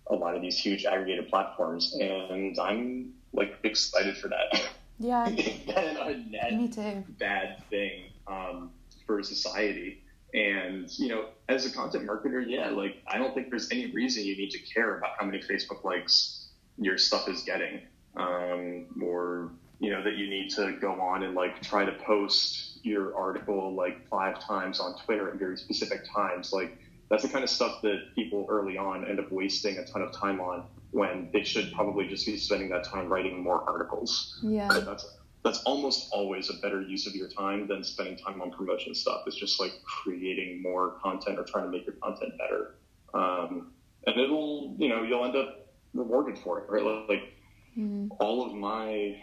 a 0.07 0.15
lot 0.15 0.35
of 0.35 0.41
these 0.41 0.57
huge 0.57 0.85
aggregated 0.85 1.29
platforms, 1.29 1.95
and 1.99 2.57
I'm 2.59 3.13
like 3.35 3.57
excited 3.63 4.17
for 4.17 4.29
that. 4.29 4.69
Yeah, 4.99 5.27
a 5.27 6.17
net 6.29 6.53
Me 6.53 6.69
too. 6.69 7.03
bad 7.19 7.63
thing 7.69 8.05
um, 8.27 8.71
for 9.05 9.21
society. 9.23 10.01
And, 10.33 10.89
you 10.99 11.07
know, 11.07 11.27
as 11.47 11.65
a 11.65 11.71
content 11.71 12.07
marketer, 12.07 12.43
yeah, 12.45 12.69
like 12.69 12.97
I 13.07 13.17
don't 13.17 13.33
think 13.33 13.49
there's 13.49 13.71
any 13.71 13.91
reason 13.91 14.23
you 14.23 14.35
need 14.35 14.51
to 14.51 14.59
care 14.59 14.97
about 14.97 15.11
how 15.17 15.25
many 15.25 15.39
Facebook 15.39 15.83
likes 15.83 16.47
your 16.77 16.97
stuff 16.97 17.29
is 17.29 17.43
getting. 17.43 17.81
Um, 18.17 18.87
or, 19.01 19.51
you 19.79 19.91
know, 19.91 20.03
that 20.03 20.15
you 20.15 20.29
need 20.29 20.49
to 20.51 20.73
go 20.79 20.93
on 20.93 21.23
and 21.23 21.35
like 21.35 21.61
try 21.61 21.85
to 21.85 21.91
post 22.05 22.79
your 22.83 23.15
article 23.17 23.73
like 23.73 24.07
five 24.07 24.39
times 24.39 24.79
on 24.79 24.97
Twitter 25.05 25.29
at 25.29 25.35
very 25.35 25.57
specific 25.57 26.01
times. 26.13 26.51
Like 26.53 26.77
that's 27.09 27.23
the 27.23 27.29
kind 27.29 27.43
of 27.43 27.49
stuff 27.49 27.81
that 27.83 28.15
people 28.15 28.45
early 28.49 28.77
on 28.77 29.07
end 29.07 29.19
up 29.19 29.31
wasting 29.31 29.77
a 29.77 29.85
ton 29.85 30.01
of 30.01 30.11
time 30.11 30.39
on 30.39 30.65
when 30.91 31.29
they 31.33 31.43
should 31.43 31.71
probably 31.73 32.07
just 32.07 32.25
be 32.25 32.37
spending 32.37 32.69
that 32.69 32.83
time 32.83 33.07
writing 33.07 33.41
more 33.41 33.63
articles. 33.69 34.39
Yeah. 34.43 34.79
That's 34.79 35.17
that's 35.43 35.61
almost 35.63 36.09
always 36.11 36.49
a 36.49 36.55
better 36.55 36.81
use 36.81 37.05
of 37.05 37.13
your 37.13 37.29
time 37.29 37.67
than 37.67 37.83
spending 37.83 38.17
time 38.17 38.41
on 38.41 38.49
promotion 38.49 38.95
stuff. 38.95 39.21
It's 39.27 39.35
just 39.35 39.59
like 39.59 39.73
creating 39.83 40.59
more 40.63 40.97
content 41.03 41.37
or 41.37 41.43
trying 41.43 41.65
to 41.65 41.69
make 41.69 41.85
your 41.85 41.95
content 41.95 42.33
better. 42.39 42.75
Um, 43.13 43.71
and 44.07 44.19
it'll, 44.19 44.75
you 44.79 44.89
know, 44.89 45.03
you'll 45.03 45.23
end 45.23 45.35
up 45.35 45.67
rewarded 45.93 46.39
for 46.39 46.59
it, 46.59 46.69
right? 46.69 46.83
Like 46.83 47.33
mm-hmm. 47.77 48.07
all 48.19 48.43
of 48.43 48.55
my 48.55 49.17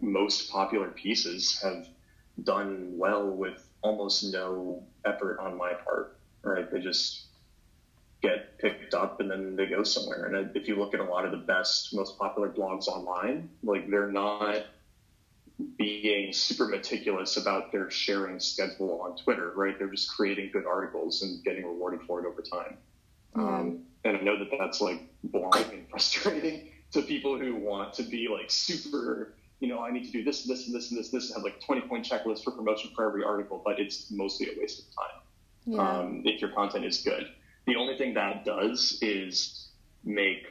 most 0.00 0.50
popular 0.50 0.88
pieces 0.88 1.60
have 1.62 1.86
done 2.42 2.92
well 2.96 3.26
with 3.28 3.64
almost 3.82 4.32
no 4.32 4.82
effort 5.04 5.38
on 5.38 5.56
my 5.56 5.74
part, 5.74 6.17
right? 6.48 6.70
They 6.70 6.80
just 6.80 7.26
get 8.22 8.58
picked 8.58 8.94
up 8.94 9.20
and 9.20 9.30
then 9.30 9.56
they 9.56 9.66
go 9.66 9.82
somewhere. 9.82 10.26
And 10.26 10.56
if 10.56 10.66
you 10.66 10.76
look 10.76 10.94
at 10.94 11.00
a 11.00 11.04
lot 11.04 11.24
of 11.24 11.30
the 11.30 11.36
best, 11.38 11.94
most 11.94 12.18
popular 12.18 12.48
blogs 12.48 12.88
online, 12.88 13.48
like 13.62 13.88
they're 13.88 14.10
not 14.10 14.66
being 15.76 16.32
super 16.32 16.66
meticulous 16.66 17.36
about 17.36 17.72
their 17.72 17.90
sharing 17.90 18.38
schedule 18.38 19.00
on 19.02 19.16
Twitter, 19.16 19.52
right? 19.56 19.78
They're 19.78 19.88
just 19.88 20.14
creating 20.14 20.50
good 20.52 20.66
articles 20.66 21.22
and 21.22 21.42
getting 21.44 21.64
rewarded 21.64 22.00
for 22.06 22.20
it 22.20 22.26
over 22.26 22.42
time. 22.42 22.76
Um, 23.34 23.80
and 24.04 24.16
I 24.16 24.20
know 24.20 24.38
that 24.38 24.48
that's 24.56 24.80
like 24.80 25.00
boring 25.24 25.64
and 25.72 25.88
frustrating 25.90 26.68
to 26.92 27.02
people 27.02 27.38
who 27.38 27.56
want 27.56 27.92
to 27.94 28.02
be 28.02 28.28
like 28.28 28.50
super, 28.50 29.34
you 29.60 29.68
know, 29.68 29.80
I 29.80 29.90
need 29.90 30.04
to 30.04 30.10
do 30.10 30.24
this, 30.24 30.44
this, 30.44 30.66
and 30.66 30.74
this, 30.74 30.90
and 30.90 30.98
this, 30.98 31.12
and 31.12 31.20
this, 31.20 31.30
and 31.30 31.36
have 31.36 31.44
like 31.44 31.60
20 31.60 31.82
point 31.82 32.08
checklist 32.08 32.44
for 32.44 32.52
promotion 32.52 32.90
for 32.94 33.06
every 33.06 33.24
article, 33.24 33.60
but 33.64 33.78
it's 33.78 34.10
mostly 34.10 34.48
a 34.48 34.60
waste 34.60 34.80
of 34.80 34.84
time. 34.94 35.20
Yeah. 35.68 35.98
Um, 35.98 36.22
if 36.24 36.40
your 36.40 36.50
content 36.50 36.84
is 36.84 37.02
good. 37.02 37.26
The 37.66 37.76
only 37.76 37.96
thing 37.96 38.14
that 38.14 38.44
does 38.44 38.98
is 39.02 39.68
make 40.04 40.46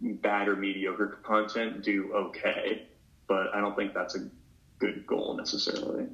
bad 0.00 0.46
or 0.48 0.56
mediocre 0.56 1.18
content 1.24 1.82
do 1.82 2.12
okay 2.14 2.86
but 3.26 3.54
I 3.54 3.60
don't 3.60 3.76
think 3.76 3.94
that's 3.94 4.14
a 4.14 4.28
good 4.78 5.06
goal 5.06 5.36
necessarily. 5.36 6.06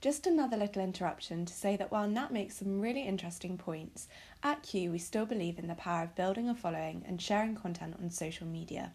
Just 0.00 0.28
another 0.28 0.56
little 0.56 0.82
interruption 0.82 1.44
to 1.44 1.52
say 1.52 1.76
that 1.76 1.90
while 1.90 2.06
Nat 2.06 2.32
makes 2.32 2.56
some 2.56 2.80
really 2.80 3.02
interesting 3.02 3.58
points, 3.58 4.06
at 4.44 4.62
Q 4.62 4.92
we 4.92 4.98
still 4.98 5.26
believe 5.26 5.58
in 5.58 5.66
the 5.66 5.74
power 5.74 6.04
of 6.04 6.14
building 6.14 6.48
a 6.48 6.54
following 6.54 7.02
and 7.06 7.20
sharing 7.20 7.56
content 7.56 7.96
on 8.00 8.10
social 8.10 8.46
media. 8.46 8.92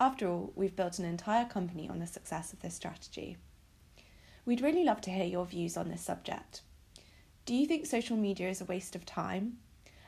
After 0.00 0.28
all, 0.28 0.52
we've 0.56 0.76
built 0.76 0.98
an 0.98 1.04
entire 1.04 1.46
company 1.46 1.88
on 1.88 2.00
the 2.00 2.06
success 2.06 2.52
of 2.52 2.60
this 2.60 2.74
strategy. 2.74 3.36
We'd 4.46 4.60
really 4.60 4.84
love 4.84 5.00
to 5.02 5.10
hear 5.10 5.24
your 5.24 5.44
views 5.44 5.76
on 5.76 5.88
this 5.90 6.02
subject. 6.02 6.62
Do 7.46 7.54
you 7.54 7.66
think 7.66 7.84
social 7.84 8.16
media 8.16 8.48
is 8.48 8.60
a 8.60 8.64
waste 8.64 8.94
of 8.94 9.04
time? 9.04 9.58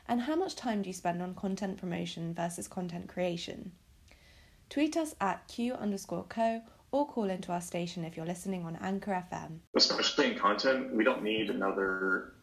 And 0.07 0.21
how 0.21 0.35
much 0.35 0.55
time 0.55 0.81
do 0.81 0.87
you 0.87 0.93
spend 0.93 1.21
on 1.21 1.35
content 1.35 1.77
promotion 1.77 2.33
versus 2.33 2.65
content 2.69 3.09
creation? 3.09 3.73
Tweet 4.69 4.95
us 4.95 5.13
at 5.19 5.45
Q 5.49 5.73
underscore 5.73 6.23
co 6.29 6.61
or 6.91 7.05
call 7.05 7.29
into 7.29 7.51
our 7.51 7.59
station 7.59 8.05
if 8.05 8.15
you're 8.15 8.25
listening 8.25 8.63
on 8.65 8.77
Anchor 8.77 9.25
FM. 9.29 9.59
Especially 9.75 10.31
in 10.31 10.39
content, 10.39 10.95
we 10.95 11.03
don't 11.03 11.21
need 11.21 11.49
another 11.49 12.33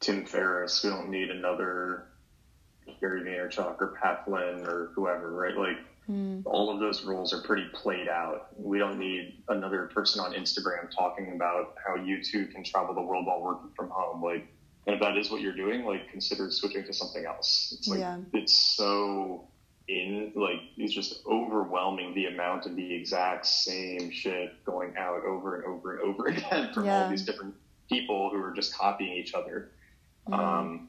Tim 0.00 0.26
Ferriss. 0.26 0.82
We 0.82 0.90
don't 0.90 1.10
need 1.10 1.30
another 1.30 2.08
Gary 3.00 3.22
Vaynerchuk 3.22 3.80
or 3.80 3.96
Pat 4.00 4.24
Flynn 4.24 4.66
or 4.66 4.90
whoever, 4.94 5.30
right? 5.30 5.56
Like 5.56 5.78
mm. 6.08 6.42
all 6.44 6.72
of 6.72 6.80
those 6.80 7.04
roles 7.04 7.32
are 7.32 7.40
pretty 7.42 7.66
played 7.72 8.08
out. 8.08 8.48
We 8.56 8.78
don't 8.78 8.98
need 8.98 9.42
another 9.48 9.90
person 9.92 10.20
on 10.20 10.32
Instagram 10.32 10.90
talking 10.94 11.32
about 11.34 11.74
how 11.84 11.96
you 11.96 12.22
too 12.22 12.46
can 12.46 12.64
travel 12.64 12.94
the 12.94 13.02
world 13.02 13.26
while 13.26 13.42
working 13.42 13.70
from 13.76 13.90
home. 13.90 14.22
Like 14.22 14.46
and 14.86 14.94
if 14.94 15.00
that 15.00 15.16
is 15.16 15.30
what 15.30 15.40
you're 15.40 15.56
doing, 15.56 15.84
like 15.84 16.10
consider 16.10 16.50
switching 16.50 16.84
to 16.84 16.92
something 16.92 17.24
else. 17.24 17.74
It's 17.76 17.88
like 17.88 18.00
yeah. 18.00 18.18
it's 18.32 18.52
so 18.52 19.48
in 19.88 20.32
like 20.34 20.60
it's 20.76 20.92
just 20.92 21.24
overwhelming 21.26 22.14
the 22.14 22.26
amount 22.26 22.66
of 22.66 22.76
the 22.76 22.94
exact 22.94 23.46
same 23.46 24.10
shit 24.10 24.64
going 24.64 24.96
out 24.96 25.24
over 25.24 25.56
and 25.56 25.64
over 25.64 25.96
and 25.96 26.00
over 26.02 26.26
again 26.26 26.72
from 26.72 26.84
yeah. 26.84 27.04
all 27.04 27.10
these 27.10 27.24
different 27.24 27.54
people 27.88 28.30
who 28.30 28.42
are 28.42 28.52
just 28.52 28.74
copying 28.74 29.12
each 29.12 29.34
other. 29.34 29.70
Um, 30.32 30.88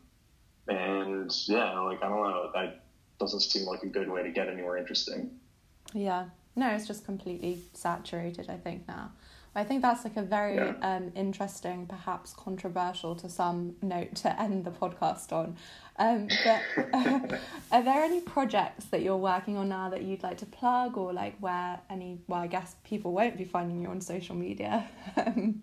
and 0.67 1.31
yeah, 1.47 1.79
like 1.79 2.03
I 2.03 2.09
don't 2.09 2.23
know, 2.23 2.51
that 2.53 2.83
doesn't 3.19 3.41
seem 3.41 3.65
like 3.65 3.83
a 3.83 3.87
good 3.87 4.09
way 4.09 4.23
to 4.23 4.29
get 4.29 4.47
anywhere 4.47 4.77
interesting. 4.77 5.31
Yeah. 5.93 6.25
No, 6.55 6.69
it's 6.71 6.87
just 6.87 7.05
completely 7.05 7.61
saturated, 7.73 8.49
I 8.49 8.57
think, 8.57 8.87
now. 8.87 9.11
I 9.57 9.63
think 9.63 9.81
that's 9.81 10.03
like 10.03 10.17
a 10.17 10.21
very 10.21 10.55
yeah. 10.55 10.73
um, 10.81 11.11
interesting, 11.15 11.87
perhaps 11.87 12.31
controversial 12.33 13.15
to 13.15 13.27
some 13.27 13.75
note 13.81 14.15
to 14.17 14.39
end 14.39 14.65
the 14.65 14.71
podcast 14.71 15.31
on. 15.31 15.57
Um, 15.97 16.27
but 16.43 16.61
uh, 16.93 17.19
are 17.71 17.83
there 17.83 18.03
any 18.03 18.21
projects 18.21 18.85
that 18.85 19.01
you're 19.01 19.17
working 19.17 19.57
on 19.57 19.69
now 19.69 19.89
that 19.89 20.03
you'd 20.03 20.21
like 20.21 20.37
to 20.39 20.45
plug, 20.45 20.95
or 20.95 21.11
like 21.11 21.37
where 21.39 21.79
any? 21.89 22.19
Well, 22.27 22.39
I 22.39 22.47
guess 22.47 22.75
people 22.83 23.13
won't 23.13 23.35
be 23.35 23.45
finding 23.45 23.81
you 23.81 23.87
on 23.87 23.99
social 23.99 24.35
media. 24.35 24.87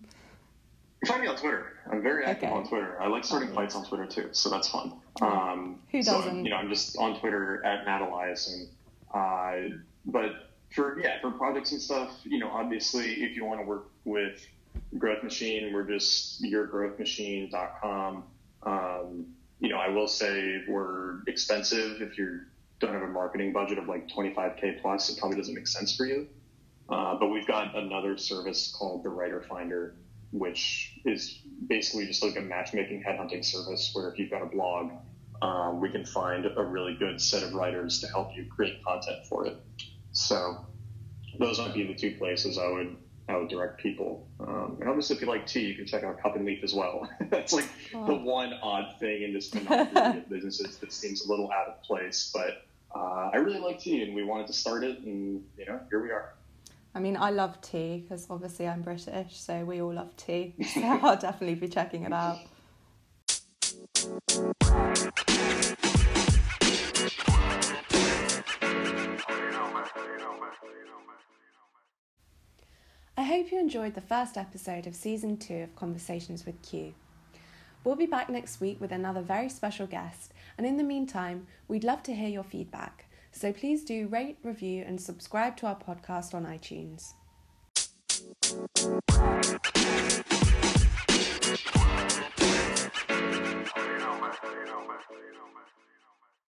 Find 1.05 1.23
me 1.23 1.29
on 1.29 1.37
Twitter. 1.37 1.73
I'm 1.91 2.03
very 2.03 2.25
active 2.25 2.51
okay. 2.51 2.59
on 2.59 2.69
Twitter. 2.69 3.01
I 3.01 3.09
like 3.09 3.25
starting 3.25 3.53
fights 3.53 3.75
on 3.75 3.85
Twitter 3.85 4.07
too, 4.07 4.29
so 4.33 4.51
that's 4.51 4.69
fun. 4.69 4.95
Um, 5.21 5.81
Who 5.93 6.03
doesn't? 6.03 6.31
So, 6.31 6.37
you 6.37 6.51
know, 6.51 6.57
I'm 6.57 6.69
just 6.69 6.97
on 6.99 7.19
Twitter 7.21 7.65
at 7.65 7.85
Nat 7.85 8.01
Eliason, 8.01 8.69
and 9.15 9.73
uh, 9.73 9.77
but 10.07 10.33
for 10.75 10.99
yeah 11.01 11.21
for 11.21 11.31
projects 11.31 11.73
and 11.73 11.81
stuff 11.81 12.11
you 12.25 12.39
know 12.39 12.49
obviously 12.49 13.23
if 13.23 13.37
you 13.37 13.45
want 13.45 13.61
to 13.61 13.67
work 13.67 13.87
with 14.05 14.45
growth 14.99 15.23
machine 15.23 15.73
we're 15.73 15.85
just 15.85 16.43
yourgrowthmachine.com 16.43 18.25
um, 18.65 19.27
you 19.61 19.69
know 19.69 19.77
i 19.77 19.89
will 19.89 20.09
say 20.09 20.63
we're 20.69 21.23
expensive 21.27 22.03
if 22.03 22.19
you 22.19 22.41
don't 22.81 22.93
have 22.93 23.03
a 23.03 23.07
marketing 23.07 23.53
budget 23.53 23.79
of 23.79 23.87
like 23.87 24.09
25k 24.09 24.81
plus 24.83 25.09
it 25.11 25.19
probably 25.19 25.37
doesn't 25.37 25.55
make 25.55 25.67
sense 25.67 25.97
for 25.97 26.07
you 26.07 26.27
uh, 26.89 27.17
but 27.19 27.29
we've 27.29 27.47
got 27.47 27.75
another 27.77 28.19
service 28.19 28.75
called 28.77 29.03
the 29.05 29.09
writer 29.09 29.43
finder 29.49 29.95
which 30.35 30.99
is 31.05 31.43
basically 31.69 32.07
just 32.07 32.21
like 32.21 32.37
a 32.37 32.41
matchmaking 32.41 33.05
headhunting 33.07 33.45
service 33.45 33.91
where 33.93 34.09
if 34.09 34.19
you've 34.19 34.31
got 34.31 34.43
a 34.43 34.47
blog, 34.47 34.91
um, 35.43 35.81
we 35.81 35.89
can 35.89 36.05
find 36.05 36.45
a 36.45 36.63
really 36.63 36.95
good 36.95 37.21
set 37.21 37.45
of 37.45 37.55
writers 37.55 38.01
to 38.01 38.09
help 38.09 38.37
you 38.37 38.45
create 38.47 38.83
content 38.83 39.25
for 39.29 39.47
it. 39.47 39.57
So 40.11 40.67
those 41.39 41.61
might 41.61 41.73
be 41.73 41.87
the 41.87 41.95
two 41.95 42.17
places 42.17 42.59
I 42.59 42.69
would 42.69 42.97
I 43.29 43.37
would 43.37 43.49
direct 43.49 43.81
people. 43.81 44.29
Um, 44.41 44.77
and 44.81 44.89
obviously, 44.89 45.17
if 45.17 45.23
you 45.23 45.29
like 45.29 45.47
tea, 45.47 45.61
you 45.61 45.75
can 45.75 45.87
check 45.87 46.03
out 46.03 46.21
Cup 46.21 46.37
and 46.37 46.45
Leaf 46.45 46.63
as 46.63 46.75
well. 46.75 47.09
That's 47.31 47.53
like 47.53 47.69
the 47.93 48.15
one 48.15 48.53
odd 48.61 48.99
thing 48.99 49.23
in 49.23 49.33
this 49.33 49.55
monopoly 49.55 50.19
of 50.19 50.29
businesses 50.29 50.77
that 50.79 50.93
seems 50.93 51.25
a 51.25 51.31
little 51.31 51.51
out 51.51 51.69
of 51.69 51.83
place. 51.83 52.31
But 52.35 52.67
uh, 52.95 53.31
I 53.33 53.37
really 53.37 53.61
like 53.61 53.79
tea, 53.79 54.03
and 54.03 54.15
we 54.15 54.25
wanted 54.25 54.49
to 54.49 54.53
start 54.53 54.85
it, 54.85 54.99
and 54.99 55.43
you 55.57 55.65
know, 55.65 55.81
here 55.89 56.03
we 56.03 56.11
are. 56.11 56.35
I 56.97 57.01
mean, 57.01 57.17
I 57.17 57.31
love 57.31 57.61
tea 57.61 57.99
because 57.99 58.29
obviously 58.31 58.69
I'm 58.69 58.81
British, 58.83 59.41
so 59.41 59.65
we 59.65 59.83
all 59.83 59.93
love 59.93 60.17
tea. 60.17 60.55
So 60.65 60.81
I'll 60.81 61.17
definitely 61.17 61.57
be 61.57 61.69
checking 61.69 62.05
it 62.05 62.13
out. 62.13 62.39
I 73.17 73.23
hope 73.23 73.51
you 73.51 73.59
enjoyed 73.59 73.95
the 73.95 74.01
first 74.01 74.37
episode 74.37 74.87
of 74.87 74.95
season 74.95 75.37
two 75.37 75.63
of 75.63 75.75
Conversations 75.75 76.47
with 76.47 76.63
Q. 76.63 76.95
We'll 77.83 77.97
be 77.97 78.07
back 78.07 78.31
next 78.31 78.61
week 78.61 78.81
with 78.81 78.93
another 78.93 79.21
very 79.21 79.49
special 79.49 79.89
guest, 79.89 80.33
and 80.57 80.65
in 80.65 80.77
the 80.77 80.85
meantime, 80.85 81.49
we'd 81.67 81.85
love 81.85 82.05
to 82.05 82.15
hear 82.15 82.29
your 82.29 82.45
feedback. 82.45 83.04
So 83.35 83.53
please 83.53 83.83
do 83.83 84.07
rate, 84.07 84.39
review, 84.45 84.85
and 84.87 85.01
subscribe 85.01 85.57
to 85.57 85.67
our 85.67 85.77
podcast 85.77 86.35
on 86.35 86.47
iTunes. 86.47 87.15